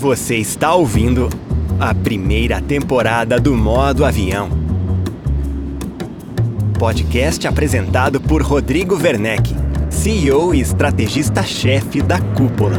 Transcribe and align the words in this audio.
Você 0.00 0.36
está 0.36 0.72
ouvindo 0.72 1.28
a 1.78 1.94
primeira 1.94 2.58
temporada 2.58 3.38
do 3.38 3.54
Modo 3.54 4.02
Avião. 4.02 4.48
Podcast 6.78 7.46
apresentado 7.46 8.18
por 8.18 8.40
Rodrigo 8.40 8.96
Werneck, 8.96 9.54
CEO 9.90 10.54
e 10.54 10.60
estrategista-chefe 10.62 12.00
da 12.00 12.18
Cúpula. 12.18 12.78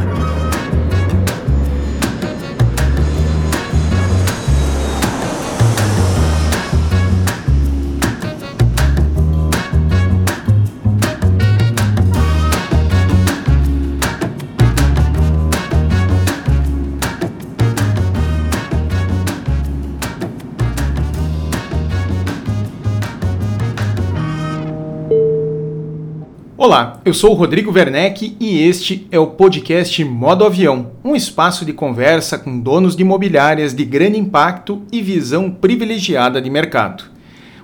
Eu 27.04 27.12
sou 27.12 27.32
o 27.32 27.34
Rodrigo 27.34 27.72
Werneck 27.72 28.36
e 28.38 28.62
este 28.62 29.08
é 29.10 29.18
o 29.18 29.26
podcast 29.26 30.04
Modo 30.04 30.44
Avião, 30.44 30.92
um 31.02 31.16
espaço 31.16 31.64
de 31.64 31.72
conversa 31.72 32.38
com 32.38 32.60
donos 32.60 32.94
de 32.94 33.02
imobiliárias 33.02 33.74
de 33.74 33.84
grande 33.84 34.18
impacto 34.18 34.82
e 34.92 35.02
visão 35.02 35.50
privilegiada 35.50 36.40
de 36.40 36.48
mercado. 36.48 37.04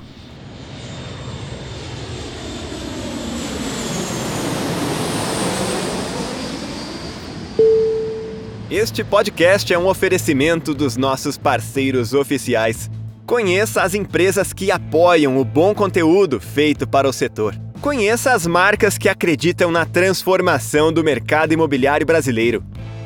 Este 8.75 9.03
podcast 9.05 9.73
é 9.73 9.79
um 9.79 9.87
oferecimento 9.87 10.73
dos 10.73 10.97
nossos 10.97 11.37
parceiros 11.37 12.13
oficiais. 12.13 12.91
Conheça 13.25 13.81
as 13.81 13.93
empresas 13.93 14.51
que 14.51 14.69
apoiam 14.69 15.37
o 15.37 15.45
bom 15.45 15.73
conteúdo 15.73 16.41
feito 16.41 16.85
para 16.85 17.07
o 17.07 17.13
setor. 17.13 17.55
Conheça 17.79 18.33
as 18.33 18.45
marcas 18.45 18.97
que 18.97 19.07
acreditam 19.07 19.71
na 19.71 19.85
transformação 19.85 20.91
do 20.91 21.05
mercado 21.05 21.53
imobiliário 21.53 22.05
brasileiro. 22.05 22.65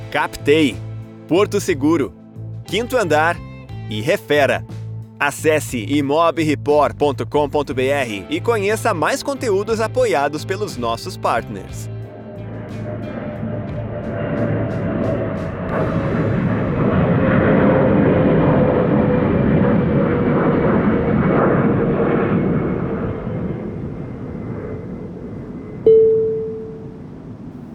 Captei, 0.10 0.76
Porto 1.28 1.62
Seguro, 1.62 2.16
Quinto 2.66 2.98
Andar 2.98 3.38
e 3.92 4.02
Refera. 4.02 4.66
Acesse 5.20 5.86
imobreport.com.br 5.88 8.26
e 8.28 8.42
conheça 8.42 8.92
mais 8.92 9.22
conteúdos 9.22 9.80
apoiados 9.80 10.44
pelos 10.44 10.78
nossos 10.78 11.16
partners. 11.16 11.88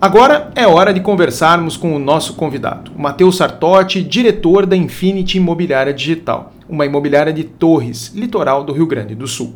Agora 0.05 0.53
é 0.55 0.67
hora 0.67 0.93
de 0.93 1.01
conversarmos 1.01 1.79
com 1.79 1.97
o 1.97 1.99
nosso 1.99 2.35
convidado, 2.35 2.93
o 2.95 3.01
Matheus 3.01 3.39
Sartotti, 3.39 4.03
diretor 4.03 4.67
da 4.67 4.77
Infinity 4.77 5.39
Imobiliária 5.39 5.95
Digital, 5.95 6.53
uma 6.69 6.85
imobiliária 6.85 7.33
de 7.33 7.43
Torres, 7.43 8.13
litoral 8.15 8.63
do 8.63 8.73
Rio 8.75 8.87
Grande 8.87 9.15
do 9.15 9.27
Sul. 9.27 9.55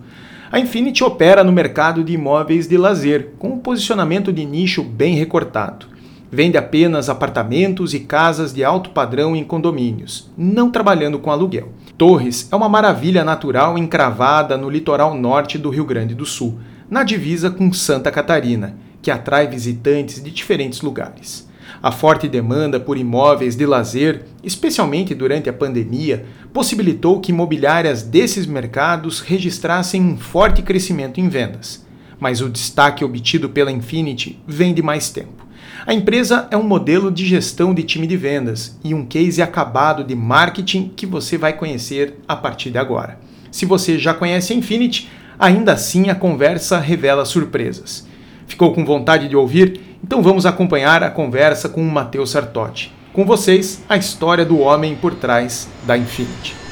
A 0.50 0.58
Infinity 0.58 1.04
opera 1.04 1.44
no 1.44 1.52
mercado 1.52 2.02
de 2.02 2.14
imóveis 2.14 2.66
de 2.66 2.78
lazer, 2.78 3.34
com 3.38 3.48
um 3.48 3.58
posicionamento 3.58 4.32
de 4.32 4.46
nicho 4.46 4.82
bem 4.82 5.16
recortado. 5.16 5.86
Vende 6.30 6.58
apenas 6.58 7.08
apartamentos 7.08 7.94
e 7.94 8.00
casas 8.00 8.52
de 8.52 8.62
alto 8.62 8.90
padrão 8.90 9.34
em 9.34 9.44
condomínios, 9.44 10.30
não 10.36 10.70
trabalhando 10.70 11.18
com 11.18 11.30
aluguel. 11.30 11.72
Torres 11.96 12.48
é 12.52 12.56
uma 12.56 12.68
maravilha 12.68 13.24
natural 13.24 13.78
encravada 13.78 14.56
no 14.56 14.68
litoral 14.68 15.14
norte 15.14 15.56
do 15.56 15.70
Rio 15.70 15.84
Grande 15.86 16.14
do 16.14 16.26
Sul, 16.26 16.58
na 16.90 17.02
divisa 17.02 17.50
com 17.50 17.72
Santa 17.72 18.10
Catarina 18.10 18.76
que 19.00 19.10
atrai 19.10 19.46
visitantes 19.46 20.22
de 20.22 20.30
diferentes 20.30 20.80
lugares. 20.82 21.48
A 21.82 21.92
forte 21.92 22.28
demanda 22.28 22.80
por 22.80 22.98
imóveis 22.98 23.54
de 23.54 23.64
lazer, 23.64 24.26
especialmente 24.42 25.14
durante 25.14 25.48
a 25.48 25.52
pandemia, 25.52 26.26
possibilitou 26.52 27.20
que 27.20 27.30
imobiliárias 27.30 28.02
desses 28.02 28.46
mercados 28.46 29.20
registrassem 29.20 30.02
um 30.02 30.16
forte 30.16 30.60
crescimento 30.60 31.20
em 31.20 31.28
vendas. 31.28 31.86
Mas 32.18 32.40
o 32.40 32.48
destaque 32.48 33.04
obtido 33.04 33.48
pela 33.48 33.70
Infinity 33.70 34.42
vem 34.46 34.74
de 34.74 34.82
mais 34.82 35.08
tempo. 35.08 35.47
A 35.86 35.94
empresa 35.94 36.48
é 36.50 36.56
um 36.56 36.62
modelo 36.62 37.10
de 37.10 37.24
gestão 37.24 37.72
de 37.72 37.82
time 37.82 38.06
de 38.06 38.16
vendas 38.16 38.76
e 38.82 38.92
um 38.94 39.04
case 39.04 39.40
acabado 39.40 40.02
de 40.02 40.14
marketing 40.14 40.90
que 40.94 41.06
você 41.06 41.38
vai 41.38 41.52
conhecer 41.52 42.16
a 42.26 42.34
partir 42.34 42.70
de 42.70 42.78
agora. 42.78 43.18
Se 43.50 43.64
você 43.64 43.98
já 43.98 44.12
conhece 44.12 44.52
a 44.52 44.56
Infinity, 44.56 45.08
ainda 45.38 45.72
assim 45.72 46.10
a 46.10 46.14
conversa 46.14 46.78
revela 46.78 47.24
surpresas. 47.24 48.06
Ficou 48.46 48.74
com 48.74 48.84
vontade 48.84 49.28
de 49.28 49.36
ouvir? 49.36 49.80
Então 50.02 50.22
vamos 50.22 50.46
acompanhar 50.46 51.02
a 51.02 51.10
conversa 51.10 51.68
com 51.68 51.80
o 51.80 51.90
Matheus 51.90 52.30
Sartotti. 52.30 52.92
Com 53.12 53.24
vocês, 53.24 53.82
a 53.88 53.96
história 53.96 54.44
do 54.44 54.58
homem 54.58 54.96
por 54.96 55.14
trás 55.14 55.68
da 55.86 55.96
Infinity. 55.96 56.67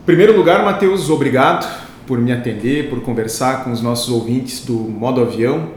Em 0.00 0.06
primeiro 0.06 0.34
lugar, 0.34 0.64
Matheus, 0.64 1.10
obrigado 1.10 1.68
por 2.06 2.18
me 2.18 2.32
atender, 2.32 2.88
por 2.88 3.02
conversar 3.02 3.62
com 3.62 3.70
os 3.70 3.82
nossos 3.82 4.08
ouvintes 4.08 4.64
do 4.64 4.72
Modo 4.72 5.20
Avião. 5.20 5.72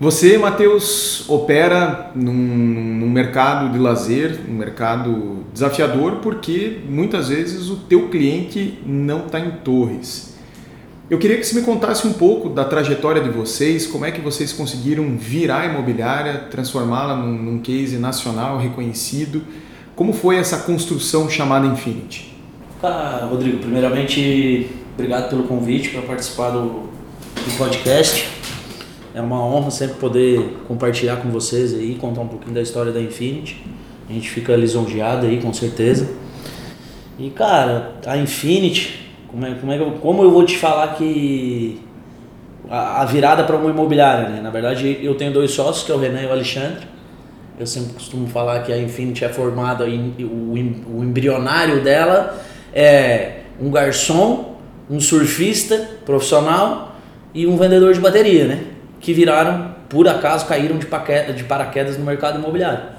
Você, 0.00 0.38
Matheus, 0.38 1.28
opera 1.28 2.10
num, 2.14 2.32
num, 2.32 3.10
mercado 3.10 3.70
de 3.70 3.78
lazer, 3.78 4.40
um 4.48 4.54
mercado 4.54 5.44
desafiador, 5.52 6.16
porque 6.16 6.78
muitas 6.88 7.28
vezes 7.28 7.68
o 7.68 7.76
teu 7.76 8.08
cliente 8.08 8.78
não 8.84 9.26
está 9.26 9.38
em 9.38 9.50
Torres. 9.62 10.34
Eu 11.10 11.18
queria 11.18 11.36
que 11.36 11.44
você 11.44 11.54
me 11.54 11.66
contasse 11.66 12.08
um 12.08 12.14
pouco 12.14 12.48
da 12.48 12.64
trajetória 12.64 13.22
de 13.22 13.28
vocês, 13.28 13.86
como 13.86 14.06
é 14.06 14.10
que 14.10 14.22
vocês 14.22 14.54
conseguiram 14.54 15.16
virar 15.18 15.60
a 15.60 15.66
imobiliária, 15.66 16.46
transformá-la 16.50 17.14
num, 17.14 17.36
num 17.40 17.58
case 17.58 17.98
nacional 17.98 18.58
reconhecido. 18.58 19.42
Como 19.94 20.14
foi 20.14 20.36
essa 20.36 20.60
construção 20.60 21.28
chamada 21.28 21.66
Infinity? 21.66 22.33
Tá, 22.84 23.26
Rodrigo, 23.30 23.60
primeiramente, 23.60 24.68
obrigado 24.92 25.30
pelo 25.30 25.44
convite 25.44 25.88
para 25.88 26.02
participar 26.02 26.50
do, 26.50 26.68
do 26.68 27.56
podcast. 27.56 28.28
É 29.14 29.22
uma 29.22 29.42
honra 29.42 29.70
sempre 29.70 29.94
poder 29.94 30.58
compartilhar 30.68 31.16
com 31.16 31.30
vocês 31.30 31.72
aí, 31.72 31.94
contar 31.94 32.20
um 32.20 32.28
pouquinho 32.28 32.52
da 32.52 32.60
história 32.60 32.92
da 32.92 33.00
Infinity. 33.00 33.64
A 34.06 34.12
gente 34.12 34.28
fica 34.28 34.54
lisonjeado 34.54 35.24
aí, 35.24 35.40
com 35.40 35.50
certeza. 35.50 36.10
E 37.18 37.30
cara, 37.30 37.94
a 38.04 38.18
Infinity, 38.18 39.14
como 39.28 39.46
é, 39.46 39.54
como 39.54 39.72
é 39.72 39.78
eu, 39.78 39.90
como 39.92 40.22
eu 40.22 40.30
vou 40.30 40.44
te 40.44 40.58
falar 40.58 40.88
que 40.88 41.80
a, 42.68 43.00
a 43.00 43.04
virada 43.06 43.44
para 43.44 43.56
uma 43.56 43.70
imobiliária, 43.70 44.28
né? 44.28 44.42
Na 44.42 44.50
verdade, 44.50 44.98
eu 45.02 45.14
tenho 45.14 45.32
dois 45.32 45.52
sócios, 45.52 45.86
que 45.86 45.90
é 45.90 45.94
o 45.94 45.98
Renan 45.98 46.20
e 46.20 46.26
o 46.26 46.32
Alexandre. 46.32 46.86
Eu 47.58 47.66
sempre 47.66 47.94
costumo 47.94 48.26
falar 48.26 48.60
que 48.60 48.70
a 48.70 48.76
Infinity 48.76 49.24
é 49.24 49.30
formada, 49.30 49.86
o 49.86 51.02
embrionário 51.02 51.82
dela 51.82 52.52
é 52.74 53.42
um 53.60 53.70
garçom, 53.70 54.56
um 54.90 55.00
surfista 55.00 55.78
profissional 56.04 56.96
e 57.32 57.46
um 57.46 57.56
vendedor 57.56 57.94
de 57.94 58.00
bateria, 58.00 58.46
né? 58.46 58.64
Que 59.00 59.12
viraram, 59.12 59.74
por 59.88 60.08
acaso, 60.08 60.46
caíram 60.46 60.76
de, 60.76 60.86
de 61.34 61.44
paraquedas 61.44 61.96
no 61.96 62.04
mercado 62.04 62.38
imobiliário. 62.38 62.94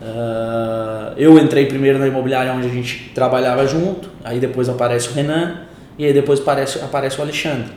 Uh, 0.00 1.12
eu 1.16 1.38
entrei 1.38 1.66
primeiro 1.66 1.98
na 1.98 2.08
imobiliária 2.08 2.52
onde 2.52 2.66
a 2.66 2.70
gente 2.70 3.12
trabalhava 3.14 3.66
junto, 3.66 4.08
aí 4.24 4.40
depois 4.40 4.68
aparece 4.68 5.08
o 5.08 5.12
Renan 5.12 5.60
e 5.96 6.04
aí 6.04 6.12
depois 6.12 6.40
aparece, 6.40 6.78
aparece 6.80 7.18
o 7.18 7.22
Alexandre. 7.22 7.70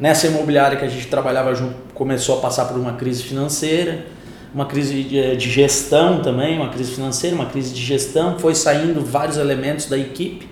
Nessa 0.00 0.26
imobiliária 0.26 0.76
que 0.76 0.84
a 0.84 0.88
gente 0.88 1.06
trabalhava 1.06 1.54
junto, 1.54 1.74
começou 1.94 2.38
a 2.38 2.40
passar 2.40 2.64
por 2.64 2.78
uma 2.78 2.94
crise 2.94 3.22
financeira, 3.22 4.06
uma 4.52 4.66
crise 4.66 5.02
de, 5.02 5.36
de 5.36 5.50
gestão 5.50 6.20
também, 6.20 6.56
uma 6.56 6.68
crise 6.68 6.92
financeira, 6.92 7.36
uma 7.36 7.46
crise 7.46 7.74
de 7.74 7.80
gestão, 7.80 8.38
foi 8.38 8.54
saindo 8.54 9.04
vários 9.04 9.36
elementos 9.36 9.86
da 9.86 9.98
equipe. 9.98 10.47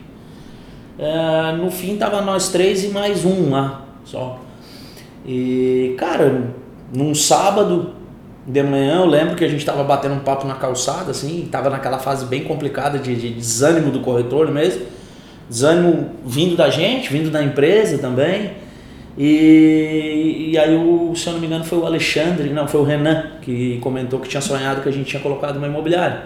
Uh, 0.99 1.57
no 1.57 1.71
fim 1.71 1.97
tava 1.97 2.23
nós 2.23 2.49
três 2.49 2.83
e 2.85 2.89
mais 2.89 3.25
um 3.25 3.51
lá 3.51 3.85
só. 4.05 4.41
E 5.27 5.95
cara, 5.99 6.45
num 6.95 7.15
sábado 7.15 7.93
de 8.47 8.63
manhã 8.63 9.01
eu 9.01 9.07
lembro 9.07 9.35
que 9.35 9.45
a 9.45 9.49
gente 9.49 9.61
estava 9.61 9.85
batendo 9.85 10.15
um 10.15 10.21
papo 10.21 10.47
na 10.47 10.55
calçada, 10.55 11.11
assim, 11.11 11.49
tava 11.51 11.69
naquela 11.69 11.99
fase 11.99 12.25
bem 12.27 12.45
complicada 12.45 12.99
de, 12.99 13.15
de, 13.15 13.31
desânimo 13.31 13.91
do 13.91 14.01
corretor 14.01 14.51
mesmo. 14.51 14.87
Desânimo 15.49 16.11
vindo 16.25 16.57
da 16.57 16.71
gente, 16.71 17.13
vindo 17.13 17.31
da 17.31 17.43
empresa 17.43 17.99
também. 17.99 18.53
E, 19.19 20.51
e 20.53 20.59
aí, 20.59 20.75
o, 20.77 21.15
se 21.15 21.27
eu 21.27 21.35
não 21.35 21.41
me 21.41 21.47
engano, 21.47 21.65
foi 21.65 21.79
o 21.79 21.87
Alexandre, 21.87 22.51
não, 22.51 22.69
foi 22.69 22.81
o 22.81 22.85
Renan, 22.85 23.33
que 23.43 23.79
comentou 23.81 24.21
que 24.21 24.29
tinha 24.29 24.41
sonhado 24.41 24.83
que 24.83 24.89
a 24.89 24.93
gente 24.93 25.07
tinha 25.07 25.23
colocado 25.23 25.57
uma 25.57 25.67
imobiliária. 25.67 26.25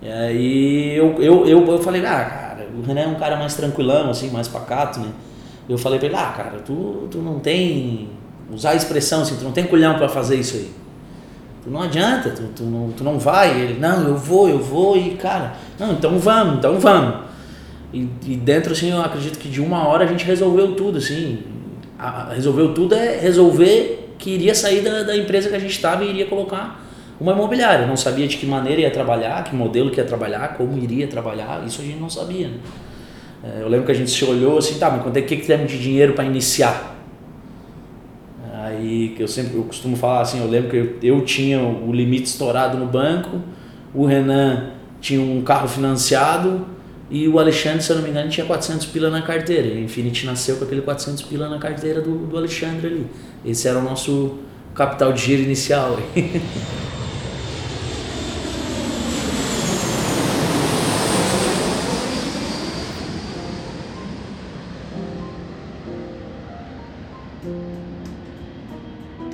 E 0.00 0.08
aí 0.08 0.96
eu, 0.96 1.16
eu, 1.20 1.46
eu, 1.46 1.66
eu 1.66 1.78
falei, 1.78 2.04
ah, 2.04 2.51
o 2.76 2.82
Renan 2.86 3.00
é 3.00 3.06
um 3.06 3.14
cara 3.14 3.36
mais 3.36 3.54
tranquilão, 3.54 4.10
assim, 4.10 4.30
mais 4.30 4.48
pacato, 4.48 5.00
né? 5.00 5.08
Eu 5.68 5.78
falei 5.78 5.98
pra 5.98 6.08
ele, 6.08 6.16
ah, 6.16 6.32
cara, 6.36 6.58
tu, 6.58 7.08
tu 7.10 7.18
não 7.18 7.38
tem. 7.38 8.08
Usar 8.52 8.70
a 8.70 8.74
expressão 8.74 9.22
assim, 9.22 9.36
tu 9.36 9.44
não 9.44 9.52
tem 9.52 9.64
culhão 9.64 9.94
para 9.94 10.08
fazer 10.08 10.36
isso 10.36 10.56
aí. 10.56 10.70
Tu 11.64 11.70
não 11.70 11.80
adianta, 11.80 12.30
tu, 12.30 12.42
tu, 12.54 12.62
não, 12.64 12.90
tu 12.90 13.04
não 13.04 13.18
vai. 13.18 13.58
Ele, 13.58 13.80
não, 13.80 14.02
eu 14.02 14.16
vou, 14.16 14.48
eu 14.48 14.58
vou 14.58 14.96
e, 14.96 15.14
cara, 15.14 15.54
não, 15.78 15.92
então 15.92 16.18
vamos, 16.18 16.58
então 16.58 16.78
vamos. 16.78 17.26
E, 17.92 18.08
e 18.26 18.36
dentro, 18.36 18.72
assim, 18.72 18.90
eu 18.90 19.00
acredito 19.00 19.38
que 19.38 19.48
de 19.48 19.60
uma 19.60 19.86
hora 19.86 20.04
a 20.04 20.06
gente 20.06 20.24
resolveu 20.24 20.74
tudo, 20.74 20.98
assim. 20.98 21.44
A, 21.98 22.32
resolveu 22.32 22.74
tudo 22.74 22.94
é 22.94 23.18
resolver 23.18 24.14
que 24.18 24.30
iria 24.30 24.54
sair 24.54 24.80
da, 24.80 25.04
da 25.04 25.16
empresa 25.16 25.48
que 25.48 25.54
a 25.54 25.58
gente 25.58 25.72
estava 25.72 26.04
e 26.04 26.10
iria 26.10 26.26
colocar 26.26 26.81
uma 27.22 27.32
imobiliária. 27.32 27.86
Não 27.86 27.96
sabia 27.96 28.26
de 28.26 28.36
que 28.36 28.44
maneira 28.44 28.80
ia 28.80 28.90
trabalhar, 28.90 29.44
que 29.44 29.54
modelo 29.54 29.90
que 29.90 30.00
ia 30.00 30.04
trabalhar, 30.04 30.56
como 30.56 30.76
iria 30.76 31.06
trabalhar, 31.06 31.62
isso 31.64 31.80
a 31.80 31.84
gente 31.84 32.00
não 32.00 32.10
sabia. 32.10 32.48
Né? 32.48 32.56
É, 33.44 33.62
eu 33.62 33.68
lembro 33.68 33.86
que 33.86 33.92
a 33.92 33.94
gente 33.94 34.10
se 34.10 34.24
olhou 34.24 34.58
assim, 34.58 34.78
tá, 34.78 34.90
mas 34.90 35.02
quanto 35.02 35.16
é 35.16 35.22
que, 35.22 35.36
que 35.36 35.46
temos 35.46 35.70
de 35.70 35.78
dinheiro 35.78 36.14
para 36.14 36.24
iniciar? 36.24 36.96
Aí 38.52 39.14
eu 39.18 39.28
sempre 39.28 39.56
eu 39.56 39.62
costumo 39.62 39.96
falar 39.96 40.22
assim, 40.22 40.40
eu 40.40 40.48
lembro 40.48 40.70
que 40.70 40.76
eu, 40.76 41.16
eu 41.16 41.24
tinha 41.24 41.60
o 41.60 41.92
limite 41.92 42.24
estourado 42.24 42.76
no 42.76 42.86
banco, 42.86 43.40
o 43.94 44.04
Renan 44.04 44.70
tinha 45.00 45.20
um 45.20 45.42
carro 45.42 45.68
financiado 45.68 46.66
e 47.10 47.28
o 47.28 47.38
Alexandre, 47.38 47.82
se 47.82 47.90
eu 47.90 47.96
não 47.96 48.02
me 48.02 48.10
engano, 48.10 48.30
tinha 48.30 48.46
400 48.46 48.86
pila 48.86 49.10
na 49.10 49.22
carteira. 49.22 49.66
E 49.68 49.78
a 49.78 49.80
Infinity 49.80 50.24
nasceu 50.24 50.56
com 50.56 50.64
aquele 50.64 50.80
400 50.80 51.22
pila 51.22 51.48
na 51.48 51.58
carteira 51.58 52.00
do, 52.00 52.26
do 52.26 52.36
Alexandre 52.36 52.86
ali. 52.86 53.06
Esse 53.44 53.68
era 53.68 53.78
o 53.78 53.82
nosso 53.82 54.38
capital 54.74 55.12
de 55.12 55.20
giro 55.20 55.42
inicial. 55.42 55.98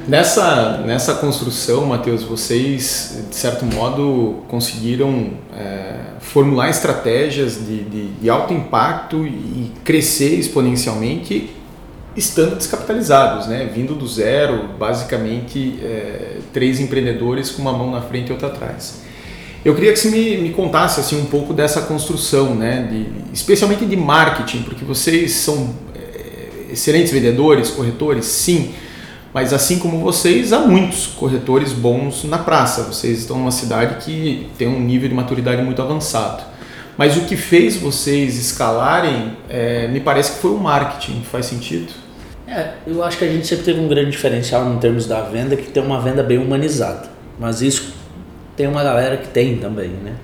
Nessa, 0.09 0.79
nessa 0.87 1.13
construção, 1.17 1.85
Matheus, 1.85 2.23
vocês, 2.23 3.25
de 3.29 3.37
certo 3.37 3.67
modo, 3.67 4.43
conseguiram 4.49 5.33
é, 5.55 5.97
formular 6.21 6.71
estratégias 6.71 7.57
de, 7.57 7.85
de, 7.85 8.09
de, 8.13 8.31
alto 8.31 8.55
impacto 8.55 9.27
e 9.27 9.71
crescer 9.85 10.39
exponencialmente 10.39 11.51
estando 12.17 12.57
descapitalizados, 12.57 13.49
né? 13.49 13.71
vindo 13.73 13.95
do 13.95 14.09
zero, 14.09 14.71
basicamente 14.79 15.79
é, 15.83 16.39
três 16.55 16.81
empreendedores 16.81 17.51
com 17.51 17.61
uma 17.61 17.75
mão 17.75 17.91
na 17.91 18.01
frente 18.01 18.29
e 18.29 18.33
outra 18.33 18.49
atrás. 18.49 19.03
Eu 19.63 19.75
queria 19.75 19.93
que 19.93 19.99
você 19.99 20.09
me, 20.09 20.39
me 20.39 20.51
contasse 20.55 21.01
assim, 21.01 21.21
um 21.21 21.27
pouco 21.27 21.53
dessa 21.53 21.83
construção, 21.83 22.55
né? 22.55 22.89
de, 22.91 23.35
especialmente 23.35 23.85
de 23.85 23.97
marketing, 23.97 24.63
porque 24.63 24.87
vocês 24.87 25.33
são 25.33 25.75
é, 25.95 26.73
excelentes 26.73 27.13
vendedores, 27.13 27.69
corretores, 27.69 28.25
sim, 28.25 28.73
mas 29.33 29.53
assim 29.53 29.79
como 29.79 29.99
vocês, 29.99 30.53
há 30.53 30.61
muitos 30.61 31.07
corretores 31.07 31.73
bons 31.73 32.25
na 32.25 32.39
praça. 32.39 32.85
Vocês 32.85 33.21
estão 33.21 33.37
numa 33.39 33.51
cidade 33.51 34.05
que 34.05 34.49
tem 34.57 34.67
um 34.67 34.81
nível 34.81 35.09
de 35.09 35.15
maturidade 35.15 35.63
muito 35.63 35.83
avançado. 35.83 36.43
Mas 36.97 37.17
o 37.17 37.21
que 37.23 37.37
fez 37.37 37.77
vocês 37.77 38.37
escalarem, 38.37 39.37
é, 39.49 39.87
me 39.89 40.01
parece 40.01 40.33
que 40.33 40.39
foi 40.39 40.51
o 40.51 40.59
marketing. 40.59 41.23
Faz 41.23 41.47
sentido? 41.47 41.93
É, 42.47 42.73
eu 42.87 43.05
acho 43.05 43.19
que 43.19 43.25
a 43.25 43.29
gente 43.29 43.47
sempre 43.47 43.65
teve 43.67 43.79
um 43.79 43.87
grande 43.87 44.11
diferencial 44.11 44.67
em 44.73 44.79
termos 44.79 45.07
da 45.07 45.21
venda, 45.21 45.55
que 45.55 45.71
tem 45.71 45.83
uma 45.83 46.01
venda 46.01 46.23
bem 46.23 46.39
humanizada. 46.39 47.09
Mas 47.39 47.61
isso 47.61 47.95
tem 48.57 48.67
uma 48.67 48.83
galera 48.83 49.19
que 49.19 49.29
tem 49.29 49.59
também, 49.59 49.91
né? 49.91 50.17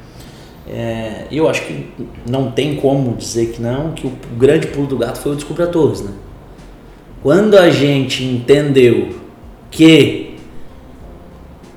É, 0.66 1.26
eu 1.30 1.48
acho 1.48 1.62
que 1.66 1.92
não 2.28 2.50
tem 2.50 2.76
como 2.76 3.14
dizer 3.14 3.52
que 3.52 3.60
não, 3.60 3.92
que 3.92 4.06
o 4.06 4.12
grande 4.36 4.66
pulo 4.68 4.86
do 4.86 4.96
gato 4.96 5.18
foi 5.18 5.32
o 5.32 5.34
Descubra 5.36 5.66
Torres, 5.66 6.00
né? 6.00 6.10
Quando 7.24 7.56
a 7.56 7.70
gente 7.70 8.22
entendeu 8.22 9.18
que 9.70 10.36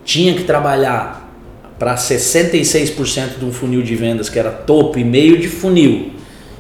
tinha 0.03 0.33
que 0.33 0.43
trabalhar 0.43 1.33
para 1.79 1.95
66% 1.95 3.39
de 3.39 3.45
um 3.45 3.53
funil 3.53 3.81
de 3.81 3.95
vendas 3.95 4.27
que 4.27 4.37
era 4.37 4.51
topo 4.51 4.99
e 4.99 5.05
meio 5.05 5.39
de 5.39 5.47
funil, 5.47 6.11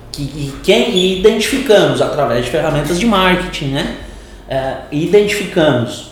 que, 0.09 0.21
e 0.21 0.53
quem 0.63 1.19
identificamos 1.19 2.01
através 2.01 2.45
de 2.45 2.51
ferramentas 2.51 2.97
de 2.97 3.05
marketing, 3.05 3.71
né? 3.71 3.97
É, 4.47 4.77
identificamos 4.89 6.11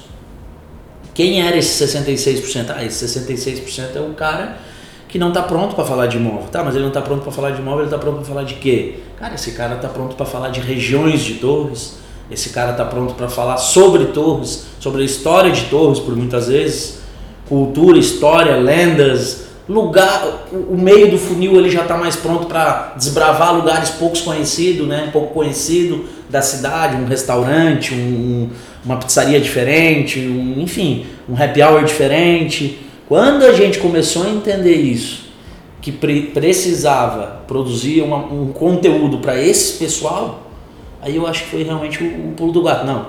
quem 1.13 1.41
era 1.47 1.55
esse 1.55 1.81
66%? 1.81 2.73
Ah, 2.75 2.83
esse 2.83 3.05
66% 3.05 3.95
é 3.95 4.01
o 4.01 4.13
cara 4.15 4.57
que 5.07 5.17
não 5.17 5.29
está 5.29 5.43
pronto 5.43 5.75
para 5.75 5.85
falar 5.85 6.07
de 6.07 6.17
imóvel. 6.17 6.49
Tá, 6.51 6.61
mas 6.61 6.75
ele 6.75 6.81
não 6.81 6.89
está 6.89 7.01
pronto 7.01 7.23
para 7.23 7.31
falar 7.31 7.51
de 7.51 7.61
imóvel, 7.61 7.85
ele 7.85 7.87
está 7.87 7.97
pronto 7.97 8.17
para 8.17 8.25
falar 8.25 8.43
de 8.43 8.55
quê? 8.55 8.95
Cara, 9.17 9.35
esse 9.35 9.51
cara 9.51 9.75
está 9.75 9.87
pronto 9.87 10.17
para 10.17 10.25
falar 10.25 10.49
de 10.49 10.59
regiões 10.59 11.21
de 11.21 11.35
torres, 11.35 12.03
esse 12.29 12.49
cara 12.49 12.71
está 12.71 12.85
pronto 12.85 13.13
para 13.13 13.29
falar 13.29 13.57
sobre 13.57 14.05
Torres, 14.05 14.65
sobre 14.79 15.01
a 15.01 15.05
história 15.05 15.51
de 15.51 15.65
Torres, 15.65 15.99
por 15.99 16.15
muitas 16.15 16.47
vezes, 16.47 16.99
cultura, 17.47 17.97
história, 17.97 18.55
lendas, 18.57 19.45
lugar, 19.67 20.47
o 20.51 20.77
meio 20.77 21.09
do 21.09 21.17
funil 21.17 21.57
ele 21.57 21.69
já 21.69 21.81
está 21.81 21.97
mais 21.97 22.15
pronto 22.15 22.45
para 22.45 22.93
desbravar 22.95 23.55
lugares 23.55 23.89
poucos 23.91 24.21
conhecidos, 24.21 24.87
né, 24.87 25.09
pouco 25.11 25.33
conhecido 25.33 26.05
da 26.29 26.41
cidade, 26.41 26.95
um 26.95 27.05
restaurante, 27.05 27.93
um, 27.93 28.49
uma 28.83 28.97
pizzaria 28.97 29.39
diferente, 29.39 30.19
um, 30.19 30.61
enfim, 30.61 31.05
um 31.27 31.35
happy 31.35 31.61
hour 31.61 31.83
diferente. 31.83 32.79
Quando 33.07 33.43
a 33.43 33.53
gente 33.53 33.79
começou 33.79 34.23
a 34.23 34.29
entender 34.29 34.75
isso, 34.75 35.25
que 35.81 35.91
pre 35.91 36.23
precisava 36.23 37.43
produzir 37.47 38.01
uma, 38.01 38.17
um 38.17 38.51
conteúdo 38.51 39.19
para 39.19 39.39
esse 39.39 39.77
pessoal, 39.77 40.44
Aí 41.01 41.15
eu 41.15 41.27
acho 41.27 41.43
que 41.43 41.49
foi 41.49 41.63
realmente 41.63 42.03
o, 42.03 42.29
o 42.29 42.33
pulo 42.35 42.51
do 42.51 42.63
gato. 42.63 42.85
Não, 42.85 43.07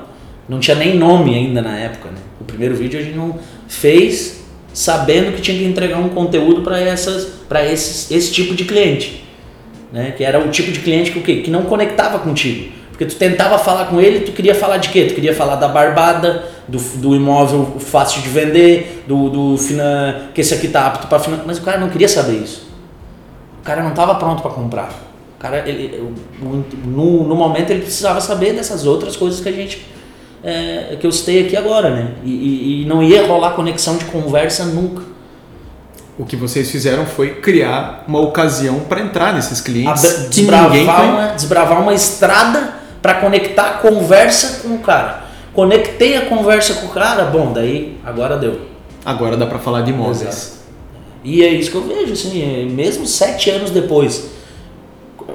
não 0.48 0.60
tinha 0.60 0.76
nem 0.76 0.96
nome 0.96 1.34
ainda 1.34 1.62
na 1.62 1.76
época. 1.78 2.10
Né? 2.10 2.18
O 2.40 2.44
primeiro 2.44 2.74
vídeo 2.74 2.98
a 2.98 3.02
gente 3.02 3.16
não 3.16 3.38
fez 3.68 4.44
sabendo 4.72 5.34
que 5.34 5.40
tinha 5.40 5.56
que 5.56 5.64
entregar 5.64 5.98
um 5.98 6.10
conteúdo 6.10 6.60
para 6.60 6.78
essas 6.78 7.24
para 7.48 7.64
esse 7.64 8.30
tipo 8.30 8.54
de 8.54 8.64
cliente, 8.64 9.24
né? 9.90 10.12
Que 10.14 10.22
era 10.22 10.38
o 10.38 10.50
tipo 10.50 10.70
de 10.70 10.80
cliente 10.80 11.12
que 11.12 11.18
o 11.18 11.22
quê? 11.22 11.36
Que 11.36 11.50
não 11.50 11.62
conectava 11.62 12.18
contigo. 12.18 12.72
Porque 12.90 13.06
tu 13.06 13.16
tentava 13.16 13.58
falar 13.58 13.86
com 13.86 14.00
ele, 14.00 14.20
tu 14.20 14.32
queria 14.32 14.54
falar 14.54 14.78
de 14.78 14.88
quê? 14.88 15.04
Tu 15.04 15.14
queria 15.14 15.34
falar 15.34 15.56
da 15.56 15.68
barbada, 15.68 16.44
do, 16.66 16.78
do 16.78 17.14
imóvel 17.14 17.76
fácil 17.78 18.22
de 18.22 18.28
vender, 18.28 19.04
do, 19.06 19.28
do 19.28 19.56
que 20.34 20.40
esse 20.40 20.54
aqui 20.54 20.68
tá 20.68 20.86
apto 20.86 21.06
para 21.06 21.18
financiar, 21.18 21.46
mas 21.46 21.58
o 21.58 21.62
cara 21.62 21.78
não 21.78 21.88
queria 21.88 22.08
saber 22.08 22.38
isso. 22.38 22.66
O 23.60 23.64
cara 23.64 23.82
não 23.82 23.90
estava 23.90 24.14
pronto 24.14 24.42
para 24.42 24.50
comprar. 24.50 25.05
O 25.36 25.38
cara, 25.38 25.68
ele, 25.68 26.02
no, 26.40 27.24
no 27.24 27.34
momento, 27.34 27.70
ele 27.70 27.82
precisava 27.82 28.20
saber 28.22 28.54
dessas 28.54 28.86
outras 28.86 29.16
coisas 29.16 29.38
que 29.40 29.48
a 29.48 29.52
gente. 29.52 29.86
É, 30.42 30.96
que 30.98 31.06
eu 31.06 31.12
citei 31.12 31.44
aqui 31.44 31.56
agora, 31.56 31.90
né? 31.90 32.12
E, 32.24 32.30
e, 32.30 32.82
e 32.82 32.86
não 32.86 33.02
ia 33.02 33.26
rolar 33.26 33.50
conexão 33.50 33.96
de 33.96 34.04
conversa 34.06 34.64
nunca. 34.64 35.02
O 36.18 36.24
que 36.24 36.36
vocês 36.36 36.70
fizeram 36.70 37.04
foi 37.04 37.34
criar 37.34 38.04
uma 38.08 38.20
ocasião 38.20 38.80
para 38.80 39.00
entrar 39.02 39.34
nesses 39.34 39.60
clientes. 39.60 40.30
desbravar, 40.30 40.70
ninguém 40.70 40.84
uma, 40.86 41.26
desbravar 41.28 41.82
uma 41.82 41.92
estrada 41.92 42.74
para 43.02 43.14
conectar 43.14 43.66
a 43.66 43.72
conversa 43.74 44.62
com 44.62 44.76
o 44.76 44.78
cara. 44.78 45.24
Conectei 45.52 46.16
a 46.16 46.26
conversa 46.26 46.74
com 46.74 46.86
o 46.86 46.90
cara, 46.90 47.24
bom, 47.24 47.52
daí 47.52 47.98
agora 48.04 48.38
deu. 48.38 48.60
Agora 49.04 49.36
dá 49.36 49.46
para 49.46 49.58
falar 49.58 49.82
de 49.82 49.90
imóveis. 49.90 50.22
Exato. 50.22 50.56
E 51.22 51.42
é 51.42 51.48
isso 51.48 51.70
que 51.70 51.76
eu 51.76 51.86
vejo, 51.86 52.12
assim, 52.12 52.42
é, 52.42 52.64
mesmo 52.64 53.06
sete 53.06 53.50
anos 53.50 53.70
depois 53.70 54.36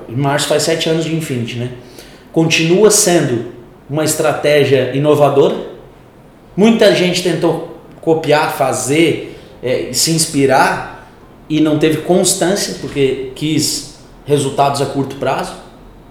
em 0.07 0.15
março 0.15 0.47
faz 0.47 0.63
sete 0.63 0.89
anos 0.89 1.05
de 1.05 1.15
Infinity, 1.15 1.57
né? 1.57 1.71
Continua 2.31 2.89
sendo 2.91 3.51
uma 3.89 4.03
estratégia 4.03 4.95
inovadora. 4.95 5.55
Muita 6.55 6.93
gente 6.95 7.21
tentou 7.21 7.81
copiar, 7.99 8.53
fazer, 8.53 9.37
é, 9.61 9.89
se 9.93 10.11
inspirar 10.11 11.09
e 11.49 11.59
não 11.59 11.77
teve 11.77 11.97
constância 11.97 12.75
porque 12.79 13.31
quis 13.35 13.95
resultados 14.25 14.81
a 14.81 14.85
curto 14.85 15.17
prazo. 15.17 15.53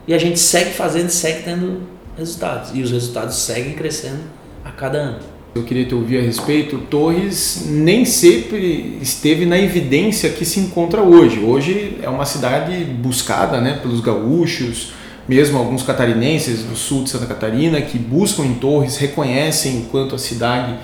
E 0.07 0.15
a 0.15 0.19
gente 0.19 0.39
segue 0.39 0.71
fazendo, 0.71 1.11
segue 1.11 1.43
tendo 1.43 1.83
resultados. 2.17 2.71
E 2.75 2.83
os 2.83 2.91
resultados 2.91 3.37
seguem 3.37 3.73
crescendo 3.73 4.21
a 4.65 4.71
cada 4.71 4.99
ano. 4.99 5.19
Eu 5.53 5.65
queria 5.65 5.85
te 5.85 5.95
ouvir 5.95 6.19
a 6.19 6.23
respeito. 6.23 6.79
Torres 6.79 7.67
nem 7.69 8.05
sempre 8.05 8.99
esteve 9.03 9.45
na 9.45 9.59
evidência 9.59 10.31
que 10.31 10.45
se 10.45 10.61
encontra 10.61 11.03
hoje. 11.03 11.41
Hoje 11.41 11.99
é 12.01 12.09
uma 12.09 12.25
cidade 12.25 12.85
buscada 12.85 13.61
né, 13.61 13.81
pelos 13.83 14.01
gaúchos, 14.01 14.93
mesmo 15.29 15.59
alguns 15.59 15.83
catarinenses 15.83 16.63
do 16.63 16.77
sul 16.77 17.03
de 17.03 17.11
Santa 17.11 17.27
Catarina 17.27 17.81
que 17.81 17.99
buscam 17.99 18.45
em 18.45 18.55
Torres, 18.55 18.97
reconhecem 18.97 19.79
o 19.79 19.83
quanto 19.87 20.15
a 20.15 20.19
cidade 20.19 20.77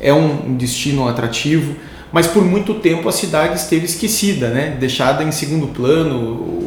é 0.00 0.14
um 0.14 0.56
destino 0.56 1.06
atrativo, 1.06 1.74
mas 2.10 2.26
por 2.26 2.42
muito 2.42 2.74
tempo 2.74 3.08
a 3.10 3.12
cidade 3.12 3.56
esteve 3.56 3.84
esquecida, 3.84 4.48
né? 4.48 4.76
deixada 4.80 5.22
em 5.24 5.32
segundo 5.32 5.66
plano. 5.68 6.64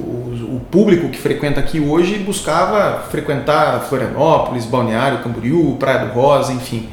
O 0.52 0.62
público 0.70 1.10
que 1.10 1.18
frequenta 1.18 1.60
aqui 1.60 1.80
hoje 1.80 2.16
buscava 2.20 3.08
frequentar 3.10 3.80
Florianópolis, 3.88 4.66
Balneário, 4.66 5.24
Camboriú, 5.24 5.78
Praia 5.80 6.06
do 6.06 6.14
Rosa, 6.14 6.54
enfim. 6.54 6.88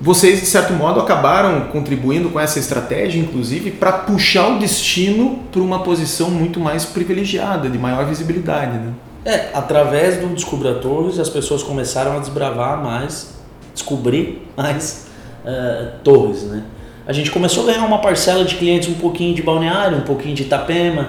Vocês, 0.00 0.40
de 0.40 0.46
certo 0.46 0.72
modo, 0.72 0.98
acabaram 0.98 1.66
contribuindo 1.66 2.30
com 2.30 2.40
essa 2.40 2.58
estratégia, 2.58 3.20
inclusive, 3.20 3.70
para 3.70 3.92
puxar 3.92 4.48
o 4.48 4.58
destino 4.58 5.40
para 5.52 5.60
uma 5.60 5.80
posição 5.80 6.30
muito 6.30 6.58
mais 6.58 6.86
privilegiada, 6.86 7.68
de 7.68 7.76
maior 7.76 8.06
visibilidade. 8.06 8.78
Né? 8.78 8.92
É, 9.26 9.50
através 9.52 10.16
do 10.16 10.28
Descubra 10.28 10.76
Torres, 10.76 11.18
as 11.18 11.28
pessoas 11.28 11.62
começaram 11.62 12.16
a 12.16 12.18
desbravar 12.18 12.82
mais, 12.82 13.34
descobrir 13.74 14.48
mais 14.56 15.06
uh, 15.44 15.98
torres. 16.02 16.44
Né? 16.44 16.62
A 17.06 17.12
gente 17.12 17.30
começou 17.30 17.64
a 17.64 17.72
ganhar 17.72 17.84
uma 17.84 17.98
parcela 17.98 18.42
de 18.42 18.54
clientes 18.54 18.88
um 18.88 18.94
pouquinho 18.94 19.34
de 19.34 19.42
balneário, 19.42 19.98
um 19.98 20.02
pouquinho 20.02 20.34
de 20.34 20.44
Itapema, 20.44 21.08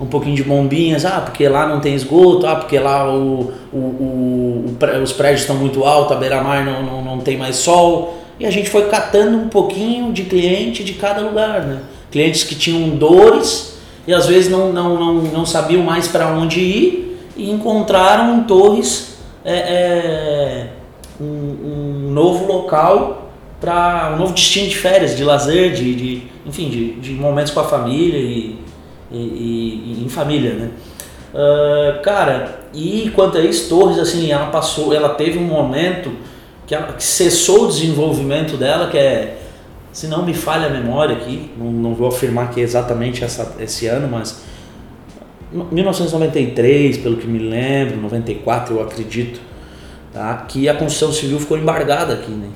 um 0.00 0.06
pouquinho 0.06 0.34
de 0.34 0.42
bombinhas, 0.42 1.04
ah, 1.04 1.20
porque 1.20 1.48
lá 1.48 1.68
não 1.68 1.78
tem 1.78 1.94
esgoto, 1.94 2.44
ah, 2.44 2.56
porque 2.56 2.76
lá 2.76 3.08
o, 3.08 3.52
o, 3.72 3.76
o, 3.76 4.76
os 5.00 5.12
prédios 5.12 5.42
estão 5.42 5.54
muito 5.54 5.84
altos, 5.84 6.16
a 6.16 6.18
beira-mar 6.18 6.64
não, 6.64 6.82
não, 6.82 7.04
não 7.04 7.18
tem 7.20 7.36
mais 7.36 7.54
sol. 7.54 8.21
E 8.38 8.46
a 8.46 8.50
gente 8.50 8.70
foi 8.70 8.88
catando 8.88 9.36
um 9.36 9.48
pouquinho 9.48 10.12
de 10.12 10.24
cliente 10.24 10.82
de 10.82 10.94
cada 10.94 11.20
lugar, 11.20 11.62
né? 11.62 11.82
Clientes 12.10 12.44
que 12.44 12.54
tinham 12.54 12.90
dores 12.96 13.78
e 14.06 14.12
às 14.12 14.26
vezes 14.26 14.50
não, 14.50 14.72
não, 14.72 14.98
não, 14.98 15.14
não 15.22 15.46
sabiam 15.46 15.82
mais 15.82 16.08
para 16.08 16.28
onde 16.28 16.60
ir 16.60 17.18
e 17.36 17.50
encontraram 17.50 18.38
em 18.38 18.42
Torres 18.44 19.16
é, 19.44 19.54
é, 19.54 20.66
um, 21.20 21.24
um, 21.24 22.10
novo 22.12 22.46
local 22.46 23.30
para 23.60 24.12
um 24.14 24.18
novo 24.18 24.32
destino 24.32 24.68
de 24.68 24.76
férias, 24.76 25.16
de 25.16 25.24
lazer, 25.24 25.72
de, 25.72 25.94
de 25.94 26.22
enfim, 26.44 26.68
de, 26.68 26.92
de, 26.94 27.12
momentos 27.12 27.52
com 27.52 27.60
a 27.60 27.64
família 27.64 28.18
e, 28.18 28.58
e, 29.10 29.16
e, 29.16 30.04
em 30.04 30.08
família, 30.08 30.54
né? 30.54 30.70
Uh, 31.32 32.02
cara, 32.02 32.60
e 32.74 33.10
quanto 33.14 33.38
a 33.38 33.40
isso, 33.40 33.68
Torres, 33.68 33.98
assim, 33.98 34.30
ela 34.30 34.46
passou, 34.46 34.92
ela 34.92 35.10
teve 35.10 35.38
um 35.38 35.44
momento 35.44 36.10
que, 36.72 36.76
ela, 36.76 36.92
que 36.94 37.04
cessou 37.04 37.66
o 37.66 37.68
desenvolvimento 37.68 38.56
dela, 38.56 38.88
que 38.88 38.96
é, 38.96 39.36
se 39.92 40.06
não 40.06 40.24
me 40.24 40.32
falha 40.32 40.68
a 40.68 40.70
memória 40.70 41.16
aqui, 41.16 41.50
não, 41.54 41.70
não 41.70 41.94
vou 41.94 42.08
afirmar 42.08 42.50
que 42.50 42.60
é 42.60 42.62
exatamente 42.62 43.22
essa, 43.22 43.56
esse 43.60 43.86
ano, 43.86 44.08
mas 44.10 44.42
1993, 45.52 46.96
pelo 46.96 47.18
que 47.18 47.26
me 47.26 47.38
lembro, 47.38 48.00
94 48.00 48.74
eu 48.74 48.82
acredito, 48.82 49.38
tá? 50.14 50.34
que 50.48 50.66
a 50.66 50.74
construção 50.74 51.12
civil 51.12 51.38
ficou 51.38 51.58
embargada 51.58 52.14
aqui, 52.14 52.30
né? 52.30 52.48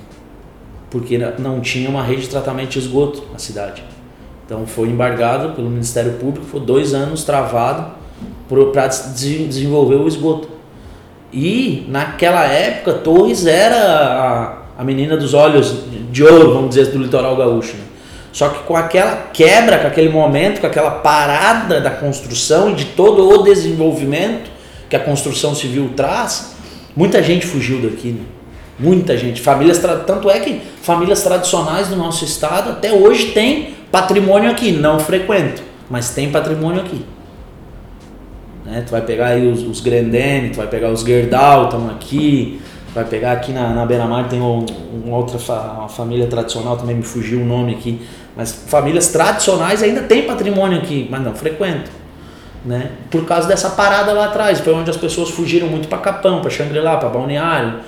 porque 0.91 1.19
não 1.39 1.61
tinha 1.61 1.91
uma 1.91 2.03
rede 2.03 2.23
de 2.23 2.29
tratamento 2.31 2.71
de 2.71 2.79
esgoto 2.79 3.23
na 3.31 3.39
cidade. 3.39 3.85
Então 4.47 4.67
foi 4.67 4.89
embargado 4.89 5.55
pelo 5.55 5.69
Ministério 5.69 6.15
Público, 6.15 6.47
foi 6.47 6.61
dois 6.61 6.95
anos 6.95 7.23
travado 7.23 7.93
para 8.49 8.87
desenvolver 8.87 9.97
o 9.97 10.09
esgoto. 10.09 10.56
E 11.33 11.85
naquela 11.88 12.45
época 12.45 12.95
Torres 12.95 13.47
era 13.47 13.76
a, 13.76 14.80
a 14.80 14.85
menina 14.85 15.16
dos 15.16 15.35
olhos 15.35 15.85
de 16.11 16.23
ouro, 16.23 16.54
vamos 16.54 16.71
dizer, 16.71 16.87
do 16.87 16.99
litoral 16.99 17.37
gaúcho. 17.37 17.75
Né? 17.76 17.85
Só 18.33 18.49
que 18.50 18.64
com 18.64 18.76
aquela 18.76 19.28
quebra, 19.33 19.78
com 19.78 19.87
aquele 19.87 20.09
momento, 20.09 20.61
com 20.61 20.66
aquela 20.66 20.90
parada 20.90 21.80
da 21.80 21.90
construção 21.90 22.71
e 22.71 22.75
de 22.75 22.85
todo 22.85 23.28
o 23.28 23.42
desenvolvimento 23.42 24.50
que 24.90 24.95
a 24.95 25.00
construção 25.00 25.54
civil 25.54 25.92
traz, 25.97 26.54
muita 26.95 27.23
gente 27.23 27.47
fugiu 27.47 27.80
daqui, 27.80 28.09
né? 28.09 28.25
Muita 28.78 29.16
gente. 29.16 29.40
Famílias 29.40 29.78
tanto 30.06 30.28
é 30.28 30.38
que 30.38 30.61
famílias 30.83 31.23
tradicionais 31.23 31.88
do 31.88 31.97
nosso 31.97 32.26
estado 32.26 32.71
até 32.71 32.92
hoje 32.92 33.33
tem 33.33 33.75
patrimônio 33.90 34.50
aqui, 34.50 34.71
não 34.71 35.00
frequento, 35.00 35.62
mas 35.88 36.11
tem 36.11 36.30
patrimônio 36.30 36.83
aqui. 36.83 37.02
Né? 38.67 38.83
Tu 38.85 38.91
vai 38.91 39.01
pegar 39.01 39.29
aí 39.29 39.47
os, 39.47 39.63
os 39.63 39.81
tu 39.81 40.57
vai 40.57 40.67
pegar 40.67 40.91
os 40.91 41.03
Gerdau, 41.03 41.67
estão 41.67 41.89
aqui, 41.89 42.61
vai 42.93 43.05
pegar 43.05 43.33
aqui 43.33 43.53
na, 43.53 43.73
na 43.73 43.87
Beira-Mar 43.87 44.29
tem 44.29 44.41
um, 44.41 44.67
uma 45.05 45.17
outra 45.17 45.39
fa, 45.39 45.77
uma 45.79 45.89
família 45.89 46.27
tradicional, 46.27 46.77
também 46.77 46.97
me 46.97 47.03
fugiu 47.03 47.41
o 47.41 47.45
nome 47.45 47.75
aqui, 47.75 48.01
mas 48.37 48.53
famílias 48.53 49.09
tradicionais 49.09 49.83
ainda 49.83 50.03
tem 50.03 50.23
patrimônio 50.23 50.79
aqui, 50.79 51.07
mas 51.09 51.23
não 51.23 51.35
frequento. 51.35 51.91
Né? 52.65 52.91
Por 53.09 53.25
causa 53.25 53.47
dessa 53.47 53.71
parada 53.71 54.13
lá 54.13 54.27
atrás, 54.27 54.59
foi 54.59 54.75
onde 54.75 54.91
as 54.91 54.97
pessoas 54.97 55.31
fugiram 55.31 55.69
muito 55.69 55.87
para 55.87 55.99
Capão, 55.99 56.41
para 56.41 56.51
Xangri-Lá, 56.51 56.97
para 56.97 57.09
Balneário, 57.09 57.81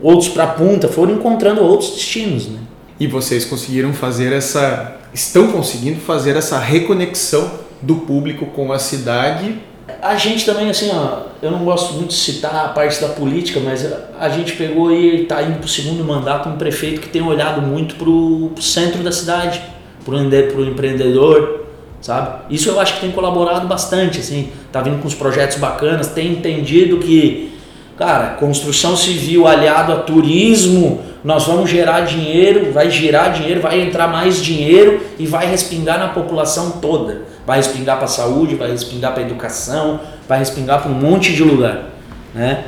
outros 0.00 0.28
para 0.28 0.46
Punta, 0.46 0.86
foram 0.86 1.14
encontrando 1.14 1.60
outros 1.62 1.90
destinos. 1.90 2.48
Né? 2.48 2.60
E 3.00 3.08
vocês 3.08 3.44
conseguiram 3.44 3.92
fazer 3.92 4.32
essa, 4.32 4.98
estão 5.12 5.50
conseguindo 5.50 5.98
fazer 5.98 6.36
essa 6.36 6.58
reconexão 6.60 7.50
do 7.80 7.96
público 7.96 8.46
com 8.46 8.72
a 8.72 8.78
cidade 8.78 9.58
a 10.02 10.16
gente 10.16 10.44
também, 10.44 10.68
assim, 10.68 10.90
ó, 10.92 11.26
eu 11.40 11.48
não 11.52 11.64
gosto 11.64 11.94
muito 11.94 12.08
de 12.08 12.16
citar 12.16 12.66
a 12.66 12.68
parte 12.70 13.00
da 13.00 13.06
política, 13.06 13.60
mas 13.60 13.86
a 14.18 14.28
gente 14.28 14.54
pegou 14.54 14.90
e 14.90 15.22
está 15.22 15.40
indo 15.44 15.58
para 15.58 15.66
o 15.66 15.68
segundo 15.68 16.02
mandato 16.02 16.48
um 16.48 16.56
prefeito 16.56 17.00
que 17.00 17.08
tem 17.08 17.22
olhado 17.22 17.62
muito 17.62 17.94
para 17.94 18.08
o 18.08 18.52
centro 18.60 19.00
da 19.04 19.12
cidade, 19.12 19.62
para 20.04 20.16
o 20.16 20.64
empreendedor, 20.64 21.66
sabe? 22.00 22.52
Isso 22.52 22.68
eu 22.68 22.80
acho 22.80 22.94
que 22.94 23.00
tem 23.02 23.12
colaborado 23.12 23.68
bastante, 23.68 24.18
assim, 24.18 24.48
tá 24.72 24.82
vindo 24.82 25.00
com 25.00 25.06
os 25.06 25.14
projetos 25.14 25.58
bacanas, 25.58 26.08
tem 26.08 26.32
entendido 26.32 26.98
que, 26.98 27.52
cara, 27.96 28.30
construção 28.30 28.96
civil 28.96 29.46
aliado 29.46 29.92
a 29.92 29.98
turismo, 29.98 31.00
nós 31.22 31.44
vamos 31.44 31.70
gerar 31.70 32.00
dinheiro, 32.00 32.72
vai 32.72 32.90
girar 32.90 33.32
dinheiro, 33.32 33.60
vai 33.60 33.80
entrar 33.80 34.08
mais 34.08 34.42
dinheiro 34.42 35.00
e 35.16 35.26
vai 35.28 35.46
respingar 35.46 35.96
na 35.96 36.08
população 36.08 36.72
toda 36.80 37.30
vai 37.46 37.58
respingar 37.58 37.96
para 37.96 38.04
a 38.04 38.08
saúde, 38.08 38.54
vai 38.54 38.70
respingar 38.70 39.12
para 39.12 39.22
a 39.22 39.26
educação, 39.26 40.00
vai 40.28 40.38
respingar 40.38 40.82
para 40.82 40.90
um 40.90 40.94
monte 40.94 41.32
de 41.32 41.42
lugar. 41.42 41.90
Né? 42.34 42.64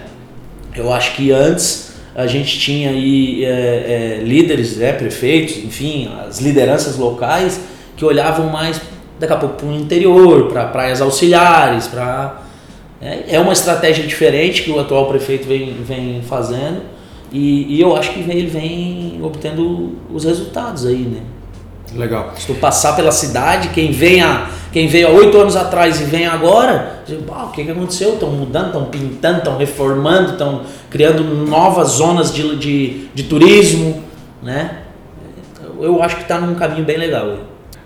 Eu 0.74 0.92
acho 0.92 1.14
que 1.14 1.30
antes 1.30 1.94
a 2.14 2.26
gente 2.26 2.58
tinha 2.58 2.90
aí 2.90 3.44
é, 3.44 3.48
é, 3.48 4.22
líderes, 4.22 4.80
é, 4.80 4.92
prefeitos, 4.92 5.56
enfim, 5.56 6.10
as 6.26 6.40
lideranças 6.40 6.96
locais 6.96 7.60
que 7.96 8.04
olhavam 8.04 8.48
mais 8.48 8.80
daqui 9.18 9.32
a 9.32 9.36
pouco 9.36 9.56
para 9.56 9.66
o 9.66 9.74
interior, 9.74 10.48
para 10.48 10.66
praias 10.66 11.00
auxiliares, 11.00 11.86
para 11.86 12.42
é, 13.00 13.36
é, 13.36 13.40
uma 13.40 13.52
estratégia 13.52 14.04
diferente 14.06 14.62
que 14.62 14.70
o 14.70 14.78
atual 14.78 15.06
prefeito 15.06 15.46
vem, 15.46 15.74
vem 15.82 16.22
fazendo 16.22 16.82
e, 17.32 17.76
e 17.76 17.80
eu 17.80 17.96
acho 17.96 18.12
que 18.12 18.20
ele 18.20 18.46
vem 18.46 19.18
obtendo 19.22 19.98
os 20.12 20.24
resultados 20.24 20.86
aí, 20.86 20.98
né? 20.98 21.20
Legal. 21.94 22.32
Se 22.36 22.46
tu 22.46 22.54
passar 22.54 22.94
pela 22.94 23.12
cidade, 23.12 23.68
quem 23.68 23.92
vem 23.92 24.20
a, 24.20 24.48
quem 24.74 24.88
veio 24.88 25.06
há 25.06 25.10
oito 25.12 25.38
anos 25.38 25.54
atrás 25.54 26.00
e 26.00 26.04
vem 26.04 26.26
agora, 26.26 27.04
diz, 27.06 27.16
o 27.16 27.50
que, 27.52 27.64
que 27.64 27.70
aconteceu? 27.70 28.14
Estão 28.14 28.32
mudando, 28.32 28.66
estão 28.66 28.84
pintando, 28.86 29.38
estão 29.38 29.56
reformando, 29.56 30.32
estão 30.32 30.62
criando 30.90 31.22
novas 31.22 31.90
zonas 31.90 32.34
de, 32.34 32.56
de, 32.56 33.06
de 33.14 33.22
turismo, 33.22 34.02
né? 34.42 34.78
Eu 35.80 36.02
acho 36.02 36.16
que 36.16 36.22
está 36.22 36.40
num 36.40 36.56
caminho 36.56 36.84
bem 36.84 36.98
legal. 36.98 37.36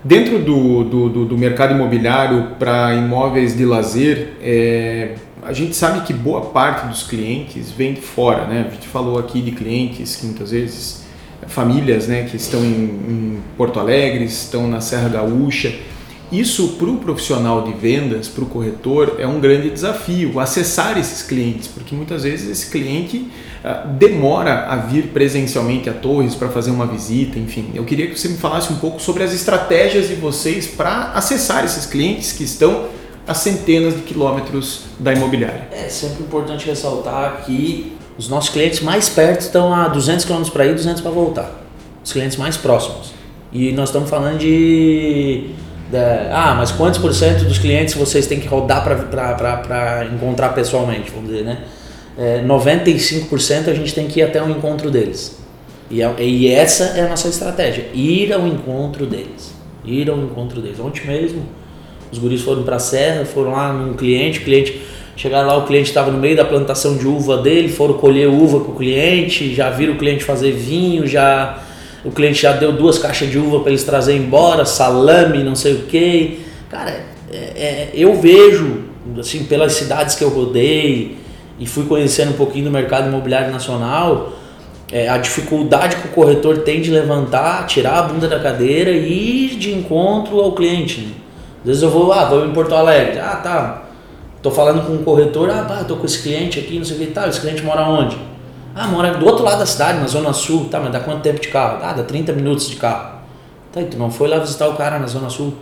Dentro 0.03 0.39
do, 0.39 0.83
do, 0.83 1.25
do 1.25 1.37
mercado 1.37 1.75
imobiliário 1.75 2.53
para 2.57 2.95
imóveis 2.95 3.55
de 3.55 3.65
lazer, 3.65 4.33
é, 4.41 5.13
a 5.43 5.53
gente 5.53 5.75
sabe 5.75 6.01
que 6.07 6.11
boa 6.11 6.41
parte 6.41 6.87
dos 6.87 7.03
clientes 7.03 7.69
vem 7.69 7.93
de 7.93 8.01
fora, 8.01 8.47
né? 8.47 8.65
A 8.67 8.73
gente 8.73 8.87
falou 8.87 9.19
aqui 9.19 9.41
de 9.41 9.51
clientes 9.51 10.15
que 10.15 10.25
muitas 10.25 10.49
vezes 10.49 11.03
famílias 11.45 12.07
né, 12.07 12.23
que 12.23 12.35
estão 12.35 12.61
em, 12.61 12.83
em 12.83 13.39
Porto 13.55 13.79
Alegre, 13.79 14.23
estão 14.23 14.67
na 14.67 14.81
Serra 14.81 15.09
Gaúcha. 15.09 15.71
Isso 16.31 16.75
para 16.77 16.89
o 16.89 16.97
profissional 16.97 17.63
de 17.63 17.73
vendas, 17.73 18.27
para 18.27 18.43
o 18.43 18.47
corretor, 18.47 19.15
é 19.17 19.25
um 19.25 19.39
grande 19.39 19.69
desafio, 19.69 20.39
acessar 20.39 20.97
esses 20.97 21.23
clientes, 21.23 21.67
porque 21.67 21.95
muitas 21.95 22.23
vezes 22.23 22.49
esse 22.49 22.69
cliente 22.69 23.27
uh, 23.63 23.87
demora 23.97 24.67
a 24.67 24.75
vir 24.75 25.07
presencialmente 25.07 25.89
a 25.89 25.93
Torres 25.93 26.35
para 26.35 26.49
fazer 26.49 26.69
uma 26.69 26.85
visita, 26.85 27.39
enfim. 27.39 27.71
Eu 27.73 27.83
queria 27.83 28.07
que 28.07 28.19
você 28.19 28.27
me 28.27 28.37
falasse 28.37 28.71
um 28.71 28.75
pouco 28.75 29.01
sobre 29.01 29.23
as 29.23 29.33
estratégias 29.33 30.07
de 30.07 30.15
vocês 30.15 30.67
para 30.67 31.13
acessar 31.13 31.65
esses 31.65 31.87
clientes 31.87 32.31
que 32.31 32.43
estão 32.43 32.87
a 33.27 33.33
centenas 33.33 33.95
de 33.95 34.01
quilômetros 34.01 34.85
da 34.99 35.13
imobiliária. 35.13 35.67
É 35.71 35.87
sempre 35.87 36.23
importante 36.23 36.65
ressaltar 36.65 37.43
que 37.45 37.93
os 38.17 38.27
nossos 38.27 38.49
clientes 38.49 38.81
mais 38.81 39.07
perto 39.07 39.41
estão 39.41 39.73
a 39.73 39.87
200 39.87 40.25
km 40.25 40.43
para 40.51 40.65
ir, 40.65 40.75
200 40.75 41.01
para 41.01 41.11
voltar. 41.11 41.51
Os 42.03 42.11
clientes 42.11 42.37
mais 42.37 42.57
próximos. 42.57 43.13
E 43.51 43.71
nós 43.71 43.89
estamos 43.89 44.09
falando 44.09 44.39
de, 44.39 45.51
de 45.89 45.97
ah, 46.31 46.55
mas 46.57 46.71
quantos 46.71 46.99
por 46.99 47.13
cento 47.13 47.45
dos 47.45 47.57
clientes 47.57 47.95
vocês 47.95 48.27
têm 48.27 48.39
que 48.39 48.47
rodar 48.47 48.83
para 48.83 50.07
encontrar 50.13 50.49
pessoalmente, 50.49 51.09
vamos 51.11 51.29
dizer, 51.29 51.43
né? 51.43 51.59
É, 52.17 52.43
95% 52.45 53.69
a 53.69 53.73
gente 53.73 53.93
tem 53.93 54.07
que 54.07 54.19
ir 54.19 54.23
até 54.23 54.43
o 54.43 54.49
encontro 54.49 54.91
deles. 54.91 55.37
E, 55.89 56.01
é, 56.01 56.13
e 56.19 56.51
essa 56.51 56.83
é 56.97 57.01
a 57.01 57.07
nossa 57.07 57.27
estratégia, 57.27 57.87
ir 57.93 58.31
ao 58.31 58.45
encontro 58.45 59.05
deles. 59.05 59.53
Ir 59.83 60.09
ao 60.09 60.17
encontro 60.17 60.61
deles. 60.61 60.79
Ontem 60.79 61.07
mesmo, 61.07 61.43
os 62.11 62.19
guris 62.19 62.41
foram 62.41 62.63
para 62.63 62.75
a 62.75 62.79
serra, 62.79 63.25
foram 63.25 63.51
lá 63.51 63.73
num 63.73 63.93
cliente, 63.93 64.41
cliente 64.41 64.81
chegaram 65.15 65.47
lá, 65.47 65.57
o 65.57 65.65
cliente 65.65 65.89
estava 65.89 66.11
no 66.11 66.17
meio 66.17 66.37
da 66.37 66.45
plantação 66.45 66.95
de 66.95 67.05
uva 67.05 67.37
dele, 67.37 67.67
foram 67.67 67.95
colher 67.95 68.29
uva 68.29 68.61
com 68.61 68.71
o 68.71 68.75
cliente, 68.75 69.53
já 69.53 69.69
viram 69.69 69.95
o 69.95 69.97
cliente 69.97 70.23
fazer 70.23 70.51
vinho, 70.51 71.05
já 71.05 71.61
o 72.03 72.11
cliente 72.11 72.41
já 72.41 72.53
deu 72.53 72.71
duas 72.71 72.97
caixas 72.97 73.29
de 73.29 73.37
uva 73.37 73.59
para 73.59 73.69
eles 73.69 73.83
trazer 73.83 74.15
embora, 74.15 74.65
salame, 74.65 75.43
não 75.43 75.55
sei 75.55 75.73
o 75.73 75.81
que. 75.83 76.39
Cara, 76.69 76.91
é, 77.31 77.35
é, 77.35 77.89
eu 77.93 78.19
vejo, 78.19 78.83
assim, 79.19 79.43
pelas 79.43 79.73
cidades 79.73 80.15
que 80.15 80.23
eu 80.23 80.29
rodei 80.29 81.17
e 81.59 81.65
fui 81.67 81.85
conhecendo 81.85 82.31
um 82.31 82.37
pouquinho 82.37 82.65
do 82.65 82.71
mercado 82.71 83.09
imobiliário 83.09 83.51
nacional, 83.51 84.33
é, 84.91 85.09
a 85.09 85.17
dificuldade 85.17 85.97
que 85.97 86.07
o 86.07 86.11
corretor 86.11 86.59
tem 86.59 86.81
de 86.81 86.89
levantar, 86.89 87.65
tirar 87.67 87.99
a 87.99 88.01
bunda 88.03 88.27
da 88.27 88.39
cadeira 88.39 88.91
e 88.91 89.53
ir 89.53 89.57
de 89.57 89.73
encontro 89.73 90.39
ao 90.39 90.53
cliente. 90.53 91.01
Né? 91.01 91.11
Às 91.61 91.65
vezes 91.65 91.83
eu 91.83 91.89
vou, 91.89 92.11
ah, 92.13 92.25
vou 92.25 92.45
em 92.45 92.53
Porto 92.53 92.73
Alegre, 92.73 93.19
ah, 93.19 93.35
tá, 93.35 93.83
tô 94.41 94.49
falando 94.49 94.85
com 94.85 94.93
um 94.93 95.03
corretor, 95.03 95.49
ah, 95.49 95.83
tô 95.85 95.97
com 95.97 96.05
esse 96.05 96.23
cliente 96.23 96.57
aqui, 96.57 96.77
não 96.77 96.85
sei 96.85 96.95
o 96.95 96.99
que, 96.99 97.07
tá, 97.07 97.27
esse 97.27 97.41
cliente 97.41 97.61
mora 97.61 97.81
onde? 97.81 98.17
Ah, 98.81 98.87
mora 98.87 99.13
do 99.13 99.25
outro 99.25 99.43
lado 99.43 99.59
da 99.59 99.65
cidade, 99.65 99.99
na 99.99 100.07
Zona 100.07 100.31
Sul, 100.31 100.69
tá, 100.71 100.79
mas 100.79 100.89
dá 100.89 101.01
quanto 101.01 101.21
tempo 101.21 101.41
de 101.41 101.49
carro? 101.49 101.79
Ah, 101.83 101.91
dá 101.91 102.01
30 102.01 102.31
minutos 102.31 102.69
de 102.69 102.77
carro. 102.77 103.19
Tá, 103.73 103.81
e 103.81 103.83
tu 103.83 103.97
não 103.97 104.09
foi 104.09 104.29
lá 104.29 104.37
visitar 104.37 104.69
o 104.69 104.75
cara 104.75 104.97
na 104.97 105.05
Zona 105.05 105.29
Sul? 105.29 105.53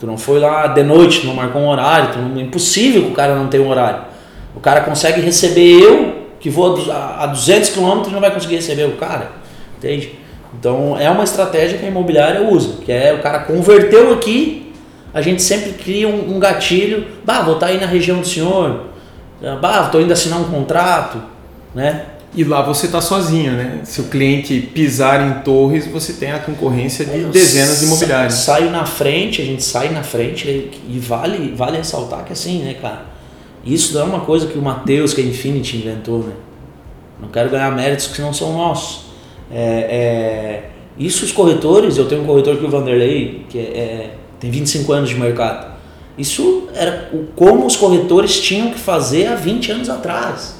Tu 0.00 0.04
não 0.04 0.18
foi 0.18 0.40
lá 0.40 0.66
de 0.66 0.82
noite, 0.82 1.24
não 1.24 1.32
marcou 1.32 1.62
um 1.62 1.68
horário, 1.68 2.14
tu 2.14 2.18
não, 2.18 2.36
é 2.36 2.42
impossível 2.42 3.02
que 3.02 3.12
o 3.12 3.14
cara 3.14 3.36
não 3.36 3.46
tenha 3.46 3.62
um 3.62 3.70
horário. 3.70 4.00
O 4.56 4.58
cara 4.58 4.80
consegue 4.80 5.20
receber 5.20 5.80
eu, 5.80 6.24
que 6.40 6.50
vou 6.50 6.90
a 6.90 7.24
200 7.26 7.70
km 7.70 8.08
e 8.08 8.10
não 8.10 8.20
vai 8.20 8.32
conseguir 8.32 8.56
receber 8.56 8.86
o 8.86 8.96
cara, 8.96 9.30
entende? 9.76 10.18
Então 10.58 10.98
é 10.98 11.08
uma 11.08 11.22
estratégia 11.22 11.78
que 11.78 11.84
a 11.86 11.88
imobiliária 11.88 12.42
usa, 12.42 12.78
que 12.84 12.90
é 12.90 13.12
o 13.12 13.22
cara 13.22 13.44
converteu 13.44 14.12
aqui, 14.12 14.72
a 15.14 15.22
gente 15.22 15.40
sempre 15.40 15.70
cria 15.74 16.08
um, 16.08 16.34
um 16.34 16.40
gatilho, 16.40 17.06
bah, 17.24 17.42
vou 17.42 17.54
estar 17.54 17.66
tá 17.66 17.72
aí 17.72 17.80
na 17.80 17.86
região 17.86 18.18
do 18.18 18.26
senhor, 18.26 18.86
bah, 19.62 19.84
estou 19.86 20.00
indo 20.00 20.12
assinar 20.12 20.40
um 20.40 20.50
contrato, 20.50 21.37
né? 21.74 22.06
E 22.34 22.44
lá 22.44 22.62
você 22.62 22.86
está 22.86 23.00
sozinho, 23.00 23.52
né? 23.52 23.80
Se 23.84 24.00
o 24.00 24.04
cliente 24.04 24.60
pisar 24.74 25.26
em 25.26 25.42
torres, 25.42 25.86
você 25.86 26.12
tem 26.12 26.30
a 26.30 26.38
concorrência 26.38 27.04
de 27.04 27.24
dezenas 27.24 27.80
de 27.80 27.86
imobiliários. 27.86 28.34
Saio 28.34 28.70
na 28.70 28.84
frente, 28.84 29.40
a 29.40 29.44
gente 29.44 29.64
sai 29.64 29.88
na 29.90 30.02
frente 30.02 30.70
e 30.88 30.98
vale, 30.98 31.54
vale 31.56 31.78
ressaltar 31.78 32.24
que 32.24 32.32
assim, 32.32 32.62
né, 32.62 32.74
cara? 32.74 33.06
Isso 33.64 33.94
não 33.94 34.02
é 34.02 34.04
uma 34.04 34.20
coisa 34.20 34.46
que 34.46 34.58
o 34.58 34.62
Matheus, 34.62 35.14
que 35.14 35.20
é 35.20 35.24
Infinity, 35.24 35.78
inventou, 35.78 36.20
né? 36.20 36.32
Não 37.20 37.28
quero 37.28 37.50
ganhar 37.50 37.70
méritos 37.74 38.08
que 38.08 38.20
não 38.20 38.32
são 38.32 38.52
nossos. 38.52 39.06
É, 39.50 39.60
é, 39.60 40.70
isso 40.98 41.24
os 41.24 41.32
corretores, 41.32 41.96
eu 41.96 42.06
tenho 42.06 42.22
um 42.22 42.26
corretor 42.26 42.56
que 42.58 42.64
o 42.64 42.70
Vanderlei, 42.70 43.46
que 43.48 43.58
é, 43.58 43.62
é 43.62 44.14
tem 44.38 44.50
25 44.50 44.92
anos 44.92 45.08
de 45.08 45.16
mercado. 45.16 45.76
Isso 46.16 46.68
era 46.74 47.08
o 47.12 47.26
como 47.34 47.66
os 47.66 47.74
corretores 47.74 48.38
tinham 48.40 48.70
que 48.70 48.78
fazer 48.78 49.26
há 49.26 49.34
20 49.34 49.72
anos 49.72 49.88
atrás. 49.88 50.57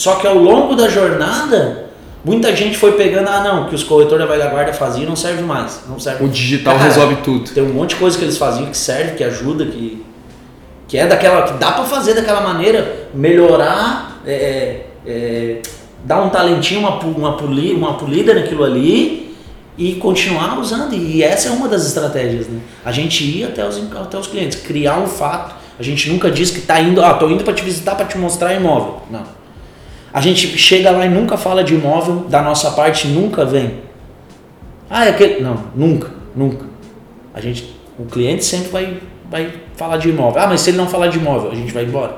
Só 0.00 0.14
que 0.14 0.26
ao 0.26 0.38
longo 0.38 0.74
da 0.74 0.88
jornada, 0.88 1.90
muita 2.24 2.56
gente 2.56 2.78
foi 2.78 2.92
pegando, 2.92 3.28
ah 3.28 3.44
não, 3.44 3.68
que 3.68 3.74
os 3.74 3.82
corretores 3.82 4.26
da 4.26 4.32
velha 4.32 4.48
guarda 4.48 4.72
faziam 4.72 5.06
não 5.06 5.14
serve 5.14 5.42
mais. 5.42 5.82
Não 5.86 6.00
serve. 6.00 6.24
O 6.24 6.28
digital 6.28 6.78
Cara, 6.78 6.88
resolve 6.88 7.16
tudo. 7.16 7.50
Tem 7.50 7.62
um 7.62 7.74
monte 7.74 7.90
de 7.90 7.96
coisa 7.96 8.16
que 8.16 8.24
eles 8.24 8.38
faziam 8.38 8.64
que 8.70 8.78
serve, 8.78 9.16
que 9.16 9.22
ajuda, 9.22 9.66
que, 9.66 10.02
que 10.88 10.96
é 10.96 11.06
daquela. 11.06 11.42
que 11.42 11.52
dá 11.58 11.72
para 11.72 11.84
fazer 11.84 12.14
daquela 12.14 12.40
maneira, 12.40 13.10
melhorar, 13.12 14.22
é, 14.26 14.32
é, 14.32 14.86
é, 15.06 15.62
dar 16.02 16.22
um 16.22 16.30
talentinho, 16.30 16.80
uma, 16.80 16.98
uma, 16.98 17.36
polida, 17.36 17.76
uma 17.76 17.98
polida 17.98 18.32
naquilo 18.32 18.64
ali 18.64 19.36
e 19.76 19.96
continuar 19.96 20.58
usando. 20.58 20.94
E 20.94 21.22
essa 21.22 21.48
é 21.48 21.50
uma 21.50 21.68
das 21.68 21.86
estratégias, 21.86 22.48
né? 22.48 22.58
A 22.82 22.90
gente 22.90 23.22
ir 23.22 23.44
até 23.44 23.68
os, 23.68 23.78
até 23.94 24.16
os 24.16 24.28
clientes, 24.28 24.60
criar 24.62 24.98
um 24.98 25.06
fato. 25.06 25.56
A 25.78 25.82
gente 25.82 26.08
nunca 26.08 26.30
diz 26.30 26.50
que 26.50 26.60
está 26.60 26.80
indo, 26.80 27.04
ah, 27.04 27.12
tô 27.12 27.28
indo 27.28 27.44
para 27.44 27.52
te 27.52 27.62
visitar 27.62 27.94
para 27.96 28.06
te 28.06 28.16
mostrar 28.16 28.54
imóvel. 28.54 29.02
Não 29.10 29.39
a 30.12 30.20
gente 30.20 30.58
chega 30.58 30.90
lá 30.90 31.06
e 31.06 31.08
nunca 31.08 31.36
fala 31.36 31.62
de 31.62 31.74
imóvel, 31.74 32.26
da 32.28 32.42
nossa 32.42 32.70
parte 32.72 33.06
nunca 33.06 33.44
vem. 33.44 33.78
Ah, 34.88 35.06
é 35.06 35.10
aquele. 35.10 35.40
Não, 35.40 35.64
nunca, 35.74 36.10
nunca. 36.34 36.66
A 37.32 37.40
gente, 37.40 37.76
o 37.98 38.04
cliente 38.06 38.44
sempre 38.44 38.70
vai, 38.70 38.98
vai 39.30 39.52
falar 39.76 39.98
de 39.98 40.08
imóvel. 40.08 40.42
Ah, 40.42 40.46
mas 40.48 40.62
se 40.62 40.70
ele 40.70 40.76
não 40.76 40.88
falar 40.88 41.06
de 41.06 41.18
imóvel, 41.18 41.52
a 41.52 41.54
gente 41.54 41.72
vai 41.72 41.84
embora. 41.84 42.16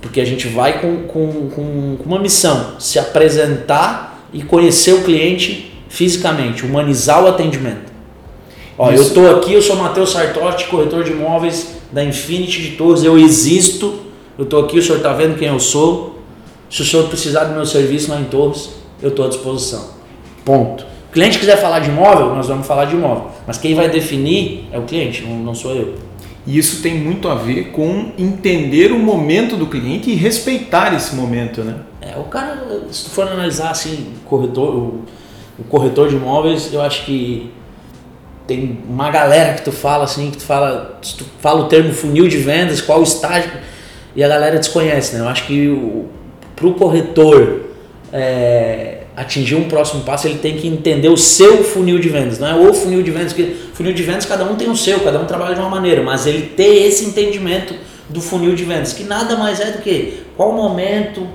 Porque 0.00 0.20
a 0.20 0.24
gente 0.24 0.46
vai 0.48 0.80
com, 0.80 1.04
com, 1.04 1.48
com, 1.48 1.96
com 1.96 2.04
uma 2.04 2.18
missão: 2.18 2.74
se 2.78 2.98
apresentar 2.98 4.26
e 4.32 4.42
conhecer 4.42 4.92
o 4.92 5.02
cliente 5.02 5.72
fisicamente, 5.88 6.64
humanizar 6.64 7.24
o 7.24 7.28
atendimento. 7.28 7.90
Ó, 8.78 8.90
eu 8.90 9.02
estou 9.02 9.36
aqui, 9.36 9.52
eu 9.52 9.60
sou 9.60 9.76
Matheus 9.76 10.10
Sartotti, 10.10 10.66
corretor 10.66 11.04
de 11.04 11.12
imóveis 11.12 11.76
da 11.92 12.02
Infinity 12.04 12.62
de 12.62 12.70
Torres, 12.76 13.02
eu 13.02 13.18
existo, 13.18 14.00
eu 14.38 14.44
estou 14.44 14.64
aqui, 14.64 14.78
o 14.78 14.82
senhor 14.82 14.98
está 14.98 15.12
vendo 15.12 15.36
quem 15.36 15.48
eu 15.48 15.60
sou, 15.60 16.09
se 16.70 16.82
o 16.82 16.84
senhor 16.84 17.08
precisar 17.08 17.44
do 17.44 17.54
meu 17.54 17.66
serviço 17.66 18.10
lá 18.10 18.20
em 18.20 18.24
Torres, 18.24 18.70
eu 19.02 19.08
estou 19.08 19.26
à 19.26 19.28
disposição. 19.28 19.90
Ponto. 20.44 20.86
O 21.08 21.12
cliente 21.12 21.40
quiser 21.40 21.56
falar 21.60 21.80
de 21.80 21.90
imóvel, 21.90 22.34
nós 22.36 22.46
vamos 22.46 22.64
falar 22.64 22.84
de 22.84 22.94
imóvel. 22.94 23.32
Mas 23.44 23.58
quem 23.58 23.74
vai 23.74 23.90
definir 23.90 24.68
é 24.70 24.78
o 24.78 24.82
cliente, 24.82 25.22
não, 25.26 25.52
sou 25.52 25.74
eu. 25.74 25.96
E 26.46 26.56
isso 26.56 26.80
tem 26.80 26.94
muito 26.94 27.28
a 27.28 27.34
ver 27.34 27.72
com 27.72 28.12
entender 28.16 28.92
o 28.92 28.98
momento 28.98 29.56
do 29.56 29.66
cliente 29.66 30.10
e 30.10 30.14
respeitar 30.14 30.94
esse 30.94 31.16
momento, 31.16 31.62
né? 31.62 31.80
É, 32.00 32.16
o 32.16 32.24
cara, 32.24 32.84
se 32.90 33.04
tu 33.04 33.10
for 33.10 33.26
analisar 33.26 33.70
assim, 33.70 34.14
corretor, 34.24 34.74
o, 34.74 35.04
o 35.58 35.64
corretor 35.68 36.08
de 36.08 36.14
imóveis, 36.14 36.72
eu 36.72 36.80
acho 36.80 37.04
que 37.04 37.50
tem 38.46 38.78
uma 38.88 39.10
galera 39.10 39.54
que 39.54 39.62
tu 39.62 39.72
fala 39.72 40.04
assim, 40.04 40.30
que 40.30 40.38
tu 40.38 40.44
fala, 40.44 40.98
tu 41.02 41.24
fala 41.40 41.62
o 41.62 41.64
termo 41.64 41.92
funil 41.92 42.28
de 42.28 42.38
vendas, 42.38 42.80
qual 42.80 43.00
o 43.00 43.02
estágio, 43.02 43.50
e 44.14 44.22
a 44.22 44.28
galera 44.28 44.58
desconhece, 44.58 45.16
né? 45.16 45.22
Eu 45.22 45.28
acho 45.28 45.44
que 45.46 45.68
o, 45.68 46.08
para 46.60 46.68
o 46.68 46.74
corretor 46.74 47.62
é, 48.12 49.04
atingir 49.16 49.54
um 49.54 49.66
próximo 49.66 50.02
passo, 50.02 50.28
ele 50.28 50.38
tem 50.38 50.58
que 50.58 50.68
entender 50.68 51.08
o 51.08 51.16
seu 51.16 51.64
funil 51.64 51.98
de 51.98 52.10
vendas, 52.10 52.38
não 52.38 52.46
é 52.46 52.54
o 52.54 52.74
funil 52.74 53.02
de 53.02 53.10
vendas, 53.10 53.32
porque 53.32 53.56
funil 53.72 53.94
de 53.94 54.02
vendas 54.02 54.26
cada 54.26 54.44
um 54.44 54.56
tem 54.56 54.68
o 54.68 54.76
seu, 54.76 55.00
cada 55.00 55.18
um 55.18 55.24
trabalha 55.24 55.54
de 55.54 55.60
uma 55.60 55.70
maneira, 55.70 56.02
mas 56.02 56.26
ele 56.26 56.48
ter 56.48 56.86
esse 56.86 57.06
entendimento 57.06 57.74
do 58.10 58.20
funil 58.20 58.54
de 58.54 58.64
vendas, 58.64 58.92
que 58.92 59.04
nada 59.04 59.36
mais 59.36 59.58
é 59.58 59.70
do 59.70 59.78
que 59.78 60.22
qual 60.36 60.52
momento 60.52 61.26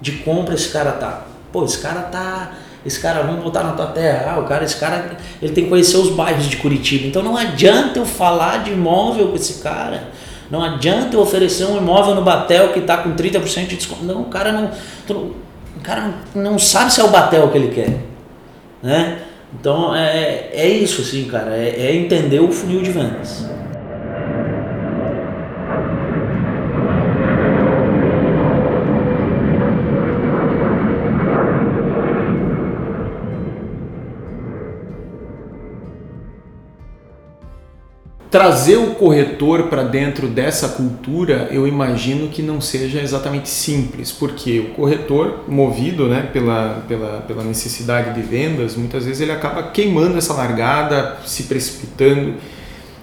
de 0.00 0.12
compra 0.12 0.54
esse 0.54 0.70
cara 0.70 0.92
tá. 0.92 1.26
Pô, 1.52 1.64
esse 1.64 1.78
cara 1.78 2.00
tá, 2.02 2.52
esse 2.84 2.98
cara 2.98 3.22
vamos 3.22 3.42
voltar 3.42 3.62
na 3.62 3.72
tua 3.72 3.86
terra, 3.86 4.34
ah, 4.34 4.40
o 4.40 4.44
cara, 4.44 4.64
esse 4.64 4.76
cara, 4.76 5.16
ele 5.40 5.52
tem 5.52 5.64
que 5.64 5.70
conhecer 5.70 5.96
os 5.96 6.10
bairros 6.10 6.46
de 6.48 6.56
Curitiba. 6.56 7.06
Então 7.06 7.22
não 7.22 7.36
adianta 7.36 8.00
eu 8.00 8.06
falar 8.06 8.64
de 8.64 8.72
imóvel 8.72 9.28
com 9.28 9.36
esse 9.36 9.62
cara 9.62 10.08
não 10.50 10.62
adianta 10.62 11.16
eu 11.16 11.20
oferecer 11.20 11.64
um 11.64 11.78
imóvel 11.78 12.14
no 12.14 12.22
Batel 12.22 12.72
que 12.72 12.80
está 12.80 12.96
com 12.98 13.14
30% 13.14 13.66
de 13.68 13.76
desconto. 13.76 14.04
Não, 14.04 14.22
o 14.22 14.24
cara 14.26 14.52
não, 14.52 14.70
o 15.76 15.80
cara 15.80 16.14
não 16.34 16.58
sabe 16.58 16.92
se 16.92 17.00
é 17.00 17.04
o 17.04 17.08
Batel 17.08 17.48
que 17.50 17.58
ele 17.58 17.68
quer. 17.68 18.00
Né? 18.82 19.22
Então 19.58 19.94
é, 19.94 20.50
é 20.52 20.68
isso, 20.68 21.02
assim, 21.02 21.24
cara. 21.24 21.56
É, 21.56 21.68
é 21.68 21.94
entender 21.94 22.40
o 22.40 22.50
funil 22.50 22.82
de 22.82 22.90
vendas. 22.90 23.44
Trazer 38.30 38.76
o 38.76 38.94
corretor 38.94 39.64
para 39.64 39.82
dentro 39.82 40.28
dessa 40.28 40.68
cultura, 40.68 41.48
eu 41.50 41.66
imagino 41.66 42.28
que 42.28 42.40
não 42.40 42.60
seja 42.60 43.00
exatamente 43.00 43.48
simples, 43.48 44.12
porque 44.12 44.60
o 44.60 44.74
corretor, 44.74 45.44
movido 45.48 46.06
né, 46.06 46.28
pela, 46.32 46.84
pela, 46.86 47.22
pela 47.22 47.42
necessidade 47.42 48.14
de 48.14 48.22
vendas, 48.22 48.76
muitas 48.76 49.04
vezes 49.04 49.20
ele 49.20 49.32
acaba 49.32 49.64
queimando 49.64 50.16
essa 50.16 50.32
largada, 50.32 51.18
se 51.26 51.44
precipitando. 51.44 52.34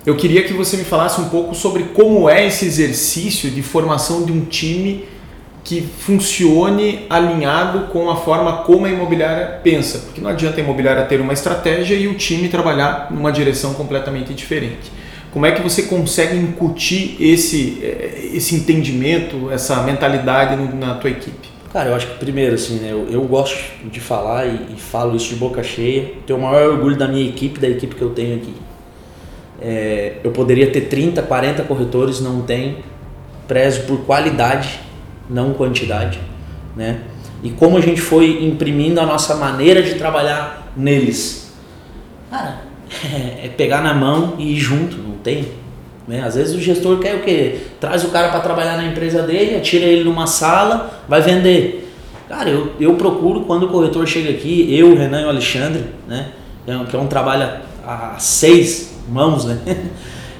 Eu 0.05 0.15
queria 0.15 0.43
que 0.45 0.53
você 0.53 0.77
me 0.77 0.85
falasse 0.85 1.19
um 1.19 1.27
pouco 1.27 1.53
sobre 1.53 1.83
como 1.93 2.29
é 2.29 2.47
esse 2.47 2.65
exercício 2.65 3.51
de 3.51 3.61
formação 3.61 4.23
de 4.23 4.31
um 4.31 4.45
time 4.45 5.03
que 5.61 5.81
funcione 5.81 7.05
alinhado 7.09 7.87
com 7.87 8.09
a 8.09 8.15
forma 8.15 8.59
como 8.59 8.85
a 8.85 8.89
imobiliária 8.89 9.59
pensa, 9.61 9.99
porque 9.99 10.21
não 10.21 10.29
adianta 10.29 10.61
a 10.61 10.63
imobiliária 10.63 11.03
ter 11.03 11.19
uma 11.19 11.33
estratégia 11.33 11.95
e 11.95 12.07
o 12.07 12.13
time 12.13 12.47
trabalhar 12.47 13.09
numa 13.11 13.33
direção 13.33 13.73
completamente 13.73 14.33
diferente. 14.33 14.89
Como 15.31 15.45
é 15.45 15.51
que 15.51 15.61
você 15.61 15.83
consegue 15.83 16.37
incutir 16.37 17.15
esse, 17.19 17.79
eh, 17.81 18.31
esse 18.33 18.55
entendimento, 18.55 19.51
essa 19.51 19.83
mentalidade 19.83 20.55
na 20.75 20.95
tua 20.95 21.09
equipe? 21.09 21.47
Cara, 21.71 21.89
eu 21.89 21.95
acho 21.95 22.07
que 22.07 22.17
primeiro, 22.17 22.55
assim, 22.55 22.79
né, 22.79 22.91
eu, 22.91 23.07
eu 23.09 23.21
gosto 23.23 23.61
de 23.85 23.99
falar 23.99 24.47
e, 24.47 24.73
e, 24.73 24.79
falo 24.79 25.15
isso 25.15 25.29
de 25.29 25.35
boca 25.35 25.61
cheia. 25.61 26.13
Tenho 26.25 26.39
o 26.39 26.41
maior 26.41 26.71
orgulho 26.71 26.95
da 26.95 27.07
minha 27.07 27.27
equipe, 27.27 27.59
da 27.59 27.67
equipe 27.67 27.93
que 27.93 28.01
eu 28.01 28.11
tenho 28.11 28.37
aqui. 28.37 28.53
É, 29.61 30.13
eu 30.23 30.31
poderia 30.31 30.71
ter 30.71 30.81
30, 30.81 31.21
40 31.21 31.63
corretores, 31.63 32.21
não 32.21 32.41
tenho. 32.41 32.77
Prezo 33.47 33.81
por 33.81 33.99
qualidade, 34.05 34.79
não 35.29 35.53
quantidade, 35.53 36.19
né? 36.75 37.01
E 37.43 37.51
como 37.51 37.77
a 37.77 37.81
gente 37.81 38.01
foi 38.01 38.43
imprimindo 38.43 38.99
a 38.99 39.05
nossa 39.05 39.35
maneira 39.35 39.81
de 39.83 39.95
trabalhar 39.95 40.71
neles. 40.75 41.53
Cara, 42.29 42.61
é 43.43 43.49
pegar 43.55 43.81
na 43.81 43.93
mão 43.93 44.35
e 44.37 44.53
ir 44.53 44.59
junto, 44.59 44.97
tem? 45.27 45.49
Né? 46.07 46.23
Às 46.25 46.35
vezes 46.35 46.55
o 46.55 46.61
gestor 46.61 46.99
quer 46.99 47.15
o 47.15 47.21
quê? 47.21 47.59
Traz 47.81 48.05
o 48.05 48.09
cara 48.09 48.29
para 48.29 48.39
trabalhar 48.39 48.77
na 48.77 48.85
empresa 48.85 49.21
dele, 49.23 49.57
atira 49.57 49.85
ele 49.85 50.05
numa 50.05 50.25
sala, 50.25 51.03
vai 51.05 51.21
vender. 51.21 51.91
Cara, 52.29 52.49
eu, 52.49 52.71
eu 52.79 52.93
procuro 52.95 53.41
quando 53.41 53.63
o 53.63 53.67
corretor 53.67 54.07
chega 54.07 54.29
aqui, 54.29 54.73
eu, 54.73 54.93
o 54.93 54.97
Renan 54.97 55.21
e 55.21 55.25
o 55.25 55.29
Alexandre, 55.29 55.83
né? 56.07 56.29
É 56.65 56.85
que 56.85 56.95
é 56.95 56.99
um 56.99 57.07
trabalho 57.07 57.61
a, 57.85 58.15
a 58.15 58.19
seis 58.19 58.97
mãos, 59.09 59.43
né? 59.45 59.59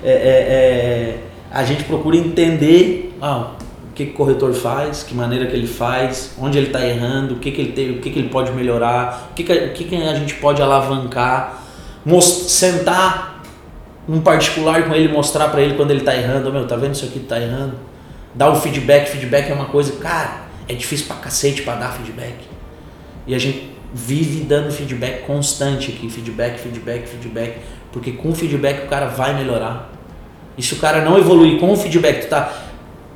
É, 0.03 0.11
é, 0.11 0.13
é, 0.13 1.17
a 1.51 1.63
gente 1.63 1.83
procura 1.83 2.15
entender 2.15 3.17
ah, 3.19 3.53
o 3.89 3.93
que, 3.95 4.05
que 4.05 4.11
o 4.11 4.13
corretor 4.13 4.53
faz, 4.53 5.01
que 5.01 5.13
maneira 5.13 5.47
que 5.47 5.55
ele 5.55 5.65
faz, 5.65 6.35
onde 6.39 6.55
ele 6.55 6.67
está 6.67 6.85
errando, 6.85 7.33
o 7.33 7.39
que, 7.39 7.51
que 7.51 7.59
ele 7.59 7.71
tem, 7.71 7.89
o 7.89 7.99
que, 7.99 8.11
que 8.11 8.19
ele 8.19 8.29
pode 8.29 8.51
melhorar, 8.51 9.29
o 9.31 9.33
que, 9.33 9.43
que, 9.43 9.51
o 9.51 9.73
que, 9.73 9.83
que 9.85 9.95
a 9.95 10.13
gente 10.13 10.35
pode 10.35 10.61
alavancar, 10.61 11.63
most, 12.05 12.51
sentar 12.51 13.36
um 14.07 14.21
particular 14.21 14.83
com 14.87 14.95
ele, 14.95 15.11
mostrar 15.11 15.49
para 15.49 15.61
ele 15.61 15.75
quando 15.75 15.91
ele 15.91 16.01
tá 16.01 16.15
errando, 16.15 16.51
meu, 16.51 16.65
tá 16.65 16.75
vendo 16.75 16.95
isso 16.95 17.05
aqui 17.05 17.19
tá 17.19 17.39
errando? 17.39 17.75
Dar 18.33 18.49
o 18.49 18.55
feedback, 18.55 19.09
feedback 19.09 19.49
é 19.51 19.53
uma 19.53 19.65
coisa, 19.65 19.93
cara, 19.93 20.47
é 20.67 20.73
difícil 20.73 21.07
pra 21.07 21.17
cacete 21.17 21.63
pra 21.63 21.75
dar 21.75 21.91
feedback. 21.91 22.35
E 23.25 23.35
a 23.35 23.39
gente 23.39 23.71
vive 23.93 24.41
dando 24.41 24.71
feedback 24.71 25.25
constante 25.25 25.91
aqui, 25.91 26.09
feedback, 26.09 26.59
feedback, 26.59 27.07
feedback, 27.07 27.57
porque 27.91 28.11
com 28.11 28.33
feedback 28.33 28.85
o 28.85 28.87
cara 28.87 29.07
vai 29.07 29.33
melhorar. 29.33 29.91
E 30.57 30.63
se 30.63 30.73
o 30.73 30.77
cara 30.77 31.01
não 31.01 31.17
evoluir 31.17 31.59
com 31.59 31.71
o 31.71 31.75
feedback, 31.75 32.21
tu 32.21 32.29
tá, 32.29 32.53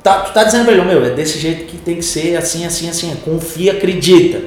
tá, 0.02 0.20
tu 0.20 0.32
tá 0.32 0.44
dizendo 0.44 0.64
pra 0.64 0.74
ele, 0.74 0.82
meu, 0.82 1.04
é 1.04 1.10
desse 1.10 1.38
jeito 1.38 1.64
que 1.64 1.78
tem 1.78 1.96
que 1.96 2.02
ser, 2.02 2.36
assim, 2.36 2.64
assim, 2.66 2.88
assim, 2.88 3.14
confia, 3.24 3.72
acredita. 3.72 4.40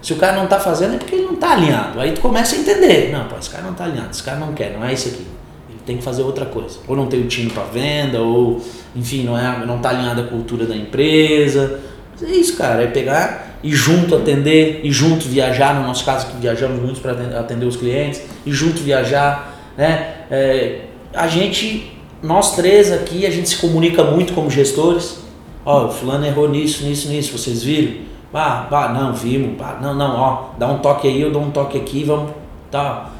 Se 0.00 0.12
o 0.12 0.16
cara 0.16 0.36
não 0.36 0.44
está 0.44 0.60
fazendo 0.60 0.94
é 0.94 0.98
porque 0.98 1.16
está 1.44 1.52
alinhado. 1.52 2.00
Aí 2.00 2.12
tu 2.12 2.20
começa 2.20 2.56
a 2.56 2.58
entender. 2.58 3.10
Não, 3.12 3.26
pô, 3.26 3.36
esse 3.38 3.50
cara 3.50 3.62
não 3.62 3.72
está 3.72 3.84
alinhado, 3.84 4.10
esse 4.10 4.22
cara 4.22 4.38
não 4.38 4.52
quer, 4.52 4.72
não 4.72 4.84
é 4.84 4.92
isso 4.92 5.08
aqui. 5.08 5.26
Ele 5.68 5.78
tem 5.84 5.96
que 5.98 6.02
fazer 6.02 6.22
outra 6.22 6.46
coisa. 6.46 6.78
Ou 6.88 6.96
não 6.96 7.06
tem 7.06 7.20
o 7.20 7.28
time 7.28 7.50
para 7.50 7.64
venda, 7.64 8.20
ou, 8.20 8.60
enfim, 8.96 9.24
não 9.24 9.38
é, 9.38 9.64
não 9.66 9.76
está 9.76 9.90
alinhada 9.90 10.22
a 10.22 10.26
cultura 10.26 10.64
da 10.66 10.74
empresa. 10.74 11.80
Mas 12.12 12.30
é 12.30 12.34
isso, 12.34 12.56
cara, 12.56 12.82
é 12.82 12.86
pegar 12.86 13.54
e 13.62 13.70
junto 13.70 14.14
atender, 14.14 14.82
e 14.84 14.92
junto 14.92 15.26
viajar, 15.26 15.74
no 15.74 15.86
nosso 15.86 16.04
caso 16.04 16.26
que 16.26 16.36
viajamos 16.36 16.82
muito 16.82 17.00
para 17.00 17.12
atender 17.40 17.64
os 17.64 17.76
clientes, 17.76 18.20
e 18.44 18.52
junto 18.52 18.82
viajar, 18.82 19.58
né? 19.74 20.16
É, 20.30 20.80
a 21.14 21.26
gente, 21.26 21.96
nós 22.22 22.54
três 22.54 22.92
aqui, 22.92 23.24
a 23.24 23.30
gente 23.30 23.48
se 23.48 23.56
comunica 23.56 24.04
muito 24.04 24.34
como 24.34 24.50
gestores. 24.50 25.18
Ó, 25.64 25.86
oh, 25.86 25.90
fulano 25.90 26.26
errou 26.26 26.46
nisso, 26.46 26.84
nisso, 26.84 27.08
nisso, 27.08 27.38
vocês 27.38 27.62
viram? 27.62 27.94
Bah, 28.34 28.66
bah, 28.68 28.88
não, 28.88 29.12
vimos, 29.12 29.56
bah, 29.56 29.78
não, 29.80 29.94
não, 29.94 30.16
ó, 30.16 30.44
dá 30.58 30.66
um 30.66 30.78
toque 30.78 31.06
aí, 31.06 31.22
eu 31.22 31.30
dou 31.30 31.40
um 31.40 31.52
toque 31.52 31.78
aqui, 31.78 32.02
vamos, 32.02 32.32
tá. 32.68 33.12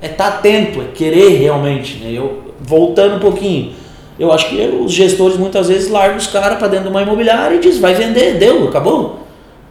É 0.00 0.06
estar 0.06 0.30
tá 0.30 0.38
atento, 0.38 0.80
é 0.80 0.84
querer 0.94 1.36
realmente, 1.36 1.98
né? 1.98 2.10
Eu, 2.10 2.54
voltando 2.58 3.16
um 3.16 3.18
pouquinho, 3.18 3.74
eu 4.18 4.32
acho 4.32 4.48
que 4.48 4.56
os 4.56 4.90
gestores 4.90 5.36
muitas 5.36 5.68
vezes 5.68 5.90
largam 5.90 6.16
os 6.16 6.26
caras 6.26 6.56
para 6.56 6.68
dentro 6.68 6.86
de 6.86 6.90
uma 6.90 7.02
imobiliária 7.02 7.56
e 7.56 7.60
diz, 7.60 7.76
vai 7.76 7.92
vender, 7.92 8.38
deu, 8.38 8.66
acabou, 8.66 9.26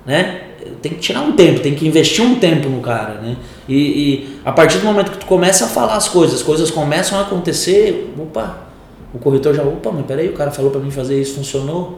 né? 0.06 0.42
Tem 0.84 0.92
que 0.92 1.00
tirar 1.00 1.22
um 1.22 1.32
tempo, 1.32 1.62
tem 1.62 1.74
que 1.74 1.88
investir 1.88 2.24
um 2.24 2.36
tempo 2.36 2.70
no 2.70 2.80
cara, 2.80 3.16
né? 3.16 3.38
E, 3.68 3.76
e 3.76 4.40
a 4.46 4.52
partir 4.52 4.78
do 4.78 4.86
momento 4.86 5.14
que 5.14 5.18
tu 5.18 5.26
começa 5.26 5.66
a 5.66 5.68
falar 5.68 5.96
as 5.96 6.08
coisas, 6.08 6.42
as 6.42 6.44
coisas 6.44 6.70
começam 6.70 7.18
a 7.18 7.24
acontecer, 7.24 8.14
opa, 8.20 8.56
o 9.12 9.18
corretor 9.18 9.56
já, 9.56 9.64
opa, 9.64 9.92
mas 9.92 10.06
peraí, 10.06 10.30
o 10.30 10.34
cara 10.34 10.52
falou 10.52 10.70
para 10.70 10.80
mim 10.80 10.92
fazer 10.92 11.20
isso, 11.20 11.34
funcionou, 11.34 11.98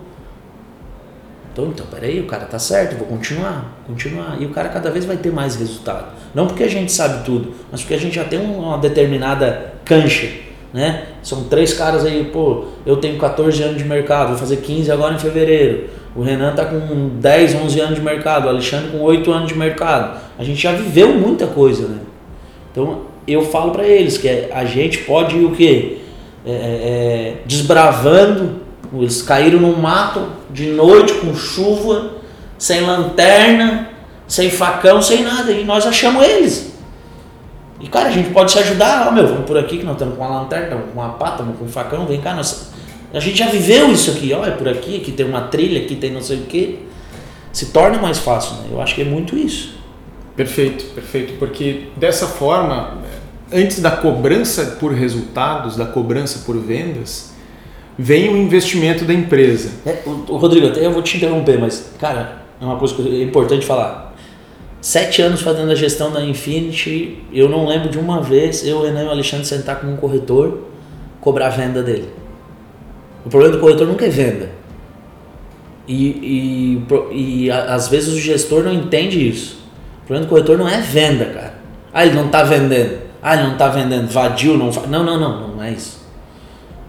então, 1.54 1.68
então, 1.68 1.86
peraí, 1.86 2.20
o 2.20 2.26
cara 2.26 2.46
tá 2.46 2.58
certo, 2.58 2.98
vou 2.98 3.06
continuar, 3.06 3.78
continuar. 3.86 4.38
E 4.40 4.46
o 4.46 4.50
cara 4.50 4.70
cada 4.70 4.90
vez 4.90 5.06
vai 5.06 5.18
ter 5.18 5.32
mais 5.32 5.56
resultado. 5.56 6.08
Não 6.34 6.48
porque 6.48 6.64
a 6.64 6.68
gente 6.68 6.92
sabe 6.92 7.24
tudo, 7.24 7.54
mas 7.72 7.82
porque 7.82 7.94
a 7.94 8.00
gente 8.00 8.16
já 8.16 8.24
tem 8.24 8.40
uma 8.40 8.76
determinada 8.80 9.76
cancha, 9.86 10.28
né? 10.74 11.04
São 11.22 11.44
três 11.44 11.72
caras 11.72 12.06
aí, 12.06 12.28
pô, 12.34 12.66
eu 12.88 12.98
tenho 12.98 13.20
14 13.20 13.62
anos 13.62 13.78
de 13.78 13.84
mercado, 13.84 14.30
vou 14.30 14.38
fazer 14.38 14.58
15 14.58 14.92
agora 14.92 15.14
em 15.14 15.20
fevereiro. 15.20 15.90
O 16.16 16.24
Renan 16.24 16.56
tá 16.56 16.66
com 16.66 17.20
10, 17.20 17.54
11 17.54 17.80
anos 17.80 17.96
de 17.96 18.02
mercado, 18.02 18.46
o 18.46 18.50
Alexandre 18.50 18.90
com 18.90 19.02
8 19.02 19.32
anos 19.32 19.50
de 19.50 19.56
mercado. 19.56 20.20
A 20.40 20.44
gente 20.44 20.60
já 20.60 20.72
viveu 20.72 21.14
muita 21.14 21.46
coisa, 21.46 21.88
né? 21.88 22.00
Então, 22.72 23.02
eu 23.28 23.44
falo 23.44 23.72
para 23.72 23.86
eles 23.86 24.18
que 24.18 24.28
a 24.28 24.66
gente 24.66 25.00
pode 25.04 25.38
ir 25.38 25.46
o 25.46 25.52
quê? 25.52 26.00
É, 26.44 26.52
é, 26.52 26.56
é 26.56 27.36
desbravando 27.46 28.63
eles 28.92 29.22
caíram 29.22 29.60
no 29.60 29.78
mato 29.78 30.28
de 30.52 30.72
noite 30.72 31.14
com 31.14 31.34
chuva, 31.34 32.12
sem 32.58 32.82
lanterna, 32.82 33.90
sem 34.28 34.50
facão, 34.50 35.02
sem 35.02 35.24
nada. 35.24 35.52
E 35.52 35.64
nós 35.64 35.86
achamos 35.86 36.24
eles. 36.24 36.74
E 37.80 37.88
cara, 37.88 38.10
a 38.10 38.12
gente 38.12 38.30
pode 38.30 38.52
se 38.52 38.60
ajudar. 38.60 39.08
Ó, 39.08 39.12
meu, 39.12 39.28
vamos 39.28 39.46
por 39.46 39.58
aqui 39.58 39.78
que 39.78 39.84
nós 39.84 39.96
estamos 39.96 40.18
com 40.18 40.24
uma 40.24 40.42
lanterna, 40.42 40.66
estamos 40.66 40.86
com 40.94 41.00
uma 41.00 41.10
pata, 41.10 41.32
estamos 41.34 41.58
com 41.58 41.66
um 41.66 41.70
facão. 41.70 42.06
Vem 42.06 42.22
cá, 42.22 42.34
nós... 42.34 42.72
a 43.14 43.20
gente 43.20 43.38
já 43.38 43.48
viveu 43.48 43.92
isso 43.92 44.12
aqui. 44.12 44.34
Ó, 44.34 44.46
é 44.46 44.52
por 44.52 44.68
aqui, 44.68 44.98
aqui 44.98 45.12
tem 45.12 45.26
uma 45.26 45.42
trilha, 45.42 45.82
aqui 45.82 45.96
tem 45.96 46.12
não 46.12 46.22
sei 46.22 46.38
o 46.38 46.42
que. 46.44 46.88
Se 47.52 47.68
torna 47.68 48.00
mais 48.00 48.20
fácil, 48.20 48.56
né? 48.56 48.70
Eu 48.72 48.82
acho 48.82 48.96
que 48.96 49.02
é 49.02 49.06
muito 49.06 49.38
isso. 49.38 49.76
Perfeito, 50.36 50.86
perfeito. 50.96 51.34
Porque 51.38 51.90
dessa 51.98 52.26
forma, 52.26 53.00
antes 53.52 53.80
da 53.80 53.92
cobrança 53.92 54.78
por 54.80 54.94
resultados, 54.94 55.76
da 55.76 55.86
cobrança 55.86 56.40
por 56.46 56.58
vendas, 56.58 57.33
vem 57.98 58.30
o 58.30 58.38
investimento 58.38 59.06
da 59.06 59.14
empresa. 59.14 59.72
É, 59.86 60.00
o, 60.06 60.38
Rodrigo, 60.38 60.68
até 60.68 60.86
eu 60.86 60.92
vou 60.92 61.02
te 61.02 61.18
interromper, 61.18 61.60
mas, 61.60 61.94
cara, 62.00 62.44
é 62.60 62.66
uma 62.66 62.78
coisa 62.78 62.96
que 62.96 63.22
é 63.22 63.24
importante 63.24 63.66
falar. 63.66 64.14
Sete 64.82 65.22
anos 65.22 65.42
fazendo 65.42 65.72
a 65.72 65.76
gestão 65.76 66.12
da 66.12 66.22
Infinity, 66.22 67.20
eu 67.32 67.48
não 67.48 67.66
lembro 67.66 67.90
de 67.90 67.98
uma 67.98 68.22
vez 68.22 68.68
eu, 68.68 68.82
Renan 68.82 69.04
e 69.04 69.08
o 69.08 69.12
Alexandre 69.12 69.46
sentar 69.46 69.80
com 69.80 69.88
um 69.88 69.96
corretor, 69.96 70.68
cobrar 71.22 71.48
a 71.48 71.50
venda 71.52 71.82
dele. 71.82 72.10
O 73.26 73.30
problema 73.30 73.56
do 73.56 73.62
corretor 73.62 73.88
nunca 73.88 74.06
é 74.06 74.10
venda. 74.10 74.52
E, 75.88 76.82
e, 77.12 77.46
e 77.46 77.52
às 77.52 77.88
vezes 77.88 78.14
o 78.14 78.20
gestor 78.20 78.64
não 78.64 78.74
entende 78.74 79.26
isso. 79.26 79.64
O 80.04 80.06
problema 80.06 80.26
do 80.26 80.30
corretor 80.30 80.58
não 80.58 80.68
é 80.68 80.82
venda, 80.82 81.26
cara. 81.26 81.54
Ah, 81.94 82.06
ele 82.06 82.16
não 82.16 82.26
está 82.26 82.44
vendendo. 82.44 82.98
Ah, 83.22 83.36
ele 83.36 83.44
não 83.44 83.54
está 83.54 83.70
vendendo. 83.70 84.08
Vadio, 84.10 84.58
não 84.58 84.70
Não, 84.90 85.04
não, 85.04 85.20
não, 85.20 85.48
não 85.56 85.64
é 85.64 85.72
isso. 85.72 86.03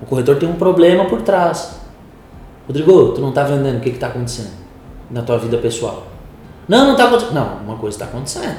O 0.05 0.07
corretor 0.07 0.37
tem 0.37 0.47
um 0.47 0.57
problema 0.57 1.07
por 1.07 1.23
trás. 1.23 1.81
Rodrigo, 2.67 3.13
tu 3.13 3.23
não 3.23 3.31
está 3.31 3.43
vendendo, 3.43 3.79
o 3.79 3.81
que 3.81 3.89
está 3.89 4.09
acontecendo 4.09 4.53
na 5.11 5.23
tua 5.23 5.39
vida 5.39 5.57
pessoal? 5.57 6.07
Não, 6.69 6.85
não 6.85 6.93
está 6.93 7.05
acontecendo. 7.05 7.33
Não, 7.33 7.57
uma 7.65 7.77
coisa 7.77 7.95
está 7.95 8.05
acontecendo. 8.05 8.55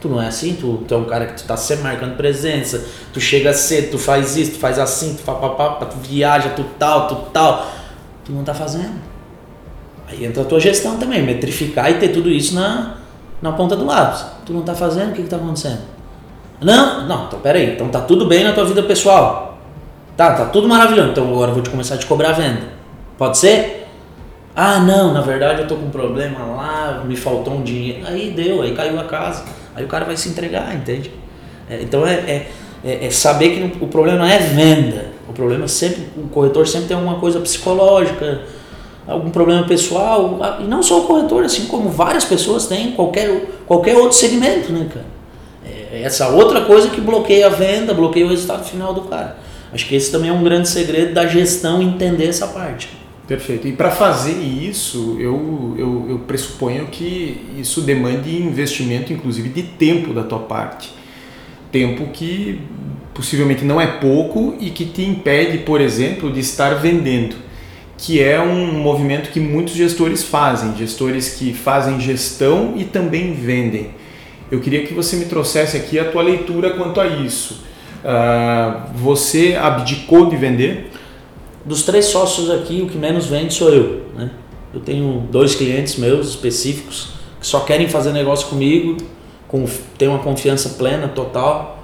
Tu 0.00 0.08
não 0.08 0.22
é 0.22 0.28
assim, 0.28 0.54
tu, 0.54 0.84
tu 0.86 0.94
é 0.94 0.96
um 0.96 1.04
cara 1.04 1.26
que 1.26 1.34
tu 1.34 1.44
tá 1.44 1.56
sempre 1.56 1.82
marcando 1.82 2.16
presença, 2.16 2.84
tu 3.12 3.20
chega 3.20 3.52
cedo, 3.52 3.92
tu 3.92 3.98
faz 3.98 4.36
isso, 4.36 4.52
tu 4.52 4.58
faz 4.58 4.78
assim, 4.78 5.14
tu 5.14 5.24
papapá, 5.24 5.84
tu 5.86 5.96
viaja, 5.96 6.50
tu 6.50 6.64
tal, 6.78 7.08
tu 7.08 7.16
tal. 7.32 7.66
Tu 8.24 8.30
não 8.30 8.40
está 8.40 8.54
fazendo. 8.54 8.94
Aí 10.06 10.24
entra 10.24 10.42
a 10.42 10.46
tua 10.46 10.60
gestão 10.60 10.96
também, 10.96 11.24
metrificar 11.24 11.90
e 11.90 11.94
ter 11.94 12.10
tudo 12.10 12.30
isso 12.30 12.54
na, 12.54 12.98
na 13.42 13.50
ponta 13.50 13.74
do 13.74 13.84
lápis. 13.84 14.24
Tu 14.46 14.52
não 14.52 14.60
está 14.60 14.76
fazendo, 14.76 15.10
o 15.10 15.14
que 15.14 15.22
está 15.22 15.36
acontecendo? 15.36 15.80
Não, 16.60 17.08
não, 17.08 17.26
então 17.26 17.40
peraí, 17.40 17.74
então 17.74 17.88
tá 17.88 18.00
tudo 18.00 18.26
bem 18.26 18.44
na 18.44 18.52
tua 18.52 18.64
vida 18.64 18.82
pessoal. 18.84 19.53
Tá, 20.16 20.32
tá 20.34 20.44
tudo 20.46 20.68
maravilhoso. 20.68 21.10
Então 21.10 21.28
agora 21.28 21.50
eu 21.50 21.54
vou 21.54 21.62
te 21.62 21.70
começar 21.70 21.96
a 21.96 21.98
te 21.98 22.06
cobrar 22.06 22.30
a 22.30 22.32
venda. 22.32 22.62
Pode 23.18 23.38
ser? 23.38 23.88
Ah, 24.54 24.78
não, 24.78 25.12
na 25.12 25.20
verdade 25.20 25.62
eu 25.62 25.68
tô 25.68 25.74
com 25.74 25.86
um 25.86 25.90
problema 25.90 26.38
lá, 26.38 27.02
me 27.04 27.16
faltou 27.16 27.54
um 27.54 27.62
dinheiro. 27.62 28.06
Aí 28.06 28.30
deu, 28.30 28.62
aí 28.62 28.74
caiu 28.74 28.98
a 29.00 29.04
casa. 29.04 29.44
Aí 29.74 29.84
o 29.84 29.88
cara 29.88 30.04
vai 30.04 30.16
se 30.16 30.28
entregar, 30.28 30.72
entende? 30.74 31.10
É, 31.68 31.80
então 31.82 32.06
é, 32.06 32.14
é, 32.14 32.50
é, 32.84 33.06
é 33.06 33.10
saber 33.10 33.50
que 33.50 33.84
o 33.84 33.88
problema 33.88 34.18
não 34.18 34.26
é 34.26 34.38
venda. 34.38 35.06
O 35.28 35.32
problema 35.32 35.66
sempre, 35.66 36.08
o 36.16 36.28
corretor 36.28 36.68
sempre 36.68 36.88
tem 36.88 36.96
alguma 36.96 37.18
coisa 37.18 37.40
psicológica, 37.40 38.42
algum 39.08 39.30
problema 39.30 39.66
pessoal. 39.66 40.38
E 40.60 40.64
não 40.64 40.82
só 40.82 41.00
o 41.00 41.04
corretor, 41.04 41.42
assim 41.42 41.66
como 41.66 41.88
várias 41.88 42.24
pessoas 42.24 42.66
têm, 42.66 42.92
qualquer, 42.92 43.46
qualquer 43.66 43.96
outro 43.96 44.16
segmento, 44.16 44.72
né, 44.72 44.86
cara? 44.92 45.06
É 45.66 46.02
essa 46.02 46.28
outra 46.28 46.60
coisa 46.60 46.90
que 46.90 47.00
bloqueia 47.00 47.46
a 47.46 47.50
venda, 47.50 47.94
bloqueia 47.94 48.26
o 48.26 48.28
resultado 48.28 48.64
final 48.64 48.92
do 48.92 49.02
cara. 49.02 49.36
Acho 49.74 49.88
que 49.88 49.96
esse 49.96 50.12
também 50.12 50.30
é 50.30 50.32
um 50.32 50.44
grande 50.44 50.68
segredo 50.68 51.12
da 51.12 51.26
gestão 51.26 51.82
entender 51.82 52.28
essa 52.28 52.46
parte. 52.46 52.88
Perfeito. 53.26 53.66
E 53.66 53.72
para 53.72 53.90
fazer 53.90 54.38
isso, 54.40 55.16
eu, 55.18 55.74
eu, 55.76 56.06
eu, 56.10 56.18
pressuponho 56.20 56.86
que 56.86 57.40
isso 57.58 57.80
demande 57.80 58.40
investimento, 58.40 59.12
inclusive, 59.12 59.48
de 59.48 59.64
tempo 59.64 60.14
da 60.14 60.22
tua 60.22 60.38
parte. 60.38 60.92
Tempo 61.72 62.06
que 62.12 62.60
possivelmente 63.12 63.64
não 63.64 63.80
é 63.80 63.86
pouco 63.86 64.54
e 64.60 64.70
que 64.70 64.84
te 64.84 65.02
impede, 65.02 65.58
por 65.58 65.80
exemplo, 65.80 66.30
de 66.30 66.38
estar 66.38 66.74
vendendo, 66.74 67.34
que 67.98 68.22
é 68.22 68.40
um 68.40 68.74
movimento 68.74 69.30
que 69.30 69.40
muitos 69.40 69.74
gestores 69.74 70.22
fazem, 70.22 70.76
gestores 70.76 71.30
que 71.30 71.52
fazem 71.52 71.98
gestão 71.98 72.74
e 72.76 72.84
também 72.84 73.34
vendem. 73.34 73.90
Eu 74.52 74.60
queria 74.60 74.84
que 74.84 74.94
você 74.94 75.16
me 75.16 75.24
trouxesse 75.24 75.76
aqui 75.76 75.98
a 75.98 76.04
tua 76.04 76.22
leitura 76.22 76.70
quanto 76.74 77.00
a 77.00 77.06
isso. 77.08 77.64
Uh, 78.04 78.92
você 78.94 79.56
abdicou 79.58 80.28
de 80.28 80.36
vender? 80.36 80.90
Dos 81.64 81.82
três 81.82 82.04
sócios 82.06 82.50
aqui, 82.50 82.82
o 82.82 82.86
que 82.86 82.98
menos 82.98 83.26
vende 83.26 83.54
sou 83.54 83.70
eu. 83.70 84.06
Né? 84.14 84.30
Eu 84.74 84.80
tenho 84.80 85.26
dois 85.30 85.54
clientes 85.54 85.96
meus 85.96 86.28
específicos 86.28 87.14
que 87.40 87.46
só 87.46 87.60
querem 87.60 87.88
fazer 87.88 88.12
negócio 88.12 88.48
comigo, 88.48 88.98
com, 89.48 89.64
tem 89.96 90.08
uma 90.08 90.18
confiança 90.18 90.70
plena, 90.70 91.08
total. 91.08 91.82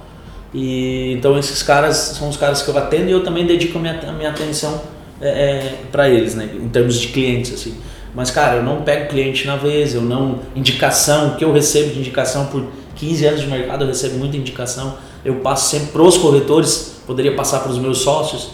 E 0.53 1.13
então 1.13 1.37
esses 1.39 1.63
caras 1.63 1.95
são 1.95 2.29
os 2.29 2.37
caras 2.37 2.61
que 2.61 2.69
eu 2.69 2.77
atendo 2.77 3.09
e 3.09 3.11
eu 3.11 3.23
também 3.23 3.45
dedico 3.45 3.79
a 3.79 3.81
minha, 3.81 3.99
a 4.07 4.11
minha 4.11 4.29
atenção 4.29 4.81
é, 5.19 5.27
é, 5.27 5.75
para 5.91 6.09
eles, 6.09 6.35
né? 6.35 6.49
Em 6.53 6.67
termos 6.69 6.99
de 6.99 7.07
clientes, 7.07 7.53
assim. 7.53 7.75
Mas, 8.13 8.29
cara, 8.29 8.57
eu 8.57 8.63
não 8.63 8.81
pego 8.81 9.09
cliente 9.09 9.47
na 9.47 9.55
vez, 9.55 9.95
eu 9.95 10.01
não. 10.01 10.39
Indicação, 10.55 11.35
que 11.35 11.45
eu 11.45 11.53
recebo 11.53 11.93
de 11.93 11.99
indicação 11.99 12.47
por 12.47 12.65
15 12.95 13.25
anos 13.25 13.41
de 13.41 13.47
mercado, 13.47 13.83
eu 13.83 13.87
recebo 13.87 14.17
muita 14.17 14.35
indicação. 14.35 14.97
Eu 15.23 15.35
passo 15.35 15.69
sempre 15.69 15.87
para 15.87 16.01
os 16.01 16.17
corretores, 16.17 17.01
poderia 17.05 17.35
passar 17.35 17.59
para 17.59 17.71
os 17.71 17.77
meus 17.77 17.99
sócios, 17.99 18.51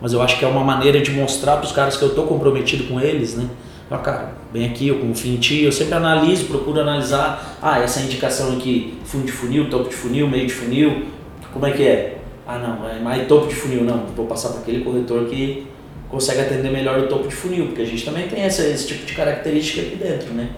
mas 0.00 0.12
eu 0.12 0.22
acho 0.22 0.38
que 0.38 0.44
é 0.44 0.48
uma 0.48 0.64
maneira 0.64 1.00
de 1.00 1.10
mostrar 1.10 1.56
para 1.56 1.66
os 1.66 1.72
caras 1.72 1.96
que 1.96 2.02
eu 2.02 2.08
estou 2.08 2.26
comprometido 2.26 2.84
com 2.84 3.00
eles, 3.00 3.34
né? 3.34 3.48
Fala, 3.88 4.02
cara, 4.02 4.32
vem 4.52 4.66
aqui, 4.66 4.88
eu 4.88 4.98
confio 4.98 5.34
em 5.34 5.36
ti, 5.36 5.62
eu 5.62 5.70
sempre 5.70 5.94
analiso, 5.94 6.46
procuro 6.46 6.80
analisar, 6.80 7.56
ah, 7.62 7.78
essa 7.78 8.00
indicação 8.00 8.56
aqui, 8.56 8.98
fundo 9.04 9.26
de 9.26 9.32
funil, 9.32 9.70
topo 9.70 9.88
de 9.88 9.94
funil, 9.94 10.26
meio 10.28 10.46
de 10.46 10.52
funil, 10.52 11.06
como 11.52 11.66
é 11.66 11.70
que 11.70 11.84
é? 11.84 12.18
Ah, 12.46 12.58
não, 12.58 12.88
é 12.88 12.98
mais 12.98 13.26
topo 13.28 13.46
de 13.46 13.54
funil, 13.54 13.84
não, 13.84 14.06
vou 14.16 14.26
passar 14.26 14.50
para 14.50 14.60
aquele 14.60 14.82
corretor 14.82 15.26
que 15.26 15.66
consegue 16.08 16.40
atender 16.40 16.70
melhor 16.70 16.98
o 16.98 17.06
topo 17.06 17.28
de 17.28 17.34
funil, 17.34 17.66
porque 17.66 17.82
a 17.82 17.84
gente 17.84 18.04
também 18.04 18.26
tem 18.28 18.42
essa, 18.42 18.66
esse 18.66 18.88
tipo 18.88 19.06
de 19.06 19.14
característica 19.14 19.82
aqui 19.82 19.96
dentro, 19.96 20.32
né? 20.34 20.50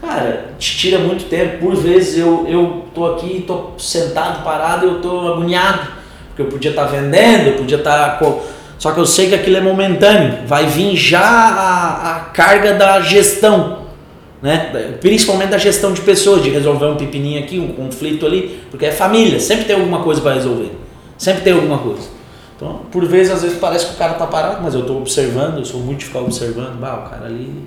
Cara, 0.00 0.50
te 0.58 0.76
tira 0.76 0.98
muito 0.98 1.28
tempo, 1.28 1.58
por 1.58 1.74
vezes 1.76 2.18
eu, 2.18 2.46
eu 2.46 2.84
tô 2.94 3.06
aqui, 3.06 3.44
tô 3.46 3.70
sentado, 3.78 4.44
parado, 4.44 4.86
eu 4.86 5.00
tô 5.00 5.32
agoniado, 5.32 5.88
porque 6.28 6.42
eu 6.42 6.46
podia 6.46 6.70
estar 6.70 6.84
tá 6.84 6.90
vendendo, 6.90 7.48
eu 7.48 7.56
podia 7.56 7.78
estar... 7.78 8.18
Tá 8.18 8.34
só 8.78 8.92
que 8.92 8.98
eu 8.98 9.06
sei 9.06 9.28
que 9.28 9.34
aquilo 9.34 9.56
é 9.56 9.60
momentâneo, 9.60 10.46
vai 10.46 10.66
vir 10.66 10.94
já 10.94 11.22
a, 11.22 12.16
a 12.16 12.20
carga 12.20 12.74
da 12.74 13.00
gestão, 13.00 13.84
né? 14.42 14.98
principalmente 15.00 15.50
da 15.50 15.58
gestão 15.58 15.92
de 15.92 16.02
pessoas, 16.02 16.42
de 16.42 16.50
resolver 16.50 16.86
um 16.86 16.96
pepininho 16.96 17.42
aqui, 17.42 17.58
um 17.58 17.72
conflito 17.72 18.26
ali, 18.26 18.60
porque 18.70 18.84
é 18.84 18.92
família, 18.92 19.40
sempre 19.40 19.64
tem 19.64 19.76
alguma 19.76 20.02
coisa 20.02 20.20
para 20.20 20.34
resolver, 20.34 20.72
sempre 21.16 21.42
tem 21.42 21.54
alguma 21.54 21.78
coisa. 21.78 22.08
Então, 22.56 22.82
por 22.90 23.04
vezes, 23.06 23.32
às 23.32 23.42
vezes 23.42 23.58
parece 23.58 23.86
que 23.86 23.94
o 23.94 23.96
cara 23.96 24.14
tá 24.14 24.26
parado, 24.26 24.62
mas 24.62 24.74
eu 24.74 24.80
estou 24.80 24.98
observando, 24.98 25.58
eu 25.58 25.64
sou 25.64 25.80
muito 25.80 26.00
de 26.00 26.04
ficar 26.04 26.20
observando, 26.20 26.78
bah, 26.78 27.04
o 27.06 27.10
cara 27.10 27.26
ali, 27.26 27.64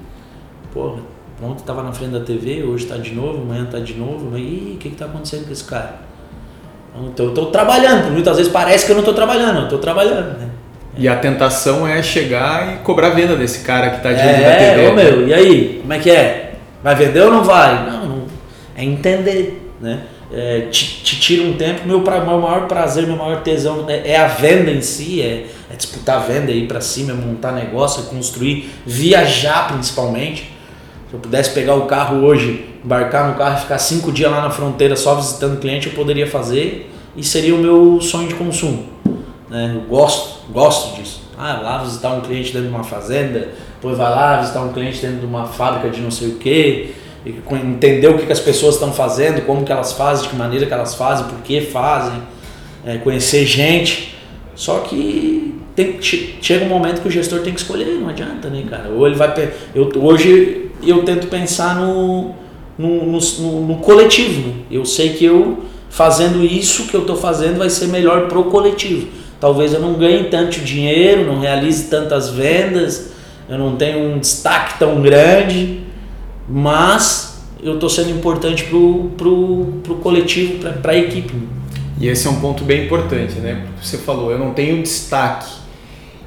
porra, 0.73 0.99
ontem 1.41 1.61
estava 1.61 1.83
na 1.83 1.91
frente 1.91 2.11
da 2.11 2.19
TV, 2.19 2.63
hoje 2.63 2.85
está 2.85 2.97
de 2.97 3.13
novo, 3.13 3.41
amanhã 3.41 3.63
está 3.63 3.79
de 3.79 3.93
novo, 3.93 4.29
mas 4.31 4.41
o 4.41 4.77
que 4.77 4.87
está 4.87 5.05
acontecendo 5.05 5.45
com 5.45 5.51
esse 5.51 5.63
cara? 5.63 6.07
Então, 7.05 7.27
eu 7.27 7.29
estou 7.31 7.47
trabalhando, 7.47 8.11
muitas 8.11 8.37
vezes 8.37 8.51
parece 8.51 8.85
que 8.85 8.91
eu 8.91 8.95
não 8.95 9.01
estou 9.01 9.13
trabalhando, 9.13 9.57
eu 9.57 9.63
estou 9.65 9.79
trabalhando, 9.79 10.39
né? 10.39 10.49
E 10.97 11.07
a 11.07 11.15
tentação 11.15 11.87
é 11.87 12.01
chegar 12.01 12.73
e 12.73 12.77
cobrar 12.77 13.09
venda 13.09 13.35
desse 13.35 13.59
cara 13.59 13.91
que 13.91 13.97
está 13.97 14.11
diante 14.11 14.41
é, 14.41 14.49
da 14.49 14.57
TV. 14.57 14.81
É, 14.81 14.91
meu, 14.91 15.27
e 15.27 15.33
aí, 15.33 15.79
como 15.81 15.93
é 15.93 15.99
que 15.99 16.09
é? 16.09 16.55
Vai 16.83 16.95
vender 16.95 17.21
ou 17.21 17.31
não 17.31 17.43
vai? 17.43 17.85
Não, 17.87 18.05
não 18.05 18.27
é 18.75 18.83
entender, 18.83 19.71
né? 19.81 20.01
É, 20.31 20.67
te, 20.69 21.03
te, 21.03 21.19
tira 21.19 21.43
um 21.43 21.53
tempo. 21.53 21.87
Meu, 21.87 22.01
pra, 22.01 22.19
meu 22.19 22.39
maior 22.39 22.67
prazer, 22.67 23.07
meu 23.07 23.15
maior 23.15 23.41
tesão 23.41 23.85
é, 23.87 24.11
é 24.11 24.17
a 24.17 24.27
venda 24.27 24.71
em 24.71 24.81
si, 24.81 25.21
é, 25.21 25.45
é 25.71 25.75
disputar 25.75 26.17
a 26.17 26.19
venda, 26.19 26.51
ir 26.51 26.67
para 26.67 26.81
cima, 26.81 27.11
é 27.11 27.15
montar 27.15 27.51
negócio, 27.53 28.03
é 28.03 28.15
construir, 28.15 28.69
viajar 28.85 29.67
principalmente. 29.67 30.56
Se 31.09 31.13
eu 31.13 31.19
pudesse 31.19 31.51
pegar 31.51 31.75
o 31.75 31.85
carro 31.85 32.25
hoje, 32.25 32.65
embarcar 32.83 33.29
no 33.29 33.35
carro 33.35 33.57
e 33.57 33.61
ficar 33.61 33.77
cinco 33.77 34.11
dias 34.11 34.29
lá 34.29 34.41
na 34.41 34.49
fronteira 34.49 34.95
só 34.95 35.15
visitando 35.15 35.59
cliente, 35.59 35.87
eu 35.87 35.93
poderia 35.93 36.27
fazer 36.27 36.91
e 37.15 37.23
seria 37.23 37.55
o 37.55 37.57
meu 37.57 38.01
sonho 38.01 38.27
de 38.27 38.35
consumo. 38.35 38.85
Né? 39.49 39.73
Eu 39.75 39.81
gosto, 39.81 40.51
gosto 40.51 40.97
disso. 40.97 41.21
Ah, 41.37 41.61
lá 41.63 41.77
visitar 41.77 42.13
um 42.13 42.21
cliente 42.21 42.51
dentro 42.51 42.67
de 42.67 42.73
uma 42.73 42.83
fazenda, 42.83 43.49
depois 43.75 43.97
vai 43.97 44.09
lá 44.09 44.41
visitar 44.41 44.61
um 44.61 44.73
cliente 44.73 44.99
dentro 44.99 45.19
de 45.19 45.25
uma 45.25 45.45
fábrica 45.45 45.89
de 45.89 46.01
não 46.01 46.11
sei 46.11 46.29
o 46.29 46.35
que, 46.35 46.93
entender 47.51 48.07
o 48.07 48.17
que, 48.17 48.25
que 48.25 48.31
as 48.31 48.39
pessoas 48.39 48.73
estão 48.75 48.91
fazendo, 48.91 49.45
como 49.45 49.63
que 49.63 49.71
elas 49.71 49.93
fazem, 49.93 50.23
de 50.23 50.29
que 50.29 50.35
maneira 50.35 50.65
que 50.65 50.73
elas 50.73 50.95
fazem, 50.95 51.25
por 51.27 51.39
que 51.39 51.61
fazem, 51.61 52.21
é, 52.85 52.97
conhecer 52.97 53.45
gente. 53.45 54.15
Só 54.55 54.79
que 54.79 55.55
tem, 55.75 55.99
chega 56.01 56.65
um 56.65 56.69
momento 56.69 57.01
que 57.01 57.07
o 57.07 57.11
gestor 57.11 57.41
tem 57.41 57.53
que 57.53 57.59
escolher, 57.59 57.99
não 57.99 58.09
adianta, 58.09 58.49
né, 58.49 58.63
cara? 58.67 58.89
Ou 58.89 59.05
ele 59.05 59.15
vai. 59.15 59.31
Eu, 59.75 59.89
hoje 60.01 60.66
eu 60.83 61.03
tento 61.03 61.27
pensar 61.27 61.75
no, 61.75 62.33
no, 62.77 63.05
no, 63.05 63.67
no 63.67 63.75
coletivo. 63.77 64.53
Eu 64.69 64.85
sei 64.85 65.13
que 65.13 65.25
eu 65.25 65.63
fazendo 65.89 66.43
isso 66.43 66.87
que 66.87 66.93
eu 66.93 67.01
estou 67.01 67.15
fazendo 67.15 67.57
vai 67.57 67.69
ser 67.69 67.87
melhor 67.87 68.27
pro 68.27 68.45
coletivo. 68.45 69.07
Talvez 69.39 69.73
eu 69.73 69.79
não 69.79 69.93
ganhe 69.93 70.25
tanto 70.25 70.59
dinheiro, 70.59 71.25
não 71.25 71.39
realize 71.39 71.85
tantas 71.85 72.29
vendas, 72.29 73.11
eu 73.47 73.57
não 73.57 73.75
tenho 73.75 74.13
um 74.13 74.19
destaque 74.19 74.79
tão 74.79 75.01
grande, 75.01 75.81
mas 76.49 77.45
eu 77.61 77.75
estou 77.75 77.89
sendo 77.89 78.09
importante 78.11 78.63
pro, 78.65 79.11
pro, 79.17 79.65
pro 79.83 79.95
coletivo, 79.95 80.59
para 80.81 80.91
a 80.91 80.97
equipe. 80.97 81.33
E 81.99 82.07
esse 82.07 82.27
é 82.27 82.29
um 82.29 82.39
ponto 82.39 82.63
bem 82.63 82.85
importante, 82.85 83.35
né? 83.35 83.65
Você 83.81 83.97
falou, 83.97 84.31
eu 84.31 84.37
não 84.37 84.53
tenho 84.53 84.81
destaque. 84.81 85.51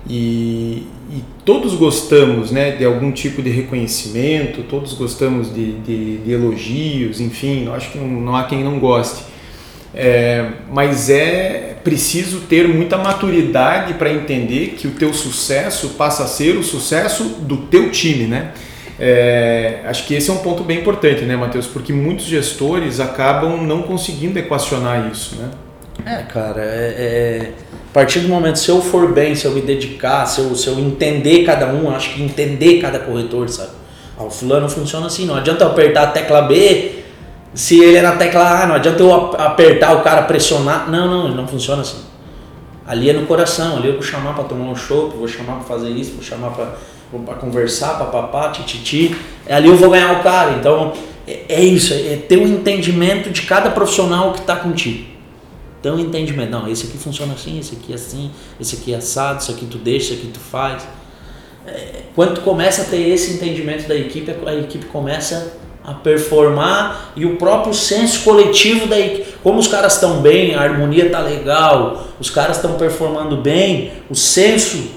E, 0.08 0.84
e, 1.10 1.24
todos 1.44 1.74
gostamos 1.74 2.50
né, 2.50 2.72
de 2.72 2.84
algum 2.84 3.10
tipo 3.10 3.42
de 3.42 3.50
reconhecimento, 3.50 4.62
todos 4.62 4.92
gostamos 4.94 5.52
de, 5.52 5.72
de, 5.80 6.18
de 6.18 6.32
elogios, 6.32 7.20
enfim, 7.20 7.68
acho 7.74 7.90
que 7.90 7.98
não, 7.98 8.06
não 8.06 8.36
há 8.36 8.44
quem 8.44 8.62
não 8.62 8.78
goste. 8.78 9.24
É, 9.92 10.46
mas 10.70 11.10
é 11.10 11.76
preciso 11.82 12.42
ter 12.42 12.68
muita 12.68 12.96
maturidade 12.96 13.94
para 13.94 14.12
entender 14.12 14.74
que 14.78 14.86
o 14.86 14.92
teu 14.92 15.12
sucesso 15.12 15.90
passa 15.90 16.24
a 16.24 16.26
ser 16.28 16.56
o 16.56 16.62
sucesso 16.62 17.24
do 17.40 17.56
teu 17.56 17.90
time, 17.90 18.26
né? 18.26 18.52
É, 19.02 19.80
acho 19.86 20.06
que 20.06 20.14
esse 20.14 20.30
é 20.30 20.32
um 20.32 20.38
ponto 20.38 20.62
bem 20.62 20.78
importante, 20.78 21.22
né, 21.22 21.34
Matheus? 21.34 21.66
Porque 21.66 21.92
muitos 21.92 22.26
gestores 22.26 23.00
acabam 23.00 23.56
não 23.56 23.82
conseguindo 23.82 24.38
equacionar 24.38 25.10
isso, 25.10 25.36
né? 25.36 25.50
É, 26.04 26.22
cara, 26.22 26.62
é, 26.62 26.94
é, 26.96 27.52
a 27.90 27.92
partir 27.92 28.20
do 28.20 28.28
momento, 28.28 28.58
se 28.58 28.68
eu 28.68 28.80
for 28.80 29.12
bem, 29.12 29.34
se 29.34 29.44
eu 29.44 29.52
me 29.52 29.60
dedicar, 29.60 30.24
se 30.26 30.40
eu, 30.40 30.54
se 30.54 30.68
eu 30.68 30.78
entender 30.78 31.44
cada 31.44 31.66
um, 31.66 31.90
acho 31.90 32.14
que 32.14 32.22
entender 32.22 32.80
cada 32.80 32.98
corretor, 32.98 33.48
sabe? 33.48 33.70
Ah, 34.18 34.24
o 34.24 34.30
fulano 34.30 34.68
funciona 34.68 35.06
assim, 35.06 35.26
não 35.26 35.34
adianta 35.34 35.64
eu 35.64 35.68
apertar 35.68 36.04
a 36.04 36.06
tecla 36.08 36.42
B 36.42 37.00
se 37.52 37.82
ele 37.82 37.96
é 37.96 38.02
na 38.02 38.12
tecla 38.12 38.62
A, 38.62 38.66
não 38.66 38.76
adianta 38.76 39.02
eu 39.02 39.12
apertar 39.36 39.96
o 39.96 40.02
cara, 40.02 40.22
pressionar. 40.22 40.90
Não, 40.90 41.08
não, 41.08 41.28
não 41.34 41.48
funciona 41.48 41.82
assim. 41.82 41.98
Ali 42.86 43.10
é 43.10 43.12
no 43.12 43.26
coração, 43.26 43.76
ali 43.76 43.88
eu 43.88 43.94
vou 43.94 44.02
chamar 44.02 44.34
para 44.34 44.44
tomar 44.44 44.66
um 44.66 44.76
chopp, 44.76 45.16
vou 45.16 45.28
chamar 45.28 45.54
para 45.54 45.64
fazer 45.64 45.90
isso, 45.90 46.12
vou 46.12 46.22
chamar 46.22 46.50
para 46.50 47.34
conversar, 47.34 47.98
papapá, 47.98 48.50
tititi. 48.50 49.14
É 49.46 49.54
ali 49.54 49.68
eu 49.68 49.76
vou 49.76 49.90
ganhar 49.90 50.20
o 50.20 50.22
cara. 50.22 50.52
Então 50.52 50.92
é, 51.26 51.40
é 51.48 51.64
isso, 51.64 51.92
é 51.92 52.16
ter 52.16 52.38
o 52.38 52.42
um 52.42 52.46
entendimento 52.46 53.30
de 53.30 53.42
cada 53.42 53.70
profissional 53.70 54.32
que 54.32 54.40
está 54.40 54.56
contigo. 54.56 55.09
Um 55.84 55.98
entendimento. 55.98 56.50
Não, 56.50 56.68
esse 56.68 56.86
aqui 56.86 56.98
funciona 56.98 57.32
assim, 57.32 57.58
esse 57.58 57.74
aqui 57.74 57.92
é 57.92 57.94
assim, 57.94 58.30
esse 58.60 58.76
aqui 58.76 58.92
é 58.92 58.96
assado, 58.96 59.40
isso 59.40 59.50
aqui 59.50 59.66
tu 59.66 59.78
deixa, 59.78 60.12
isso 60.12 60.22
aqui 60.22 60.32
tu 60.32 60.40
faz. 60.40 60.86
É, 61.66 62.02
quando 62.14 62.34
tu 62.34 62.40
começa 62.42 62.82
a 62.82 62.84
ter 62.84 63.08
esse 63.08 63.34
entendimento 63.34 63.88
da 63.88 63.94
equipe, 63.94 64.30
a 64.46 64.54
equipe 64.54 64.86
começa 64.86 65.58
a 65.84 65.94
performar 65.94 67.12
e 67.16 67.24
o 67.24 67.36
próprio 67.36 67.72
senso 67.72 68.22
coletivo 68.22 68.86
daí, 68.86 69.24
como 69.42 69.58
os 69.58 69.66
caras 69.66 69.94
estão 69.94 70.20
bem, 70.20 70.54
a 70.54 70.60
harmonia 70.60 71.08
tá 71.08 71.20
legal, 71.20 72.08
os 72.20 72.28
caras 72.28 72.56
estão 72.56 72.74
performando 72.74 73.36
bem, 73.36 73.92
o 74.10 74.14
senso 74.14 74.90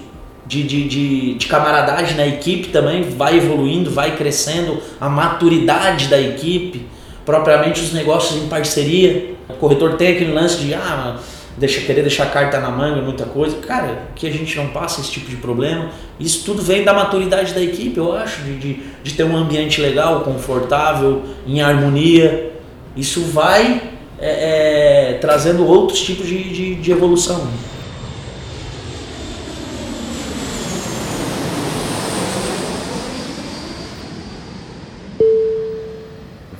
de, 0.46 0.64
de, 0.64 0.88
de, 0.88 1.34
de, 1.36 1.48
camaradagem 1.48 2.18
na 2.18 2.28
equipe 2.28 2.68
também 2.68 3.04
vai 3.04 3.38
evoluindo, 3.38 3.90
vai 3.90 4.18
crescendo, 4.18 4.82
a 5.00 5.08
maturidade 5.08 6.08
da 6.08 6.20
equipe, 6.20 6.86
propriamente 7.26 7.82
os 7.82 7.94
negócios 7.94 8.44
em 8.44 8.48
parceria. 8.48 9.33
O 9.50 9.54
corretor 9.54 9.96
tem 9.96 10.10
aquele 10.10 10.32
lance 10.32 10.58
de 10.58 10.74
ah, 10.74 11.18
deixa, 11.58 11.82
querer 11.82 12.02
deixar 12.02 12.24
a 12.24 12.30
carta 12.30 12.60
na 12.60 12.70
manga, 12.70 13.02
muita 13.02 13.26
coisa. 13.26 13.58
Cara, 13.58 14.04
que 14.16 14.28
a 14.28 14.32
gente 14.32 14.56
não 14.58 14.68
passa 14.68 15.02
esse 15.02 15.12
tipo 15.12 15.30
de 15.30 15.38
problema. 15.38 15.90
Isso 16.20 16.44
tudo 16.46 16.62
vem 16.62 16.84
da 16.84 16.94
maturidade 16.94 17.54
da 17.54 17.62
equipe, 17.62 17.98
eu 17.98 18.14
acho, 18.14 18.42
de, 18.44 18.58
de, 18.58 18.84
de 19.04 19.14
ter 19.14 19.24
um 19.24 19.36
ambiente 19.36 19.82
legal, 19.82 20.22
confortável, 20.22 21.24
em 21.46 21.62
harmonia. 21.62 22.52
Isso 22.96 23.22
vai 23.22 23.82
é, 24.20 25.12
é, 25.12 25.18
trazendo 25.20 25.66
outros 25.66 26.02
tipos 26.02 26.28
de, 26.28 26.44
de, 26.44 26.76
de 26.76 26.92
evolução. 26.92 27.48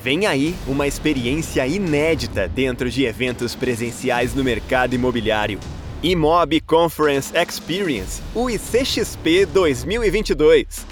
Vem 0.04 0.26
aí 0.26 0.54
uma 0.68 0.86
experiência 0.86 1.66
inédita 1.66 2.46
dentro 2.46 2.90
de 2.90 3.06
eventos 3.06 3.56
presenciais 3.56 4.36
no 4.36 4.44
mercado 4.44 4.94
imobiliário. 4.94 5.62
Imob 6.04 6.60
Conference 6.60 7.32
Experience, 7.34 8.22
o 8.36 8.50
ICXP 8.50 9.46
2022. 9.46 10.86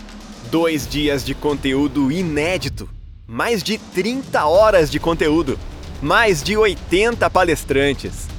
Dois 0.50 0.88
dias 0.88 1.26
de 1.26 1.36
conteúdo 1.36 2.10
inédito, 2.10 2.90
mais 3.28 3.62
de 3.62 3.78
30 3.78 4.46
horas 4.46 4.90
de 4.90 4.98
conteúdo, 4.98 5.60
mais 6.02 6.42
de 6.42 6.56
80 6.56 7.30
palestrantes. 7.30 8.30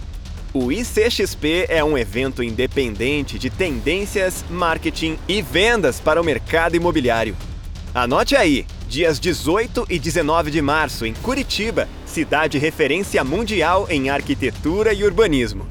O 0.54 0.72
ICXP 0.72 1.66
é 1.68 1.85
um 1.85 1.98
evento 1.98 2.42
independente 2.42 3.38
de 3.38 3.50
tendências, 3.50 4.42
marketing 4.48 5.18
e 5.28 5.42
vendas 5.42 6.00
para 6.00 6.18
o 6.18 6.24
mercado 6.24 6.74
imobiliário. 6.74 7.37
Anote 7.94 8.35
aí, 8.35 8.64
dias 8.92 9.18
18 9.18 9.87
e 9.88 9.98
19 9.98 10.50
de 10.50 10.61
março, 10.61 11.07
em 11.07 11.14
Curitiba, 11.14 11.88
cidade 12.05 12.59
referência 12.59 13.24
mundial 13.24 13.87
em 13.88 14.11
arquitetura 14.11 14.92
e 14.92 15.02
urbanismo. 15.02 15.66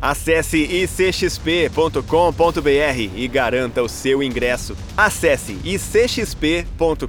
Acesse 0.00 0.56
icxp.com.br 0.56 2.00
e 3.16 3.26
garanta 3.26 3.82
o 3.82 3.88
seu 3.88 4.22
ingresso. 4.22 4.76
Acesse 4.96 5.58
icxp.com.br 5.64 7.06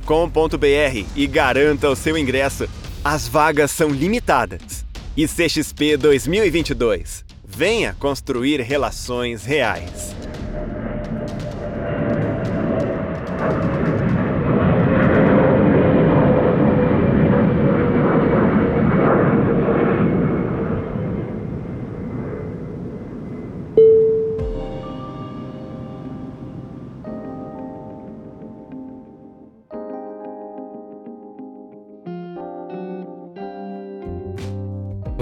e 1.16 1.28
garanta 1.28 1.90
o 1.90 1.96
seu 1.96 2.18
ingresso. 2.18 2.68
As 3.04 3.28
vagas 3.28 3.70
são 3.70 3.90
limitadas. 3.90 4.84
ICXP 5.16 5.96
2022. 5.96 7.24
Venha 7.46 7.96
construir 8.00 8.62
relações 8.62 9.46
reais. 9.46 10.16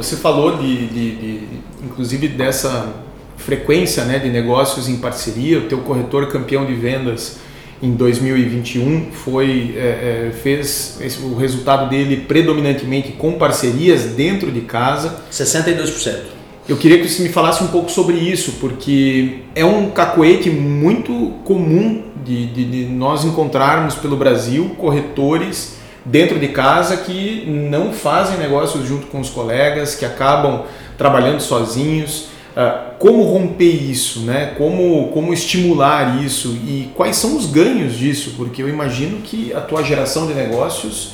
Você 0.09 0.15
falou 0.15 0.57
de, 0.57 0.87
de, 0.87 1.15
de, 1.17 1.39
inclusive 1.83 2.29
dessa 2.29 2.95
frequência 3.37 4.03
né, 4.05 4.17
de 4.17 4.27
negócios 4.29 4.89
em 4.89 4.97
parceria. 4.97 5.59
O 5.59 5.67
teu 5.67 5.77
corretor 5.81 6.25
campeão 6.29 6.65
de 6.65 6.73
vendas 6.73 7.37
em 7.79 7.91
2021 7.91 9.11
foi 9.11 9.75
é, 9.77 10.31
é, 10.31 10.31
fez 10.31 10.97
esse, 10.99 11.21
o 11.21 11.35
resultado 11.35 11.91
dele 11.91 12.25
predominantemente 12.27 13.11
com 13.11 13.33
parcerias 13.33 14.05
dentro 14.05 14.51
de 14.51 14.61
casa. 14.61 15.21
62%. 15.31 16.21
Eu 16.67 16.77
queria 16.77 16.97
que 16.99 17.07
você 17.07 17.21
me 17.21 17.29
falasse 17.29 17.63
um 17.63 17.67
pouco 17.67 17.91
sobre 17.91 18.17
isso, 18.17 18.53
porque 18.53 19.41
é 19.53 19.63
um 19.63 19.91
cacoete 19.91 20.49
muito 20.49 21.35
comum 21.43 22.01
de, 22.25 22.47
de, 22.47 22.65
de 22.65 22.85
nós 22.85 23.23
encontrarmos 23.23 23.93
pelo 23.93 24.17
Brasil 24.17 24.71
corretores 24.75 25.78
dentro 26.09 26.39
de 26.39 26.47
casa 26.47 26.97
que 26.97 27.43
não 27.47 27.93
fazem 27.93 28.37
negócios 28.37 28.87
junto 28.87 29.07
com 29.07 29.19
os 29.19 29.29
colegas, 29.29 29.95
que 29.95 30.05
acabam 30.05 30.63
trabalhando 30.97 31.39
sozinhos. 31.39 32.27
Uh, 32.49 32.97
como 32.97 33.23
romper 33.23 33.89
isso, 33.89 34.21
né? 34.21 34.53
Como, 34.57 35.09
como 35.09 35.31
estimular 35.31 36.21
isso 36.23 36.57
e 36.65 36.89
quais 36.95 37.15
são 37.15 37.37
os 37.37 37.45
ganhos 37.45 37.95
disso? 37.95 38.33
Porque 38.35 38.61
eu 38.61 38.67
imagino 38.67 39.21
que 39.21 39.53
a 39.53 39.61
tua 39.61 39.83
geração 39.83 40.27
de 40.27 40.33
negócios 40.33 41.11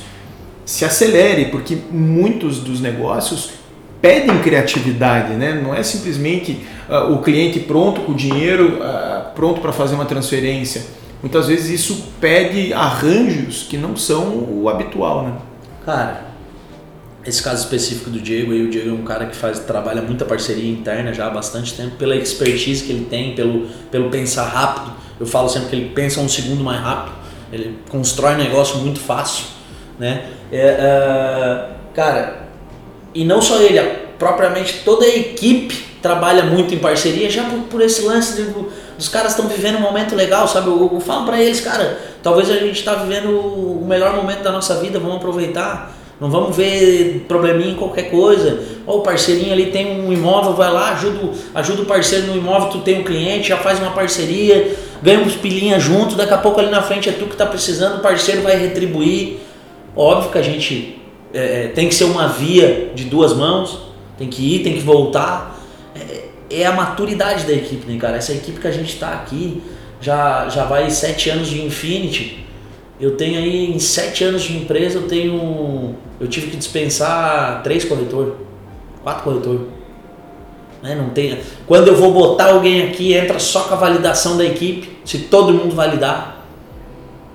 se 0.64 0.84
acelere, 0.84 1.46
porque 1.46 1.76
muitos 1.90 2.58
dos 2.58 2.80
negócios 2.80 3.50
pedem 4.00 4.38
criatividade, 4.40 5.34
né? 5.34 5.60
Não 5.62 5.74
é 5.74 5.82
simplesmente 5.82 6.62
uh, 6.88 7.12
o 7.12 7.18
cliente 7.18 7.60
pronto 7.60 8.00
com 8.00 8.12
o 8.12 8.14
dinheiro, 8.14 8.78
uh, 8.80 9.32
pronto 9.34 9.60
para 9.60 9.72
fazer 9.72 9.94
uma 9.94 10.06
transferência 10.06 10.82
muitas 11.26 11.48
vezes 11.48 11.80
isso 11.80 12.04
pede 12.20 12.72
arranjos 12.72 13.64
que 13.64 13.76
não 13.76 13.96
são 13.96 14.46
o 14.48 14.68
habitual, 14.68 15.24
né? 15.24 15.32
Cara, 15.84 16.26
esse 17.24 17.42
caso 17.42 17.64
específico 17.64 18.10
do 18.10 18.20
Diego, 18.20 18.52
aí 18.52 18.62
o 18.62 18.70
Diego 18.70 18.90
é 18.90 18.92
um 18.92 19.02
cara 19.02 19.26
que 19.26 19.34
faz 19.34 19.58
trabalha 19.58 20.00
muita 20.00 20.24
parceria 20.24 20.70
interna 20.70 21.12
já 21.12 21.26
há 21.26 21.30
bastante 21.30 21.74
tempo, 21.74 21.96
pela 21.96 22.14
expertise 22.14 22.84
que 22.84 22.92
ele 22.92 23.06
tem, 23.06 23.34
pelo, 23.34 23.66
pelo 23.90 24.08
pensar 24.08 24.44
rápido. 24.44 24.92
Eu 25.18 25.26
falo 25.26 25.48
sempre 25.48 25.70
que 25.70 25.76
ele 25.76 25.90
pensa 25.90 26.20
um 26.20 26.28
segundo 26.28 26.62
mais 26.62 26.80
rápido, 26.80 27.16
ele 27.52 27.76
constrói 27.88 28.34
um 28.34 28.38
negócio 28.38 28.78
muito 28.78 29.00
fácil, 29.00 29.46
né? 29.98 30.30
É, 30.52 30.60
é, 30.60 31.68
cara, 31.92 32.46
e 33.12 33.24
não 33.24 33.42
só 33.42 33.60
ele, 33.60 33.80
propriamente 34.16 34.82
toda 34.84 35.04
a 35.04 35.08
equipe 35.08 35.86
trabalha 36.00 36.44
muito 36.44 36.72
em 36.72 36.78
parceria 36.78 37.28
já 37.28 37.42
por, 37.50 37.58
por 37.62 37.80
esse 37.80 38.02
lance 38.02 38.36
de 38.36 38.48
os 38.98 39.08
caras 39.08 39.32
estão 39.32 39.46
vivendo 39.46 39.76
um 39.76 39.80
momento 39.80 40.14
legal, 40.14 40.48
sabe? 40.48 40.68
Eu, 40.68 40.90
eu 40.92 41.00
falo 41.00 41.26
para 41.26 41.40
eles, 41.40 41.60
cara, 41.60 41.98
talvez 42.22 42.50
a 42.50 42.54
gente 42.54 42.78
está 42.78 42.94
vivendo 42.94 43.28
o 43.30 43.84
melhor 43.86 44.14
momento 44.16 44.42
da 44.42 44.52
nossa 44.52 44.76
vida, 44.76 44.98
vamos 44.98 45.16
aproveitar. 45.16 45.94
Não 46.18 46.30
vamos 46.30 46.56
ver 46.56 47.26
probleminha 47.28 47.72
em 47.72 47.74
qualquer 47.74 48.10
coisa. 48.10 48.58
O 48.86 49.00
parceirinho 49.00 49.52
ali 49.52 49.66
tem 49.66 50.00
um 50.00 50.10
imóvel, 50.10 50.54
vai 50.54 50.72
lá, 50.72 50.92
ajuda, 50.92 51.30
ajuda 51.54 51.82
o 51.82 51.84
parceiro 51.84 52.28
no 52.28 52.36
imóvel, 52.36 52.70
tu 52.70 52.78
tem 52.78 53.00
um 53.00 53.04
cliente, 53.04 53.50
já 53.50 53.58
faz 53.58 53.78
uma 53.78 53.90
parceria, 53.90 54.74
ganha 55.02 55.20
uns 55.20 55.34
pilinhas 55.34 55.82
junto, 55.82 56.14
daqui 56.14 56.32
a 56.32 56.38
pouco 56.38 56.58
ali 56.58 56.70
na 56.70 56.80
frente 56.80 57.10
é 57.10 57.12
tu 57.12 57.26
que 57.26 57.32
está 57.32 57.44
precisando, 57.44 57.98
o 57.98 58.00
parceiro 58.00 58.40
vai 58.40 58.56
retribuir. 58.56 59.40
Óbvio 59.94 60.30
que 60.30 60.38
a 60.38 60.42
gente 60.42 60.98
é, 61.34 61.64
é, 61.64 61.68
tem 61.68 61.86
que 61.86 61.94
ser 61.94 62.04
uma 62.04 62.28
via 62.28 62.92
de 62.94 63.04
duas 63.04 63.34
mãos, 63.34 63.78
tem 64.16 64.28
que 64.28 64.56
ir, 64.56 64.62
tem 64.62 64.72
que 64.72 64.80
voltar 64.80 65.54
é 65.94 66.25
a 66.64 66.72
maturidade 66.72 67.44
da 67.44 67.52
equipe, 67.52 67.90
né, 67.90 67.98
cara? 67.98 68.16
Essa 68.16 68.32
equipe 68.32 68.60
que 68.60 68.68
a 68.68 68.72
gente 68.72 68.94
está 68.94 69.12
aqui 69.12 69.62
já, 70.00 70.48
já 70.48 70.64
vai 70.64 70.90
sete 70.90 71.30
anos 71.30 71.48
de 71.48 71.62
Infinity. 71.62 72.44
Eu 72.98 73.16
tenho 73.16 73.38
aí, 73.38 73.70
em 73.70 73.78
sete 73.78 74.24
anos 74.24 74.42
de 74.42 74.56
empresa, 74.56 74.98
eu 74.98 75.08
tenho. 75.08 75.94
Eu 76.18 76.28
tive 76.28 76.50
que 76.50 76.56
dispensar 76.56 77.62
três 77.62 77.84
corretores, 77.84 78.34
quatro 79.02 79.24
corretores. 79.24 79.60
Né? 80.82 80.94
Não 80.94 81.10
tem, 81.10 81.38
quando 81.66 81.88
eu 81.88 81.96
vou 81.96 82.12
botar 82.12 82.52
alguém 82.52 82.88
aqui, 82.88 83.12
entra 83.12 83.38
só 83.38 83.64
com 83.64 83.74
a 83.74 83.76
validação 83.76 84.36
da 84.36 84.44
equipe, 84.44 84.98
se 85.04 85.18
todo 85.18 85.52
mundo 85.52 85.74
validar. 85.74 86.44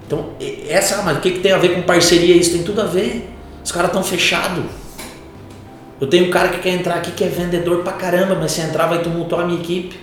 Então, 0.07 0.31
essa, 0.67 1.01
mas 1.03 1.17
o 1.17 1.21
que, 1.21 1.31
que 1.31 1.39
tem 1.39 1.51
a 1.51 1.57
ver 1.57 1.75
com 1.75 1.81
parceria? 1.83 2.35
Isso 2.35 2.51
tem 2.51 2.63
tudo 2.63 2.81
a 2.81 2.85
ver. 2.85 3.29
Os 3.63 3.71
caras 3.71 3.89
estão 3.89 4.03
fechados. 4.03 4.63
Eu 6.01 6.07
tenho 6.07 6.25
um 6.25 6.29
cara 6.31 6.49
que 6.49 6.59
quer 6.59 6.71
entrar 6.71 6.95
aqui 6.95 7.11
que 7.11 7.23
é 7.23 7.27
vendedor 7.27 7.83
pra 7.83 7.93
caramba, 7.93 8.33
mas 8.33 8.53
se 8.53 8.61
entrar 8.61 8.87
vai 8.87 9.03
tumultuar 9.03 9.43
a 9.43 9.45
minha 9.45 9.59
equipe. 9.59 9.99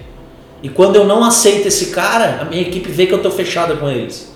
E 0.62 0.68
quando 0.68 0.94
eu 0.94 1.04
não 1.04 1.24
aceito 1.24 1.66
esse 1.66 1.86
cara, 1.86 2.38
a 2.40 2.44
minha 2.44 2.62
equipe 2.62 2.88
vê 2.88 3.06
que 3.06 3.12
eu 3.12 3.20
tô 3.20 3.32
fechada 3.32 3.74
com 3.74 3.90
eles. 3.90 4.32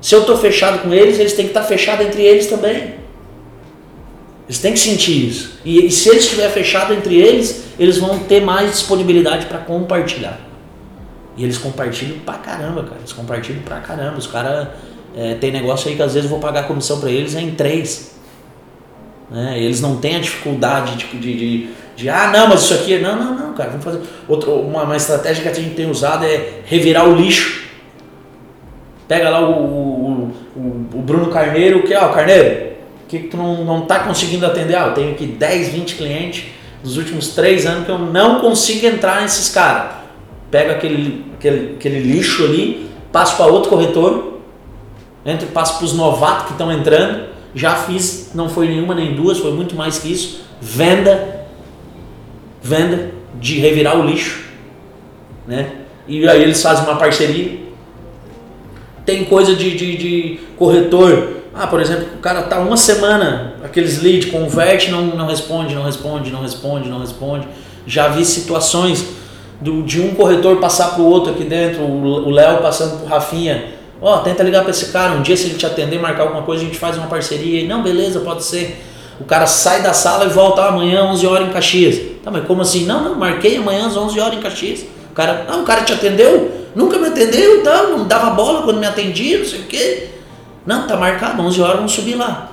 Se 0.00 0.14
eu 0.14 0.24
tô 0.24 0.38
fechado 0.38 0.78
com 0.82 0.94
eles, 0.94 1.18
eles 1.18 1.34
têm 1.34 1.44
que 1.44 1.50
estar 1.50 1.60
tá 1.60 1.66
fechados 1.66 2.06
entre 2.06 2.22
eles 2.22 2.46
também. 2.46 2.94
Eles 4.46 4.58
têm 4.58 4.72
que 4.72 4.78
sentir 4.78 5.28
isso. 5.28 5.58
E, 5.64 5.86
e 5.86 5.90
se 5.90 6.08
eles 6.08 6.24
estiver 6.24 6.48
fechado 6.50 6.94
entre 6.94 7.14
eles, 7.14 7.64
eles 7.78 7.98
vão 7.98 8.20
ter 8.20 8.40
mais 8.40 8.70
disponibilidade 8.70 9.46
para 9.46 9.58
compartilhar. 9.58 10.40
E 11.36 11.44
eles 11.44 11.58
compartilham 11.58 12.20
pra 12.20 12.34
caramba, 12.34 12.84
cara. 12.84 12.96
Eles 13.00 13.12
compartilham 13.12 13.60
pra 13.60 13.80
caramba. 13.80 14.16
Os 14.16 14.26
caras 14.26 14.68
é, 15.14 15.34
tem 15.34 15.52
negócio 15.52 15.90
aí 15.90 15.96
que 15.96 16.02
às 16.02 16.14
vezes 16.14 16.24
eu 16.24 16.30
vou 16.30 16.40
pagar 16.40 16.66
comissão 16.66 16.98
para 17.00 17.10
eles 17.10 17.34
em 17.34 17.50
três. 17.50 18.15
Né? 19.30 19.60
Eles 19.60 19.80
não 19.80 19.96
têm 19.96 20.16
a 20.16 20.20
dificuldade 20.20 20.96
de, 20.96 21.18
de, 21.18 21.34
de, 21.34 21.68
de, 21.96 22.08
ah, 22.08 22.30
não, 22.32 22.48
mas 22.48 22.62
isso 22.62 22.74
aqui. 22.74 22.94
É, 22.94 22.98
não, 23.00 23.16
não, 23.16 23.34
não, 23.34 23.52
cara, 23.54 23.70
vamos 23.70 23.84
fazer. 23.84 24.00
Outra, 24.28 24.50
uma, 24.50 24.84
uma 24.84 24.96
estratégia 24.96 25.42
que 25.42 25.48
a 25.48 25.54
gente 25.54 25.74
tem 25.74 25.90
usado 25.90 26.24
é 26.24 26.60
revirar 26.64 27.08
o 27.08 27.14
lixo. 27.14 27.66
Pega 29.08 29.30
lá 29.30 29.48
o, 29.48 29.52
o, 29.52 30.32
o, 30.56 30.86
o 30.94 31.02
Bruno 31.02 31.30
Carneiro, 31.30 31.82
que, 31.82 31.94
ó, 31.94 32.08
Carneiro, 32.08 32.72
que, 33.08 33.20
que 33.20 33.28
tu 33.28 33.36
não, 33.36 33.64
não 33.64 33.80
tá 33.82 34.00
conseguindo 34.00 34.46
atender? 34.46 34.76
Ah, 34.76 34.86
eu 34.88 34.94
tenho 34.94 35.12
aqui 35.12 35.26
10, 35.26 35.68
20 35.68 35.94
clientes 35.94 36.44
nos 36.82 36.96
últimos 36.96 37.28
3 37.28 37.66
anos 37.66 37.84
que 37.84 37.90
eu 37.90 37.98
não 37.98 38.40
consigo 38.40 38.86
entrar 38.86 39.22
nesses 39.22 39.48
caras. 39.48 39.96
Pega 40.50 40.72
aquele, 40.72 41.24
aquele, 41.34 41.74
aquele 41.74 42.00
lixo 42.00 42.44
ali, 42.44 42.88
passo 43.12 43.36
para 43.36 43.46
outro 43.46 43.70
corretor, 43.70 44.35
entra, 45.26 45.46
passo 45.48 45.78
para 45.78 45.84
os 45.84 45.92
novatos 45.92 46.46
que 46.46 46.52
estão 46.52 46.72
entrando 46.72 47.36
já 47.56 47.74
fiz, 47.74 48.32
não 48.34 48.50
foi 48.50 48.68
nenhuma 48.68 48.94
nem 48.94 49.14
duas, 49.14 49.38
foi 49.38 49.50
muito 49.50 49.74
mais 49.74 49.98
que 49.98 50.12
isso. 50.12 50.42
Venda, 50.60 51.46
venda 52.62 53.12
de 53.40 53.58
revirar 53.58 53.98
o 53.98 54.04
lixo, 54.04 54.44
né? 55.48 55.72
E 56.06 56.28
aí 56.28 56.42
eles 56.42 56.62
fazem 56.62 56.84
uma 56.84 56.96
parceria. 56.96 57.58
Tem 59.06 59.24
coisa 59.24 59.54
de, 59.54 59.74
de, 59.74 59.96
de 59.96 60.40
corretor. 60.58 61.36
Ah, 61.54 61.66
por 61.66 61.80
exemplo, 61.80 62.08
o 62.16 62.18
cara 62.18 62.42
tá 62.42 62.58
uma 62.58 62.76
semana, 62.76 63.54
aqueles 63.64 64.02
leads, 64.02 64.30
converte, 64.30 64.90
não, 64.90 65.06
não 65.06 65.26
responde, 65.26 65.74
não 65.74 65.82
responde, 65.82 66.30
não 66.30 66.42
responde, 66.42 66.90
não 66.90 67.00
responde. 67.00 67.48
Já 67.86 68.08
vi 68.08 68.22
situações 68.26 69.06
do, 69.62 69.82
de 69.82 69.98
um 70.02 70.14
corretor 70.14 70.58
passar 70.58 70.90
para 70.90 71.00
o 71.02 71.06
outro 71.06 71.32
aqui 71.32 71.44
dentro, 71.44 71.82
o 71.82 72.28
Léo 72.28 72.58
passando 72.58 72.98
para 72.98 73.06
o 73.06 73.08
Rafinha 73.08 73.75
Ó, 74.00 74.14
oh, 74.14 74.18
tenta 74.18 74.42
ligar 74.42 74.62
para 74.62 74.70
esse 74.70 74.86
cara, 74.86 75.12
um 75.12 75.22
dia 75.22 75.36
se 75.36 75.46
ele 75.46 75.54
te 75.54 75.64
atender, 75.64 75.98
marcar 75.98 76.24
alguma 76.24 76.42
coisa, 76.42 76.62
a 76.62 76.66
gente 76.66 76.78
faz 76.78 76.96
uma 76.96 77.06
parceria. 77.06 77.66
Não, 77.66 77.82
beleza, 77.82 78.20
pode 78.20 78.44
ser. 78.44 78.82
O 79.18 79.24
cara 79.24 79.46
sai 79.46 79.82
da 79.82 79.94
sala 79.94 80.26
e 80.26 80.28
volta 80.28 80.62
amanhã 80.62 81.04
11 81.04 81.26
horas 81.26 81.48
em 81.48 81.52
Caxias. 81.52 81.98
Tá, 82.22 82.30
mas 82.30 82.44
como 82.46 82.60
assim? 82.60 82.84
Não, 82.84 83.02
não, 83.02 83.14
marquei 83.14 83.56
amanhã 83.56 83.86
às 83.86 83.96
11 83.96 84.20
horas 84.20 84.38
em 84.38 84.42
Caxias. 84.42 84.84
O 85.10 85.14
cara, 85.14 85.46
não, 85.48 85.62
o 85.62 85.64
cara 85.64 85.82
te 85.82 85.92
atendeu? 85.92 86.50
Nunca 86.74 86.98
me 86.98 87.06
atendeu, 87.06 87.62
tá? 87.62 87.84
Não 87.84 88.06
dava 88.06 88.30
bola 88.30 88.62
quando 88.62 88.78
me 88.78 88.86
atendia, 88.86 89.38
não 89.38 89.46
sei 89.46 89.60
o 89.60 89.64
quê. 89.64 90.08
Não, 90.66 90.86
tá 90.86 90.96
marcado, 90.96 91.40
11 91.40 91.62
horas 91.62 91.76
vamos 91.76 91.92
subir 91.92 92.16
lá. 92.16 92.52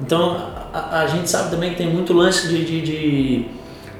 Então, 0.00 0.50
a, 0.72 1.02
a 1.02 1.06
gente 1.06 1.30
sabe 1.30 1.50
também 1.50 1.70
que 1.70 1.76
tem 1.76 1.86
muito 1.86 2.12
lance 2.12 2.48
de, 2.48 2.64
de, 2.64 2.80
de, 2.80 3.44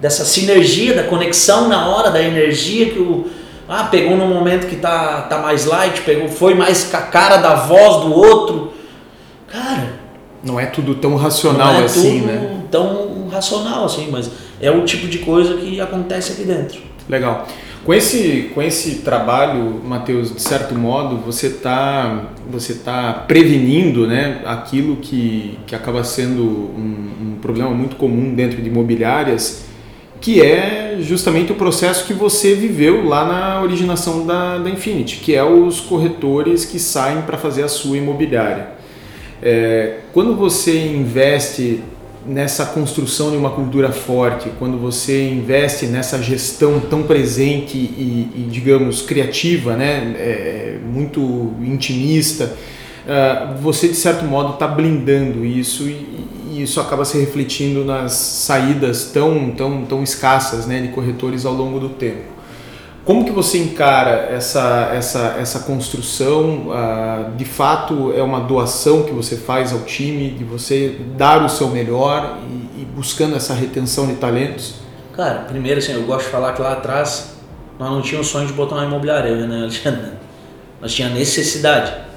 dessa 0.01 0.24
sinergia, 0.24 0.95
da 0.95 1.05
conexão 1.05 1.68
na 1.68 1.87
hora, 1.87 2.11
da 2.11 2.20
energia 2.20 2.91
que 2.91 2.99
o. 2.99 3.26
Ah, 3.74 3.84
pegou 3.84 4.18
num 4.18 4.28
momento 4.28 4.66
que 4.66 4.76
tá, 4.76 5.22
tá 5.22 5.38
mais 5.38 5.64
light, 5.64 6.02
pegou, 6.02 6.28
foi 6.28 6.52
mais 6.52 6.84
com 6.84 6.96
a 6.98 7.00
cara 7.00 7.38
da 7.38 7.54
voz 7.54 8.04
do 8.04 8.14
outro. 8.14 8.74
Cara, 9.50 9.94
não 10.44 10.60
é 10.60 10.66
tudo 10.66 10.94
tão 10.96 11.16
racional 11.16 11.76
é 11.76 11.84
assim, 11.84 12.20
né? 12.20 12.64
Tão 12.70 13.28
racional 13.32 13.86
assim, 13.86 14.10
mas 14.10 14.30
é 14.60 14.70
o 14.70 14.84
tipo 14.84 15.06
de 15.06 15.20
coisa 15.20 15.54
que 15.54 15.80
acontece 15.80 16.32
aqui 16.32 16.44
dentro. 16.44 16.82
Legal. 17.08 17.48
Com 17.82 17.94
esse, 17.94 18.50
com 18.54 18.60
esse 18.60 18.96
trabalho, 18.96 19.80
Matheus, 19.82 20.34
de 20.34 20.42
certo 20.42 20.74
modo, 20.74 21.16
você 21.16 21.46
está 21.46 22.26
você 22.50 22.74
tá 22.74 23.24
prevenindo 23.26 24.06
né, 24.06 24.42
aquilo 24.44 24.96
que, 24.96 25.58
que 25.66 25.74
acaba 25.74 26.04
sendo 26.04 26.42
um, 26.42 27.10
um 27.22 27.38
problema 27.40 27.70
muito 27.70 27.96
comum 27.96 28.34
dentro 28.34 28.60
de 28.60 28.68
imobiliárias, 28.68 29.64
que 30.22 30.40
é 30.40 30.98
justamente 31.00 31.50
o 31.50 31.56
processo 31.56 32.06
que 32.06 32.14
você 32.14 32.54
viveu 32.54 33.04
lá 33.04 33.26
na 33.26 33.60
originação 33.60 34.24
da, 34.24 34.56
da 34.56 34.70
Infinity, 34.70 35.16
que 35.16 35.34
é 35.34 35.42
os 35.42 35.80
corretores 35.80 36.64
que 36.64 36.78
saem 36.78 37.22
para 37.22 37.36
fazer 37.36 37.64
a 37.64 37.68
sua 37.68 37.98
imobiliária. 37.98 38.68
É, 39.42 39.96
quando 40.12 40.36
você 40.36 40.86
investe 40.86 41.80
nessa 42.24 42.66
construção 42.66 43.32
de 43.32 43.36
uma 43.36 43.50
cultura 43.50 43.90
forte, 43.90 44.48
quando 44.60 44.78
você 44.78 45.28
investe 45.28 45.86
nessa 45.86 46.22
gestão 46.22 46.78
tão 46.78 47.02
presente 47.02 47.76
e, 47.76 48.30
e 48.36 48.48
digamos, 48.48 49.02
criativa, 49.02 49.74
né, 49.74 50.14
é, 50.16 50.78
muito 50.86 51.52
intimista, 51.60 52.54
uh, 53.04 53.60
você 53.60 53.88
de 53.88 53.96
certo 53.96 54.24
modo 54.24 54.54
está 54.54 54.68
blindando 54.68 55.44
isso 55.44 55.88
e, 55.88 56.30
isso 56.62 56.80
acaba 56.80 57.04
se 57.04 57.18
refletindo 57.18 57.84
nas 57.84 58.12
saídas 58.12 59.10
tão, 59.12 59.50
tão, 59.50 59.84
tão 59.84 60.02
escassas 60.02 60.66
né, 60.66 60.80
de 60.80 60.88
corretores 60.88 61.44
ao 61.44 61.52
longo 61.52 61.78
do 61.78 61.90
tempo. 61.90 62.32
Como 63.04 63.24
que 63.24 63.32
você 63.32 63.58
encara 63.58 64.28
essa, 64.30 64.92
essa, 64.94 65.36
essa 65.40 65.60
construção? 65.60 66.68
Uh, 66.68 67.36
de 67.36 67.44
fato, 67.44 68.12
é 68.16 68.22
uma 68.22 68.40
doação 68.40 69.02
que 69.02 69.10
você 69.10 69.36
faz 69.36 69.72
ao 69.72 69.80
time, 69.80 70.30
de 70.30 70.44
você 70.44 71.00
dar 71.16 71.44
o 71.44 71.48
seu 71.48 71.68
melhor 71.68 72.38
e, 72.48 72.82
e 72.82 72.84
buscando 72.84 73.34
essa 73.34 73.54
retenção 73.54 74.06
de 74.06 74.14
talentos? 74.14 74.76
Cara, 75.16 75.40
primeiro, 75.40 75.80
assim, 75.80 75.92
eu 75.92 76.04
gosto 76.04 76.26
de 76.26 76.30
falar 76.30 76.52
que 76.52 76.62
lá 76.62 76.74
atrás 76.74 77.32
nós 77.76 77.90
não 77.90 78.00
tínhamos 78.00 78.28
sonho 78.28 78.46
de 78.46 78.52
botar 78.52 78.76
uma 78.76 78.84
imobiliária, 78.84 79.46
né, 79.48 79.62
Alexandre? 79.62 80.12
Nós 80.80 80.94
tínhamos 80.94 81.18
necessidade. 81.18 82.11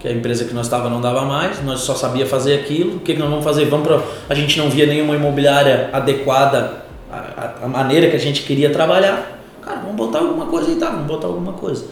Que 0.00 0.08
a 0.08 0.12
empresa 0.12 0.44
que 0.44 0.54
nós 0.54 0.66
estava 0.66 0.88
não 0.88 1.00
dava 1.00 1.22
mais, 1.22 1.62
nós 1.64 1.80
só 1.80 1.94
sabia 1.94 2.26
fazer 2.26 2.54
aquilo. 2.54 2.96
O 2.96 3.00
que, 3.00 3.14
que 3.14 3.18
nós 3.18 3.28
vamos 3.28 3.44
fazer? 3.44 3.64
Vamos 3.64 3.86
pra... 3.86 4.00
A 4.28 4.34
gente 4.34 4.58
não 4.58 4.70
via 4.70 4.86
nenhuma 4.86 5.14
imobiliária 5.16 5.90
adequada 5.92 6.84
à, 7.10 7.64
à 7.64 7.68
maneira 7.68 8.08
que 8.08 8.16
a 8.16 8.20
gente 8.20 8.42
queria 8.42 8.70
trabalhar 8.70 9.38
Cara, 9.68 9.80
vamos 9.80 9.96
botar 9.96 10.20
alguma 10.20 10.46
coisa 10.46 10.70
aí, 10.70 10.76
tá? 10.76 10.88
Vamos 10.88 11.06
botar 11.06 11.26
alguma 11.26 11.52
coisa. 11.52 11.84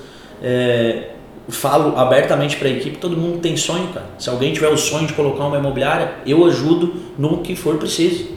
É, 0.42 1.10
falo 1.46 1.94
abertamente 1.98 2.56
para 2.56 2.68
a 2.68 2.70
equipe, 2.70 2.96
todo 2.96 3.14
mundo 3.14 3.38
tem 3.38 3.54
sonho, 3.54 3.88
cara. 3.88 4.06
Se 4.18 4.30
alguém 4.30 4.54
tiver 4.54 4.68
o 4.68 4.78
sonho 4.78 5.06
de 5.06 5.12
colocar 5.12 5.44
uma 5.44 5.58
imobiliária, 5.58 6.14
eu 6.26 6.46
ajudo 6.46 6.94
no 7.18 7.42
que 7.42 7.54
for 7.54 7.76
preciso. 7.76 8.30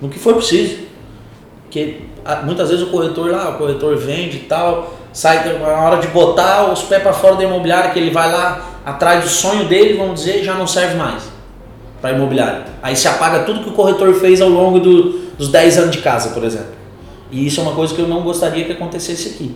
No 0.00 0.08
que 0.08 0.16
for 0.16 0.34
preciso. 0.34 0.78
Porque 1.64 2.02
muitas 2.44 2.70
vezes 2.70 2.86
o 2.86 2.90
corretor 2.90 3.32
lá, 3.32 3.50
o 3.50 3.58
corretor 3.58 3.96
vende 3.96 4.36
e 4.36 4.40
tal, 4.40 4.94
sai 5.12 5.58
na 5.58 5.80
hora 5.80 5.96
de 5.96 6.06
botar 6.08 6.72
os 6.72 6.82
pés 6.82 7.02
para 7.02 7.12
fora 7.12 7.34
da 7.34 7.42
imobiliária, 7.42 7.90
que 7.90 7.98
ele 7.98 8.10
vai 8.10 8.30
lá 8.30 8.77
atrás 8.88 9.24
do 9.24 9.30
sonho 9.30 9.66
dele, 9.66 9.98
vamos 9.98 10.20
dizer, 10.20 10.42
já 10.42 10.54
não 10.54 10.66
serve 10.66 10.96
mais 10.96 11.22
para 12.00 12.12
imobiliária. 12.12 12.64
Aí 12.82 12.96
se 12.96 13.08
apaga 13.08 13.40
tudo 13.40 13.62
que 13.62 13.68
o 13.68 13.72
corretor 13.72 14.14
fez 14.14 14.40
ao 14.40 14.48
longo 14.48 14.78
do, 14.78 15.18
dos 15.36 15.48
10 15.48 15.78
anos 15.78 15.96
de 15.96 16.02
casa, 16.02 16.30
por 16.30 16.44
exemplo. 16.44 16.78
E 17.30 17.46
isso 17.46 17.60
é 17.60 17.62
uma 17.62 17.72
coisa 17.72 17.94
que 17.94 18.00
eu 18.00 18.08
não 18.08 18.22
gostaria 18.22 18.64
que 18.64 18.72
acontecesse 18.72 19.28
aqui. 19.30 19.54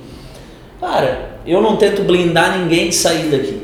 Cara, 0.81 1.39
eu 1.47 1.63
não 1.63 1.77
tento 1.77 2.03
blindar 2.03 2.59
ninguém 2.59 2.89
de 2.89 2.95
sair 2.95 3.31
daqui. 3.31 3.63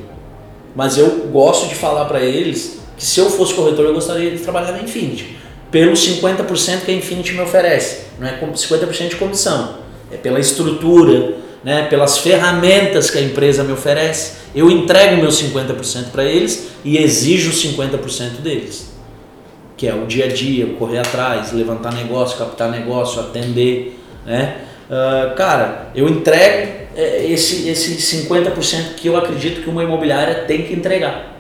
Mas 0.74 0.96
eu 0.96 1.08
gosto 1.32 1.68
de 1.68 1.74
falar 1.74 2.04
para 2.04 2.20
eles 2.20 2.78
que 2.96 3.04
se 3.04 3.20
eu 3.20 3.28
fosse 3.28 3.54
corretor 3.54 3.84
eu 3.84 3.94
gostaria 3.94 4.30
de 4.30 4.38
trabalhar 4.38 4.72
na 4.72 4.82
Infinity. 4.82 5.36
Pelos 5.70 6.00
50% 6.00 6.84
que 6.84 6.90
a 6.90 6.94
Infinity 6.94 7.32
me 7.32 7.40
oferece. 7.40 8.06
Não 8.18 8.26
é 8.26 8.38
50% 8.38 9.08
de 9.08 9.16
comissão. 9.16 9.74
É 10.10 10.16
pela 10.16 10.40
estrutura, 10.40 11.34
né, 11.62 11.86
pelas 11.88 12.18
ferramentas 12.18 13.10
que 13.10 13.18
a 13.18 13.22
empresa 13.22 13.64
me 13.64 13.72
oferece. 13.72 14.38
Eu 14.54 14.70
entrego 14.70 15.16
meus 15.16 15.42
50% 15.42 16.10
para 16.10 16.24
eles 16.24 16.68
e 16.84 16.98
exijo 16.98 17.50
50% 17.50 18.40
deles 18.40 18.88
que 19.78 19.86
é 19.86 19.94
o 19.94 20.06
dia 20.06 20.24
a 20.24 20.28
dia, 20.28 20.66
correr 20.76 20.98
atrás, 20.98 21.52
levantar 21.52 21.94
negócio, 21.94 22.36
captar 22.36 22.68
negócio, 22.68 23.20
atender, 23.20 23.96
né? 24.26 24.56
Uh, 24.90 25.36
cara, 25.36 25.90
eu 25.94 26.08
entrego 26.08 26.88
é, 26.96 27.24
esse, 27.26 27.68
esse 27.68 28.24
50% 28.26 28.94
que 28.96 29.06
eu 29.06 29.16
acredito 29.16 29.62
que 29.62 29.70
uma 29.70 29.84
imobiliária 29.84 30.34
tem 30.46 30.62
que 30.62 30.74
entregar. 30.74 31.36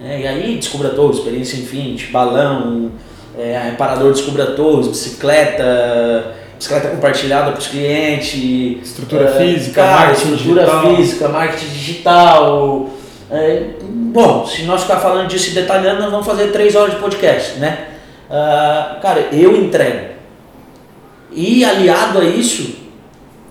Né? 0.00 0.22
E 0.22 0.26
aí, 0.26 0.56
descubra 0.56 0.88
todos, 0.88 1.18
experiência 1.18 1.58
infinite, 1.58 2.06
balão, 2.06 2.90
é, 3.38 3.70
parador 3.78 4.12
descubra 4.12 4.46
todos, 4.46 4.88
bicicleta, 4.88 6.34
bicicleta 6.56 6.88
compartilhada 6.88 7.52
para 7.52 7.60
os 7.60 7.68
clientes, 7.68 8.34
estrutura 8.82 9.30
uh, 9.30 9.38
física, 9.38 9.82
cara, 9.82 10.06
marketing 10.06 10.32
estrutura 10.32 10.64
digital. 10.64 10.96
física, 10.96 11.28
marketing 11.28 11.68
digital, 11.68 12.90
é, 13.30 13.70
bom, 13.82 14.46
se 14.46 14.62
nós 14.62 14.82
ficar 14.82 14.98
falando 14.98 15.28
disso 15.28 15.50
e 15.50 15.54
detalhando, 15.54 16.00
nós 16.00 16.10
vamos 16.10 16.26
fazer 16.26 16.52
três 16.52 16.74
horas 16.74 16.94
de 16.94 17.00
podcast, 17.00 17.58
né? 17.58 17.88
Uh, 18.28 19.00
cara, 19.00 19.28
eu 19.32 19.56
entrego. 19.56 20.14
E 21.32 21.64
aliado 21.64 22.18
a 22.20 22.24
isso, 22.24 22.76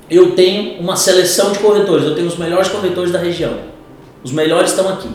eu 0.10 0.32
tenho 0.32 0.80
uma 0.80 0.96
seleção 0.96 1.52
de 1.52 1.60
corretores. 1.60 2.06
Eu 2.06 2.16
tenho 2.16 2.28
os 2.28 2.38
melhores 2.38 2.68
corretores 2.68 3.12
da 3.12 3.20
região. 3.20 3.54
Os 4.24 4.32
melhores 4.32 4.72
estão 4.72 4.90
aqui. 4.90 5.10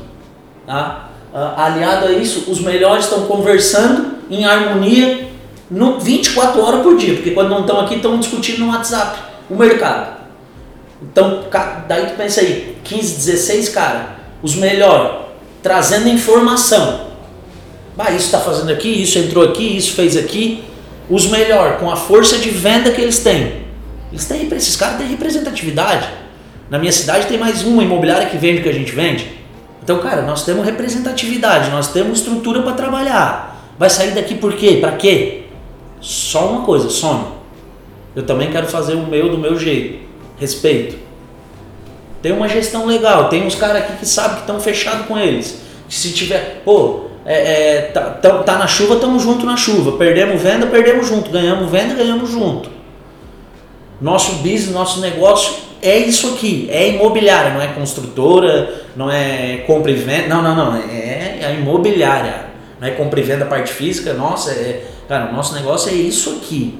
Tá? 0.66 1.10
Uh, 1.32 1.60
aliado 1.60 2.06
a 2.06 2.12
isso, 2.12 2.50
os 2.50 2.60
melhores 2.60 3.04
estão 3.04 3.22
conversando 3.26 4.18
em 4.30 4.44
harmonia 4.44 5.29
no 5.70 6.00
24 6.00 6.60
horas 6.60 6.82
por 6.82 6.96
dia, 6.96 7.14
porque 7.14 7.30
quando 7.30 7.50
não 7.50 7.60
estão 7.60 7.80
aqui, 7.80 7.94
estão 7.96 8.18
discutindo 8.18 8.60
no 8.60 8.68
WhatsApp 8.68 9.20
o 9.48 9.54
mercado. 9.54 10.18
Então, 11.02 11.44
daí 11.86 12.06
tu 12.06 12.16
pensa 12.16 12.40
aí, 12.40 12.76
15, 12.84 13.16
16 13.16 13.68
cara, 13.70 14.16
os 14.42 14.54
melhores, 14.56 15.26
trazendo 15.62 16.08
informação. 16.08 17.08
Bah, 17.96 18.10
isso 18.10 18.26
está 18.26 18.40
fazendo 18.40 18.70
aqui, 18.70 19.02
isso 19.02 19.18
entrou 19.18 19.44
aqui, 19.44 19.76
isso 19.76 19.94
fez 19.94 20.16
aqui. 20.16 20.64
Os 21.08 21.26
melhores, 21.26 21.78
com 21.80 21.90
a 21.90 21.96
força 21.96 22.38
de 22.38 22.50
venda 22.50 22.90
que 22.90 23.00
eles 23.00 23.18
têm. 23.20 23.64
Eles 24.12 24.26
têm, 24.26 24.48
esses 24.52 24.76
caras 24.76 24.98
têm 24.98 25.08
representatividade. 25.08 26.08
Na 26.68 26.78
minha 26.78 26.92
cidade 26.92 27.26
tem 27.26 27.36
mais 27.36 27.64
uma 27.64 27.82
imobiliária 27.82 28.28
que 28.28 28.36
vende 28.36 28.60
o 28.60 28.62
que 28.62 28.68
a 28.68 28.72
gente 28.72 28.92
vende. 28.92 29.26
Então, 29.82 29.98
cara, 29.98 30.22
nós 30.22 30.44
temos 30.44 30.64
representatividade, 30.64 31.70
nós 31.70 31.92
temos 31.92 32.18
estrutura 32.18 32.62
para 32.62 32.72
trabalhar. 32.72 33.72
Vai 33.78 33.90
sair 33.90 34.12
daqui 34.12 34.34
por 34.34 34.52
quê? 34.52 34.78
Para 34.80 34.92
quê? 34.92 35.39
Só 36.00 36.46
uma 36.46 36.64
coisa, 36.64 36.88
sonho. 36.88 37.32
Eu 38.14 38.24
também 38.24 38.50
quero 38.50 38.66
fazer 38.66 38.94
o 38.94 39.06
meu 39.06 39.28
do 39.28 39.38
meu 39.38 39.58
jeito. 39.58 40.00
Respeito. 40.38 40.96
Tem 42.22 42.32
uma 42.32 42.48
gestão 42.48 42.86
legal, 42.86 43.28
tem 43.28 43.46
uns 43.46 43.54
caras 43.54 43.82
aqui 43.82 43.96
que 43.96 44.06
sabem 44.06 44.36
que 44.36 44.40
estão 44.40 44.60
fechados 44.60 45.06
com 45.06 45.18
eles. 45.18 45.60
Que 45.88 45.94
se 45.94 46.12
tiver, 46.12 46.62
pô, 46.64 47.04
é, 47.24 47.34
é, 47.34 47.80
tá, 47.92 48.02
tá, 48.10 48.38
tá, 48.42 48.58
na 48.58 48.66
chuva, 48.66 48.94
estamos 48.94 49.22
junto 49.22 49.46
na 49.46 49.56
chuva. 49.56 49.92
Perdemos 49.92 50.40
venda, 50.40 50.66
perdemos 50.66 51.06
junto. 51.06 51.30
Ganhamos 51.30 51.70
venda, 51.70 51.94
ganhamos 51.94 52.30
junto. 52.30 52.70
Nosso 54.00 54.36
business, 54.36 54.70
nosso 54.70 55.00
negócio 55.00 55.54
é 55.82 55.98
isso 55.98 56.34
aqui. 56.34 56.68
É 56.70 56.88
imobiliária, 56.90 57.52
não 57.52 57.60
é 57.60 57.68
construtora, 57.68 58.84
não 58.96 59.10
é 59.10 59.64
compra 59.66 59.90
e 59.90 59.94
venda. 59.94 60.28
Não, 60.28 60.42
não, 60.42 60.54
não. 60.54 60.76
É 60.76 61.44
a 61.46 61.52
imobiliária. 61.52 62.50
Não 62.80 62.88
é 62.88 62.90
compra 62.92 63.20
e 63.20 63.22
venda 63.22 63.44
parte 63.46 63.72
física. 63.72 64.12
Nossa, 64.14 64.50
é, 64.52 64.84
cara, 65.10 65.28
o 65.28 65.34
nosso 65.34 65.52
negócio 65.56 65.90
é 65.90 65.94
isso 65.94 66.30
aqui. 66.36 66.78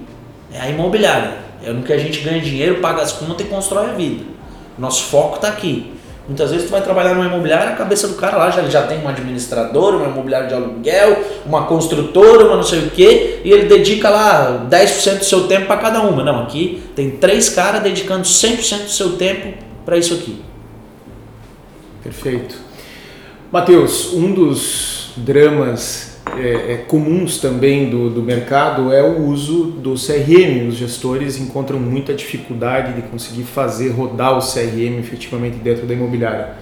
É 0.55 0.61
a 0.61 0.69
imobiliária. 0.71 1.39
É 1.65 1.73
no 1.73 1.83
que 1.83 1.93
a 1.93 1.99
gente 1.99 2.21
ganha 2.21 2.41
dinheiro, 2.41 2.81
paga 2.81 3.03
as 3.03 3.11
contas 3.11 3.45
e 3.45 3.51
constrói 3.51 3.91
a 3.91 3.93
vida. 3.93 4.25
Nosso 4.79 5.07
foco 5.07 5.35
está 5.35 5.49
aqui. 5.49 5.93
Muitas 6.29 6.53
vezes 6.53 6.69
tu 6.69 6.71
vai 6.71 6.81
trabalhar 6.81 7.15
numa 7.15 7.27
imobiliária, 7.27 7.73
a 7.73 7.77
cabeça 7.77 8.07
do 8.07 8.15
cara 8.15 8.37
lá 8.37 8.51
já, 8.51 8.63
já 8.69 8.87
tem 8.87 8.99
uma 8.99 9.11
administradora, 9.11 9.97
uma 9.97 10.07
imobiliária 10.07 10.47
de 10.47 10.55
aluguel, 10.55 11.25
uma 11.45 11.67
construtora, 11.67 12.47
uma 12.47 12.55
não 12.55 12.63
sei 12.63 12.87
o 12.87 12.91
que, 12.91 13.41
e 13.45 13.51
ele 13.51 13.67
dedica 13.67 14.09
lá 14.09 14.65
10% 14.71 15.19
do 15.19 15.25
seu 15.25 15.49
tempo 15.49 15.67
para 15.67 15.79
cada 15.79 16.01
uma. 16.03 16.23
Não, 16.23 16.45
aqui 16.45 16.85
tem 16.95 17.11
três 17.11 17.49
caras 17.49 17.83
dedicando 17.83 18.23
100% 18.23 18.85
do 18.85 18.91
seu 18.91 19.17
tempo 19.17 19.59
para 19.85 19.99
isso 19.99 20.15
aqui. 20.15 20.41
Perfeito. 22.01 22.55
Matheus, 23.51 24.13
um 24.13 24.33
dos 24.33 25.11
dramas 25.17 26.10
é, 26.39 26.73
é, 26.73 26.77
comuns 26.87 27.39
também 27.39 27.91
do, 27.91 28.11
do 28.11 28.23
mercado 28.23 28.93
é 28.93 29.03
o 29.03 29.27
uso 29.27 29.65
do 29.65 29.95
CRM. 29.95 30.69
Os 30.69 30.77
gestores 30.77 31.39
encontram 31.39 31.79
muita 31.79 32.15
dificuldade 32.15 32.95
de 32.95 33.03
conseguir 33.03 33.45
fazer 33.45 33.91
rodar 33.91 34.37
o 34.37 34.41
CRM 34.41 34.99
efetivamente 34.99 35.57
dentro 35.57 35.87
da 35.87 35.95
imobiliária. 35.95 36.55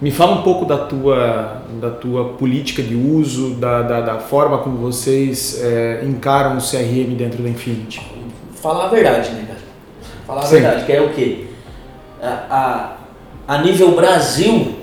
Me 0.00 0.10
fala 0.10 0.32
um 0.32 0.42
pouco 0.42 0.64
da 0.64 0.78
tua, 0.78 1.62
da 1.80 1.90
tua 1.90 2.30
política 2.30 2.82
de 2.82 2.96
uso, 2.96 3.54
da, 3.54 3.82
da, 3.82 4.00
da 4.00 4.18
forma 4.18 4.58
como 4.58 4.76
vocês 4.78 5.62
é, 5.62 6.02
encaram 6.04 6.56
o 6.56 6.60
CRM 6.60 7.14
dentro 7.16 7.40
da 7.42 7.48
Infinity. 7.48 8.04
Falar 8.56 8.86
a 8.86 8.88
verdade, 8.88 9.30
né, 9.30 9.44
cara? 9.46 9.60
Falar 10.26 10.40
a 10.40 10.46
Sim. 10.46 10.54
verdade, 10.54 10.86
que 10.86 10.92
é 10.92 11.00
o 11.00 11.10
quê? 11.10 11.44
A, 12.20 12.96
a, 13.48 13.54
a 13.54 13.62
nível 13.62 13.92
Brasil, 13.92 14.74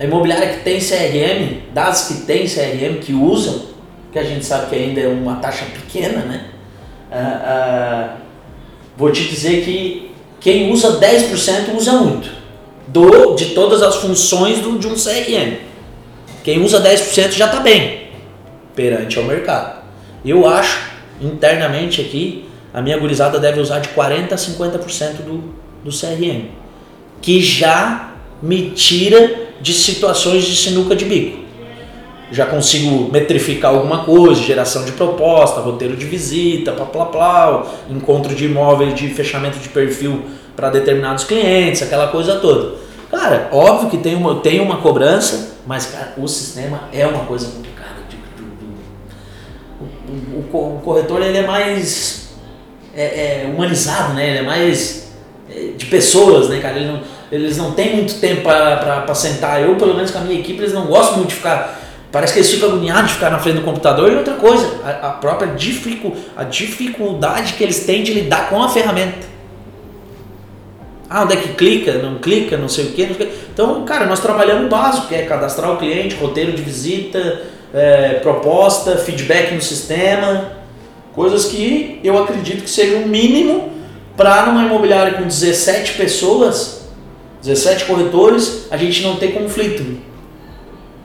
a 0.00 0.04
imobiliária 0.04 0.54
que 0.54 0.64
tem 0.64 0.78
CRM, 0.80 1.60
das 1.74 2.08
que 2.08 2.22
tem 2.22 2.46
CRM, 2.46 3.00
que 3.00 3.12
usam, 3.12 3.66
que 4.10 4.18
a 4.18 4.24
gente 4.24 4.46
sabe 4.46 4.70
que 4.70 4.74
ainda 4.74 4.98
é 4.98 5.06
uma 5.06 5.36
taxa 5.36 5.66
pequena, 5.66 6.22
né? 6.22 6.46
Ah, 7.12 7.42
ah, 7.44 8.16
vou 8.96 9.12
te 9.12 9.24
dizer 9.28 9.62
que 9.62 10.10
quem 10.40 10.72
usa 10.72 10.98
10% 10.98 11.76
usa 11.76 11.92
muito 11.92 12.30
do, 12.88 13.34
de 13.34 13.50
todas 13.50 13.82
as 13.82 13.96
funções 13.96 14.60
do, 14.60 14.78
de 14.78 14.86
um 14.86 14.94
CRM. 14.94 15.58
Quem 16.42 16.64
usa 16.64 16.80
10% 16.80 17.32
já 17.32 17.44
está 17.44 17.60
bem 17.60 18.08
perante 18.74 19.18
ao 19.18 19.24
mercado. 19.24 19.82
Eu 20.24 20.48
acho, 20.48 20.80
internamente 21.20 22.00
aqui, 22.00 22.48
a 22.72 22.80
minha 22.80 22.96
gurizada 22.96 23.38
deve 23.38 23.60
usar 23.60 23.80
de 23.80 23.90
40% 23.90 24.32
a 24.32 24.36
50% 24.36 25.16
do, 25.16 25.54
do 25.84 25.90
CRM, 25.90 26.46
que 27.20 27.42
já 27.42 28.14
me 28.40 28.70
tira 28.70 29.49
de 29.60 29.74
situações 29.74 30.44
de 30.44 30.56
sinuca 30.56 30.96
de 30.96 31.04
bico. 31.04 31.38
Já 32.32 32.46
consigo 32.46 33.10
metrificar 33.10 33.74
alguma 33.74 34.04
coisa, 34.04 34.40
geração 34.40 34.84
de 34.84 34.92
proposta, 34.92 35.60
roteiro 35.60 35.96
de 35.96 36.06
visita, 36.06 36.72
plá, 36.72 36.86
plá, 36.86 37.06
plá, 37.06 37.66
encontro 37.88 38.34
de 38.34 38.44
imóveis 38.44 38.94
de 38.94 39.08
fechamento 39.08 39.58
de 39.58 39.68
perfil 39.68 40.22
para 40.54 40.70
determinados 40.70 41.24
clientes, 41.24 41.82
aquela 41.82 42.08
coisa 42.08 42.36
toda. 42.36 42.76
Cara, 43.10 43.48
óbvio 43.50 43.90
que 43.90 43.98
tem 43.98 44.14
uma, 44.14 44.36
tem 44.36 44.60
uma 44.60 44.76
cobrança, 44.76 45.56
mas 45.66 45.86
cara, 45.86 46.14
o 46.16 46.28
sistema 46.28 46.82
é 46.92 47.04
uma 47.04 47.24
coisa 47.24 47.48
complicada. 47.48 47.90
O, 50.12 50.56
o, 50.56 50.76
o 50.76 50.80
corretor 50.84 51.20
ele 51.22 51.38
é 51.38 51.46
mais 51.46 52.30
é, 52.94 53.02
é, 53.44 53.52
humanizado, 53.52 54.14
né? 54.14 54.28
Ele 54.28 54.38
é 54.38 54.42
mais 54.42 55.12
é, 55.48 55.72
de 55.76 55.86
pessoas, 55.86 56.48
né, 56.48 56.60
cara? 56.60 56.76
Ele 56.76 56.86
não, 56.86 57.00
eles 57.30 57.56
não 57.56 57.72
têm 57.72 57.96
muito 57.96 58.14
tempo 58.14 58.42
para 58.42 59.14
sentar. 59.14 59.62
Eu, 59.62 59.76
pelo 59.76 59.94
menos 59.94 60.10
com 60.10 60.18
a 60.18 60.22
minha 60.22 60.40
equipe, 60.40 60.60
eles 60.60 60.72
não 60.72 60.86
gostam 60.86 61.18
muito 61.18 61.28
de 61.28 61.36
ficar. 61.36 61.78
Parece 62.10 62.32
que 62.32 62.40
eles 62.40 62.50
ficam 62.50 62.70
agoniados 62.70 63.08
de 63.08 63.14
ficar 63.14 63.30
na 63.30 63.38
frente 63.38 63.56
do 63.56 63.62
computador. 63.62 64.10
E 64.10 64.16
outra 64.16 64.34
coisa, 64.34 64.80
a, 64.84 65.08
a 65.08 65.10
própria 65.10 65.54
dificu, 65.54 66.16
a 66.36 66.42
dificuldade 66.42 67.52
que 67.52 67.62
eles 67.62 67.84
têm 67.84 68.02
de 68.02 68.12
lidar 68.12 68.50
com 68.50 68.60
a 68.60 68.68
ferramenta. 68.68 69.30
Ah, 71.08 71.22
onde 71.22 71.34
é 71.34 71.36
que 71.36 71.54
clica? 71.54 71.94
Não 71.94 72.18
clica, 72.18 72.56
não 72.56 72.68
sei 72.68 72.86
o 72.86 72.92
quê. 72.92 73.08
Sei. 73.16 73.32
Então, 73.52 73.84
cara, 73.84 74.06
nós 74.06 74.20
trabalhamos 74.20 74.66
o 74.66 74.68
básico, 74.68 75.06
que 75.06 75.14
é 75.14 75.22
cadastrar 75.22 75.72
o 75.72 75.76
cliente, 75.76 76.16
roteiro 76.16 76.52
de 76.52 76.62
visita, 76.62 77.42
é, 77.72 78.14
proposta, 78.14 78.96
feedback 78.96 79.54
no 79.54 79.62
sistema. 79.62 80.52
Coisas 81.12 81.44
que 81.44 82.00
eu 82.02 82.20
acredito 82.20 82.62
que 82.62 82.70
seja 82.70 82.96
o 82.96 83.02
um 83.02 83.06
mínimo 83.06 83.72
para 84.16 84.46
numa 84.46 84.64
imobiliária 84.64 85.14
com 85.14 85.24
17 85.24 85.94
pessoas 85.94 86.79
17 87.42 87.86
corretores, 87.86 88.66
a 88.70 88.76
gente 88.76 89.02
não 89.02 89.16
tem 89.16 89.32
conflito. 89.32 89.98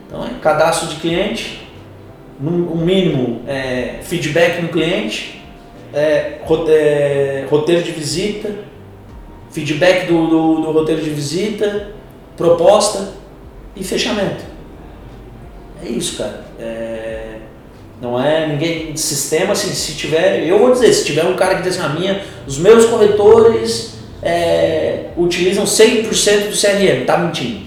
Então 0.08 0.26
é 0.26 0.30
cadastro 0.42 0.90
de 0.90 0.96
cliente, 0.98 1.68
um 2.42 2.78
mínimo 2.78 3.42
é, 3.48 4.00
feedback 4.02 4.62
no 4.62 4.70
cliente, 4.70 5.42
é, 5.94 6.40
é, 6.70 7.46
roteiro 7.50 7.84
de 7.84 7.92
visita, 7.92 8.54
feedback 9.50 10.08
do, 10.08 10.28
do, 10.28 10.62
do, 10.62 10.72
roteiro 10.72 11.02
de 11.02 11.10
visita, 11.10 11.92
proposta 12.36 13.14
e 13.76 13.84
fechamento. 13.84 14.44
É 15.82 15.88
isso, 15.88 16.18
cara. 16.18 16.44
É, 16.60 17.38
não 18.02 18.22
é 18.22 18.46
ninguém 18.48 18.96
sistema, 18.98 19.54
assim, 19.54 19.74
se 19.74 19.94
tiver, 19.94 20.46
eu 20.46 20.60
vou 20.60 20.72
dizer, 20.72 20.92
se 20.92 21.06
tiver 21.06 21.24
um 21.24 21.36
cara 21.36 21.56
que 21.56 21.62
diz 21.64 21.80
assim, 21.80 21.86
a 21.86 21.90
minha, 21.90 22.22
os 22.46 22.58
meus 22.58 22.86
corretores 22.86 23.96
é, 24.22 25.05
utilizam 25.18 25.64
100% 25.64 26.50
do 26.50 26.56
CRM. 26.56 27.06
Tá 27.06 27.18
mentindo. 27.18 27.66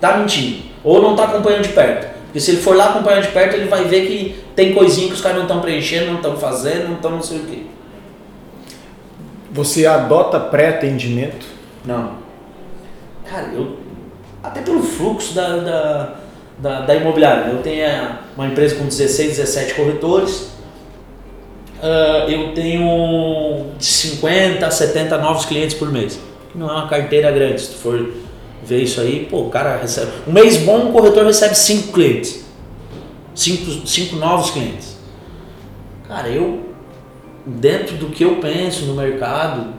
Tá 0.00 0.16
mentindo. 0.16 0.62
Ou 0.82 1.02
não 1.02 1.16
tá 1.16 1.24
acompanhando 1.24 1.62
de 1.62 1.70
perto. 1.70 2.08
Porque 2.24 2.40
se 2.40 2.52
ele 2.52 2.60
for 2.60 2.76
lá 2.76 2.90
acompanhar 2.90 3.20
de 3.20 3.28
perto, 3.28 3.56
ele 3.56 3.68
vai 3.68 3.84
ver 3.84 4.06
que 4.06 4.44
tem 4.54 4.72
coisinha 4.72 5.08
que 5.08 5.14
os 5.14 5.20
caras 5.20 5.38
não 5.38 5.44
estão 5.44 5.60
preenchendo, 5.60 6.06
não 6.06 6.16
estão 6.16 6.36
fazendo, 6.36 6.88
não 6.88 6.96
estão 6.96 7.10
não 7.10 7.22
sei 7.22 7.38
o 7.38 7.44
quê. 7.44 7.62
Você 9.50 9.84
adota 9.84 10.38
pré-atendimento? 10.38 11.44
Não. 11.84 12.14
Cara, 13.28 13.48
eu. 13.52 13.78
Até 14.42 14.60
pelo 14.60 14.82
fluxo 14.82 15.34
da, 15.34 15.56
da, 15.56 16.14
da, 16.58 16.80
da 16.82 16.94
imobiliária. 16.94 17.50
Eu 17.50 17.58
tenho 17.58 17.84
uma 18.36 18.46
empresa 18.46 18.76
com 18.76 18.84
16, 18.84 19.36
17 19.36 19.74
corretores 19.74 20.59
uh, 21.82 22.30
eu 22.30 22.52
tenho 22.54 23.66
de 23.78 23.84
50 23.84 24.66
a 24.66 24.70
70 24.70 25.18
novos 25.18 25.44
clientes 25.44 25.74
por 25.76 25.90
mês. 25.90 26.18
Não 26.54 26.68
é 26.68 26.72
uma 26.72 26.88
carteira 26.88 27.30
grande, 27.30 27.60
se 27.60 27.70
tu 27.70 27.76
for 27.76 28.12
ver 28.62 28.82
isso 28.82 29.00
aí, 29.00 29.26
pô, 29.30 29.42
o 29.42 29.50
cara 29.50 29.76
recebe. 29.76 30.10
Um 30.26 30.32
mês 30.32 30.58
bom, 30.58 30.88
o 30.88 30.92
corretor 30.92 31.24
recebe 31.24 31.54
5 31.54 31.92
clientes. 31.92 32.44
5 33.34 33.86
cinco 33.86 34.16
novos 34.16 34.50
clientes. 34.50 34.96
Cara, 36.06 36.28
eu, 36.28 36.74
dentro 37.46 37.96
do 37.96 38.08
que 38.08 38.24
eu 38.24 38.36
penso 38.36 38.84
no 38.84 38.94
mercado, 38.94 39.72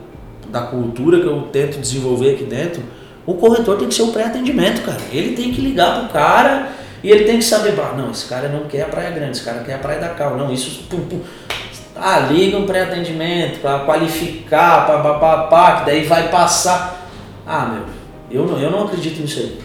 da 0.48 0.62
cultura 0.62 1.20
que 1.20 1.26
eu 1.26 1.42
tento 1.52 1.78
desenvolver 1.78 2.34
aqui 2.34 2.44
dentro, 2.44 2.82
o 3.24 3.34
corretor 3.34 3.78
tem 3.78 3.88
que 3.88 3.94
ser 3.94 4.02
o 4.02 4.08
pré-atendimento, 4.08 4.82
cara. 4.82 5.00
Ele 5.12 5.36
tem 5.36 5.52
que 5.52 5.60
ligar 5.60 6.00
pro 6.00 6.08
cara 6.12 6.72
e 7.02 7.10
ele 7.10 7.24
tem 7.24 7.38
que 7.38 7.44
saber, 7.44 7.74
não, 7.96 8.10
esse 8.10 8.26
cara 8.26 8.48
não 8.48 8.66
quer 8.66 8.82
a 8.82 8.86
Praia 8.86 9.10
Grande, 9.10 9.32
esse 9.32 9.44
cara 9.44 9.60
quer 9.60 9.74
a 9.74 9.78
Praia 9.78 10.00
da 10.00 10.08
Cal. 10.10 10.36
Não, 10.36 10.52
isso 10.52 10.84
pum, 10.88 11.00
pum, 11.00 11.20
ah, 12.02 12.18
liga 12.18 12.58
um 12.58 12.66
pré-atendimento 12.66 13.60
para 13.60 13.78
qualificar, 13.80 14.86
papapá, 14.86 15.76
que 15.76 15.86
daí 15.86 16.04
vai 16.04 16.28
passar. 16.30 17.06
Ah, 17.46 17.66
meu, 17.66 18.42
eu 18.42 18.46
não, 18.46 18.60
eu 18.60 18.70
não 18.72 18.84
acredito 18.86 19.20
nisso 19.20 19.38
aí. 19.38 19.58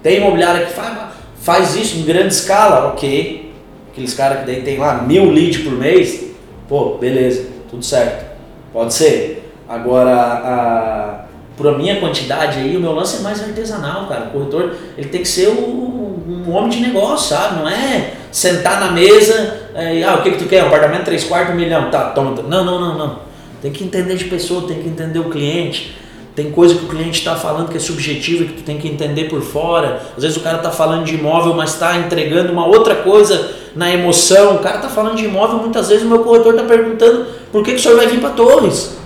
Tem 0.00 0.18
imobiliária 0.18 0.66
que 0.66 0.72
faz, 0.72 0.96
faz 1.40 1.74
isso 1.74 1.98
em 1.98 2.04
grande 2.04 2.32
escala, 2.32 2.86
ok. 2.90 3.52
Aqueles 3.90 4.14
caras 4.14 4.40
que 4.40 4.46
daí 4.46 4.62
tem 4.62 4.78
lá 4.78 5.02
mil 5.02 5.32
leads 5.32 5.64
por 5.64 5.72
mês, 5.72 6.24
pô, 6.68 6.96
beleza, 6.96 7.48
tudo 7.68 7.84
certo. 7.84 8.24
Pode 8.72 8.94
ser. 8.94 9.52
Agora, 9.68 10.14
a, 10.14 11.24
por 11.56 11.66
a 11.66 11.76
minha 11.76 11.98
quantidade 11.98 12.60
aí, 12.60 12.76
o 12.76 12.80
meu 12.80 12.92
lance 12.92 13.16
é 13.16 13.20
mais 13.20 13.42
artesanal, 13.42 14.06
cara. 14.06 14.26
O 14.26 14.30
corretor, 14.30 14.76
ele 14.96 15.08
tem 15.08 15.22
que 15.22 15.28
ser 15.28 15.48
um 15.48 16.52
homem 16.52 16.70
de 16.70 16.80
negócio, 16.80 17.34
sabe? 17.34 17.58
Não 17.58 17.68
é 17.68 18.12
sentar 18.30 18.78
na 18.78 18.92
mesa 18.92 19.63
é, 19.74 20.04
ah, 20.04 20.14
o 20.14 20.22
que, 20.22 20.30
que 20.32 20.38
tu 20.38 20.48
quer? 20.48 20.62
Um 20.62 20.68
apartamento 20.68 21.04
3 21.04 21.24
quartos, 21.24 21.54
um 21.54 21.56
milhão. 21.56 21.90
Tá, 21.90 22.10
toma. 22.10 22.30
Não, 22.42 22.64
não, 22.64 22.80
não, 22.80 22.96
não. 22.96 23.18
Tem 23.60 23.72
que 23.72 23.82
entender 23.82 24.14
de 24.14 24.24
pessoa, 24.26 24.68
tem 24.68 24.80
que 24.80 24.88
entender 24.88 25.18
o 25.18 25.24
cliente. 25.24 25.96
Tem 26.34 26.50
coisa 26.50 26.74
que 26.74 26.84
o 26.84 26.88
cliente 26.88 27.18
está 27.18 27.36
falando 27.36 27.68
que 27.68 27.76
é 27.76 27.80
subjetiva 27.80 28.44
que 28.44 28.54
tu 28.54 28.62
tem 28.62 28.78
que 28.78 28.88
entender 28.88 29.24
por 29.24 29.40
fora. 29.40 30.00
Às 30.16 30.22
vezes 30.22 30.36
o 30.36 30.40
cara 30.40 30.58
está 30.58 30.70
falando 30.70 31.04
de 31.04 31.14
imóvel, 31.14 31.54
mas 31.54 31.74
está 31.74 31.96
entregando 31.96 32.52
uma 32.52 32.66
outra 32.66 32.96
coisa 32.96 33.52
na 33.74 33.92
emoção. 33.92 34.56
O 34.56 34.58
cara 34.58 34.76
está 34.76 34.88
falando 34.88 35.16
de 35.16 35.24
imóvel, 35.24 35.58
muitas 35.58 35.88
vezes 35.88 36.04
o 36.04 36.08
meu 36.08 36.20
corretor 36.20 36.54
está 36.54 36.66
perguntando 36.66 37.26
por 37.52 37.62
que, 37.62 37.72
que 37.72 37.76
o 37.76 37.80
senhor 37.80 37.96
vai 37.96 38.06
vir 38.06 38.20
para 38.20 38.30
Torres. 38.30 38.96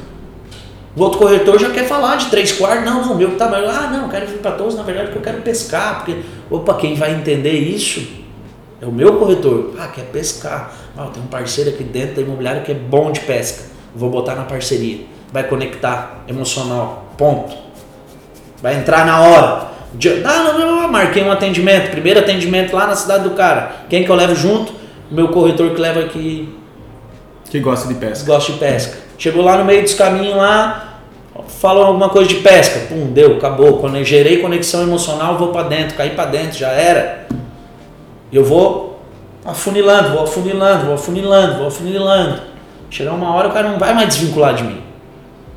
O 0.97 1.03
outro 1.03 1.19
corretor 1.19 1.59
já 1.59 1.71
quer 1.71 1.87
falar 1.87 2.17
de 2.17 2.27
três 2.27 2.53
quartos. 2.53 2.85
Não, 2.85 3.07
não, 3.07 3.15
meu 3.15 3.31
que 3.31 3.37
tá 3.37 3.49
mais. 3.49 3.65
Ah, 3.69 3.91
não, 3.93 4.05
eu 4.05 4.09
quero 4.09 4.27
vir 4.27 4.39
para 4.39 4.53
Torres, 4.53 4.75
na 4.75 4.83
verdade, 4.83 5.09
porque 5.09 5.19
eu 5.19 5.33
quero 5.33 5.43
pescar. 5.43 5.99
Porque, 5.99 6.21
opa, 6.51 6.75
quem 6.75 6.95
vai 6.95 7.13
entender 7.13 7.53
isso 7.53 8.19
é 8.81 8.87
o 8.87 8.93
meu 8.93 9.17
corretor. 9.17 9.75
Ah, 9.79 9.89
quer 9.89 10.05
pescar. 10.07 10.73
Ah, 10.97 11.09
tem 11.13 11.23
um 11.23 11.27
parceiro 11.27 11.71
aqui 11.71 11.83
dentro 11.83 12.17
da 12.17 12.23
imobiliária 12.23 12.63
que 12.63 12.71
é 12.71 12.75
bom 12.75 13.11
de 13.11 13.21
pesca. 13.21 13.65
Vou 13.95 14.11
botar 14.11 14.35
na 14.35 14.45
parceria. 14.45 15.01
Vai 15.33 15.45
conectar 15.45 16.25
emocional. 16.29 17.13
Ponto. 17.17 17.57
Vai 18.63 18.77
entrar 18.77 19.05
na 19.05 19.21
hora. 19.21 19.69
Ah, 20.25 20.43
não, 20.43 20.59
não, 20.59 20.83
não, 20.83 20.93
marquei 20.93 21.23
um 21.23 21.33
atendimento. 21.33 21.91
Primeiro 21.91 22.21
atendimento 22.21 22.75
lá 22.75 22.87
na 22.87 22.95
cidade 22.95 23.25
do 23.25 23.31
cara. 23.31 23.73
Quem 23.89 24.05
que 24.05 24.11
eu 24.11 24.15
levo 24.15 24.35
junto? 24.35 24.73
O 25.11 25.15
meu 25.15 25.29
corretor 25.29 25.75
que 25.75 25.81
leva 25.81 26.01
aqui. 26.01 26.55
Que 27.51 27.59
gosta 27.59 27.89
de 27.89 27.95
pesca. 27.95 28.27
Gosta 28.27 28.53
de 28.53 28.59
pesca. 28.59 28.99
Chegou 29.17 29.43
lá 29.43 29.57
no 29.57 29.65
meio 29.65 29.83
dos 29.83 29.95
caminhos 29.95 30.37
lá, 30.37 31.01
falou 31.61 31.85
alguma 31.85 32.09
coisa 32.09 32.29
de 32.29 32.37
pesca. 32.37 32.87
Pum, 32.89 33.11
deu, 33.13 33.37
acabou. 33.37 33.79
Quando 33.79 33.97
eu 33.97 34.05
gerei 34.05 34.39
conexão 34.39 34.83
emocional, 34.83 35.37
vou 35.37 35.49
para 35.49 35.67
dentro, 35.69 35.97
caí 35.97 36.11
para 36.11 36.31
dentro, 36.31 36.57
já 36.57 36.69
era. 36.69 37.27
Eu 38.33 38.45
vou 38.45 39.01
afunilando, 39.45 40.11
vou 40.11 40.23
afunilando, 40.25 40.87
vou 40.87 40.95
afunilando, 40.95 41.59
vou 41.59 41.67
afunilando. 41.67 42.43
Chegar 42.91 43.13
uma 43.13 43.35
hora 43.35 43.49
o 43.49 43.53
cara 43.53 43.69
não 43.69 43.79
vai 43.79 43.95
mais 43.95 44.09
desvincular 44.09 44.55
de 44.55 44.65
mim. 44.65 44.81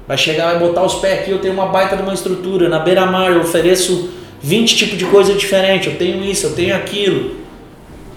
Vai 0.08 0.18
chegar, 0.18 0.52
vai 0.52 0.60
botar 0.60 0.84
os 0.84 0.96
pés 0.96 1.20
aqui, 1.20 1.32
eu 1.32 1.40
tenho 1.40 1.54
uma 1.54 1.68
baita 1.68 1.96
de 1.96 2.04
uma 2.04 2.14
estrutura. 2.14 2.68
Na 2.68 2.80
beira-mar 2.80 3.32
eu 3.32 3.42
ofereço 3.42 4.10
20 4.42 4.76
tipos 4.76 4.98
de 4.98 5.06
coisa 5.06 5.34
diferente, 5.34 5.88
eu 5.88 5.98
tenho 5.98 6.24
isso, 6.24 6.48
eu 6.48 6.54
tenho 6.54 6.76
aquilo. 6.76 7.36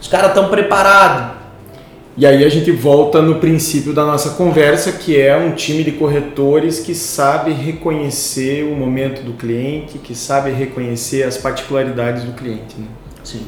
Os 0.01 0.09
caras 0.09 0.29
estão 0.29 0.49
preparados. 0.49 1.35
E 2.17 2.25
aí 2.25 2.45
a 2.45 2.49
gente 2.49 2.71
volta 2.71 3.21
no 3.21 3.41
princípio 3.41 3.93
da 3.93 4.05
nossa 4.05 4.31
conversa, 4.31 4.93
que 4.93 5.21
é 5.21 5.37
um 5.37 5.51
time 5.53 5.83
de 5.83 5.93
corretores 5.93 6.79
que 6.79 6.95
sabe 6.95 7.53
reconhecer 7.53 8.63
o 8.65 8.77
momento 8.77 9.23
do 9.23 9.33
cliente, 9.33 9.99
que 9.99 10.15
sabe 10.15 10.51
reconhecer 10.51 11.25
as 11.25 11.37
particularidades 11.37 12.23
do 12.23 12.33
cliente. 12.33 12.77
Né? 12.79 12.87
Sim, 13.25 13.39
sim. 13.39 13.47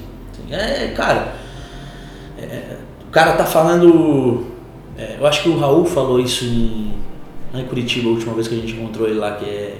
É, 0.51 0.93
cara, 0.97 1.35
é, 2.39 2.77
o 3.07 3.11
cara 3.11 3.33
tá 3.33 3.45
falando. 3.45 4.47
É, 4.99 5.17
eu 5.19 5.27
acho 5.27 5.43
que 5.43 5.49
o 5.49 5.59
Raul 5.59 5.85
falou 5.85 6.21
isso 6.21 6.45
em, 6.45 6.93
em 7.55 7.65
Curitiba, 7.65 8.09
a 8.09 8.13
última 8.13 8.35
vez 8.35 8.49
que 8.49 8.55
a 8.55 8.59
gente 8.59 8.73
encontrou 8.75 9.09
ele 9.09 9.19
lá, 9.19 9.33
que 9.33 9.45
é. 9.45 9.75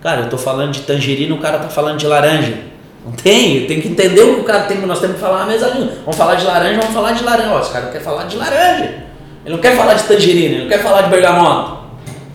Cara, 0.00 0.22
eu 0.22 0.30
tô 0.30 0.38
falando 0.38 0.72
de 0.72 0.80
tangerina, 0.82 1.34
o 1.34 1.38
cara 1.38 1.58
tá 1.58 1.68
falando 1.68 1.98
de 1.98 2.06
laranja. 2.06 2.70
Não 3.04 3.12
tem, 3.12 3.66
tem 3.66 3.80
que 3.80 3.88
entender 3.88 4.20
o 4.22 4.34
que 4.36 4.40
o 4.40 4.44
cara 4.44 4.64
tem, 4.64 4.78
nós 4.78 5.00
temos 5.00 5.16
que 5.16 5.22
falar 5.22 5.42
a 5.42 5.46
mesma 5.46 5.68
língua. 5.68 5.94
Vamos 6.04 6.16
falar 6.16 6.34
de 6.34 6.44
laranja, 6.44 6.80
vamos 6.80 6.94
falar 6.94 7.12
de 7.12 7.24
laranja. 7.24 7.50
Ó, 7.50 7.60
esse 7.60 7.72
cara 7.72 7.86
quer 7.86 8.00
falar 8.00 8.24
de 8.24 8.36
laranja. 8.36 9.04
Ele 9.44 9.54
não 9.54 9.58
quer 9.58 9.76
falar 9.76 9.94
de 9.94 10.04
tangerina, 10.04 10.54
ele 10.54 10.62
não 10.62 10.68
quer 10.68 10.82
falar 10.82 11.02
de 11.02 11.10
bergamota. 11.10 11.80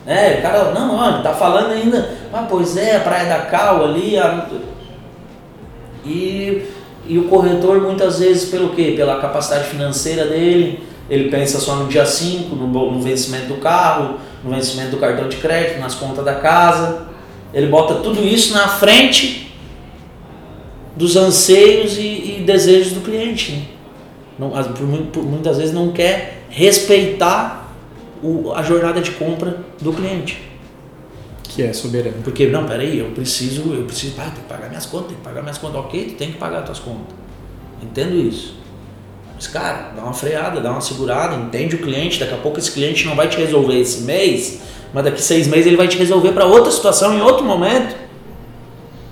É, 0.07 0.37
o 0.39 0.41
cara, 0.41 0.71
não, 0.71 0.95
ó, 0.95 1.09
ele 1.09 1.23
tá 1.23 1.33
falando 1.33 1.71
ainda, 1.71 2.09
ah, 2.33 2.45
pois 2.49 2.77
é, 2.77 2.97
a 2.97 2.99
Praia 2.99 3.27
da 3.27 3.39
Cal 3.45 3.83
ali, 3.83 4.17
a... 4.17 4.47
e, 6.03 6.63
e 7.07 7.17
o 7.17 7.25
corretor 7.25 7.81
muitas 7.81 8.19
vezes 8.19 8.49
pelo 8.49 8.69
quê? 8.69 8.93
Pela 8.95 9.19
capacidade 9.19 9.69
financeira 9.69 10.25
dele, 10.25 10.83
ele 11.09 11.29
pensa 11.29 11.59
só 11.59 11.75
no 11.75 11.87
dia 11.87 12.05
5, 12.05 12.55
no, 12.55 12.67
no 12.67 13.01
vencimento 13.01 13.47
do 13.47 13.55
carro, 13.55 14.15
no 14.43 14.49
vencimento 14.49 14.91
do 14.91 14.97
cartão 14.97 15.27
de 15.29 15.37
crédito, 15.37 15.79
nas 15.79 15.95
contas 15.95 16.25
da 16.25 16.35
casa. 16.35 17.05
Ele 17.53 17.67
bota 17.67 17.95
tudo 17.95 18.23
isso 18.23 18.53
na 18.53 18.67
frente 18.67 19.53
dos 20.95 21.15
anseios 21.15 21.97
e, 21.97 22.37
e 22.39 22.43
desejos 22.45 22.93
do 22.93 23.01
cliente. 23.01 23.51
Né? 23.51 23.61
Não, 24.39 24.49
por, 24.49 24.87
por, 25.11 25.23
muitas 25.23 25.57
vezes 25.57 25.73
não 25.73 25.91
quer 25.91 26.43
respeitar 26.49 27.73
o, 28.23 28.51
a 28.53 28.63
jornada 28.63 29.01
de 29.01 29.11
compra 29.11 29.59
do 29.79 29.93
cliente. 29.93 30.41
Que 31.55 31.63
é 31.63 31.71
soberano. 31.71 32.17
Porque, 32.21 32.47
não, 32.47 32.65
peraí, 32.65 32.99
eu 32.99 33.11
preciso, 33.11 33.73
eu 33.73 33.85
preciso, 33.85 34.15
ah, 34.19 34.23
tem 34.23 34.43
que 34.43 34.49
pagar 34.49 34.67
minhas 34.67 34.85
contas, 34.85 35.07
tem 35.07 35.17
que 35.17 35.23
pagar 35.23 35.41
minhas 35.41 35.57
contas. 35.57 35.77
Ok, 35.77 36.05
tu 36.05 36.13
tem 36.15 36.31
que 36.33 36.37
pagar 36.37 36.59
as 36.59 36.65
tuas 36.65 36.79
contas. 36.79 37.15
Entendo 37.81 38.15
isso. 38.15 38.55
Mas, 39.35 39.47
cara, 39.47 39.93
dá 39.95 40.03
uma 40.03 40.13
freada, 40.13 40.59
dá 40.59 40.71
uma 40.71 40.81
segurada, 40.81 41.35
entende 41.35 41.75
o 41.75 41.79
cliente. 41.79 42.19
Daqui 42.19 42.33
a 42.33 42.37
pouco 42.37 42.59
esse 42.59 42.71
cliente 42.71 43.05
não 43.05 43.15
vai 43.15 43.29
te 43.29 43.37
resolver 43.37 43.79
esse 43.79 44.01
mês, 44.01 44.59
mas 44.93 45.05
daqui 45.05 45.21
seis 45.21 45.47
meses 45.47 45.67
ele 45.67 45.77
vai 45.77 45.87
te 45.87 45.97
resolver 45.97 46.33
para 46.33 46.45
outra 46.45 46.71
situação 46.71 47.13
em 47.13 47.21
outro 47.21 47.45
momento. 47.45 47.95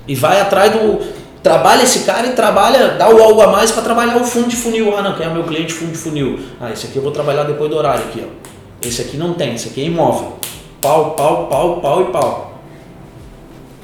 E 0.06 0.14
vai 0.14 0.38
atrás 0.38 0.70
do, 0.70 1.00
trabalha 1.42 1.82
esse 1.82 2.00
cara 2.00 2.26
e 2.26 2.32
trabalha, 2.32 2.88
dá 2.88 3.08
o 3.08 3.22
algo 3.22 3.40
a 3.40 3.48
mais 3.48 3.70
para 3.70 3.82
trabalhar 3.82 4.16
o 4.16 4.24
fundo 4.24 4.48
de 4.48 4.56
funil. 4.56 4.96
Ah, 4.96 5.02
não, 5.02 5.14
quem 5.14 5.26
é 5.26 5.30
meu 5.30 5.44
cliente 5.44 5.72
fundo 5.72 5.92
de 5.92 5.98
funil? 5.98 6.40
Ah, 6.60 6.72
esse 6.72 6.86
aqui 6.86 6.96
eu 6.96 7.02
vou 7.02 7.12
trabalhar 7.12 7.44
depois 7.44 7.70
do 7.70 7.76
horário 7.76 8.04
aqui, 8.04 8.22
ó. 8.22 8.86
Esse 8.86 9.02
aqui 9.02 9.16
não 9.16 9.32
tem, 9.34 9.54
esse 9.54 9.68
aqui 9.68 9.82
é 9.82 9.84
imóvel. 9.84 10.38
Pau, 10.84 11.12
pau, 11.12 11.46
pau, 11.46 11.80
pau 11.80 12.02
e 12.02 12.12
pau. 12.12 12.60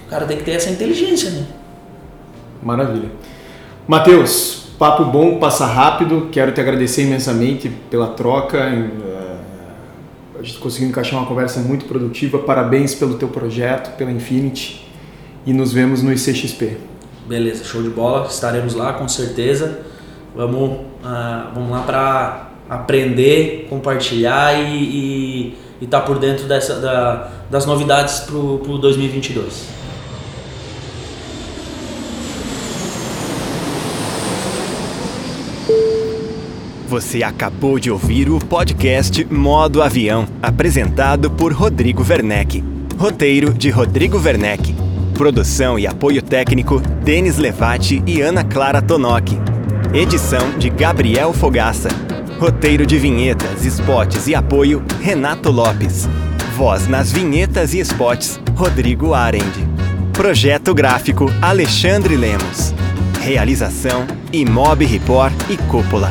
O 0.06 0.10
cara 0.10 0.26
tem 0.26 0.36
que 0.36 0.44
ter 0.44 0.50
essa 0.50 0.68
inteligência, 0.68 1.30
né? 1.30 1.46
Maravilha. 2.62 3.10
Matheus, 3.88 4.74
papo 4.78 5.06
bom, 5.06 5.38
passa 5.38 5.64
rápido. 5.64 6.28
Quero 6.30 6.52
te 6.52 6.60
agradecer 6.60 7.04
imensamente 7.04 7.70
pela 7.88 8.08
troca. 8.08 8.58
Eh, 8.58 9.36
a 10.38 10.42
gente 10.42 10.58
conseguiu 10.58 10.90
encaixar 10.90 11.18
uma 11.18 11.26
conversa 11.26 11.60
muito 11.60 11.86
produtiva. 11.86 12.38
Parabéns 12.40 12.94
pelo 12.94 13.14
teu 13.14 13.28
projeto, 13.28 13.96
pela 13.96 14.12
Infinity. 14.12 14.86
E 15.46 15.54
nos 15.54 15.72
vemos 15.72 16.02
no 16.02 16.12
ICXP. 16.12 16.76
Beleza, 17.26 17.64
show 17.64 17.82
de 17.82 17.88
bola. 17.88 18.26
Estaremos 18.26 18.74
lá 18.74 18.92
com 18.92 19.08
certeza. 19.08 19.78
Vamos, 20.36 20.70
uh, 20.70 21.54
vamos 21.54 21.70
lá 21.70 21.80
para 21.80 22.50
aprender, 22.68 23.68
compartilhar 23.70 24.52
e 25.80 25.86
tá 25.86 26.00
por 26.00 26.18
dentro 26.18 26.46
dessa, 26.46 26.78
da, 26.78 27.30
das 27.50 27.66
novidades 27.66 28.20
para 28.20 28.36
o 28.36 28.78
2022. 28.78 29.80
Você 36.90 37.22
acabou 37.22 37.78
de 37.78 37.88
ouvir 37.88 38.28
o 38.28 38.40
podcast 38.40 39.24
Modo 39.26 39.80
Avião, 39.80 40.26
apresentado 40.42 41.30
por 41.30 41.52
Rodrigo 41.52 42.04
Werneck. 42.06 42.64
Roteiro 42.98 43.54
de 43.54 43.70
Rodrigo 43.70 44.18
Werneck. 44.18 44.74
Produção 45.14 45.78
e 45.78 45.86
apoio 45.86 46.20
técnico: 46.20 46.80
Denis 47.04 47.38
Levati 47.38 48.02
e 48.04 48.20
Ana 48.20 48.42
Clara 48.42 48.82
Tonoc. 48.82 49.28
Edição 49.94 50.58
de 50.58 50.68
Gabriel 50.68 51.32
Fogaça. 51.32 52.09
Roteiro 52.40 52.86
de 52.86 52.98
vinhetas, 52.98 53.66
spots 53.66 54.26
e 54.26 54.34
apoio: 54.34 54.82
Renato 54.98 55.50
Lopes. 55.50 56.08
Voz 56.56 56.88
nas 56.88 57.12
vinhetas 57.12 57.74
e 57.74 57.80
spots: 57.80 58.40
Rodrigo 58.56 59.12
Arend. 59.12 59.52
Projeto 60.14 60.72
gráfico: 60.72 61.30
Alexandre 61.42 62.16
Lemos. 62.16 62.72
Realização: 63.20 64.06
Imob 64.32 64.86
Report 64.86 65.34
e 65.50 65.58
Cúpula. 65.58 66.10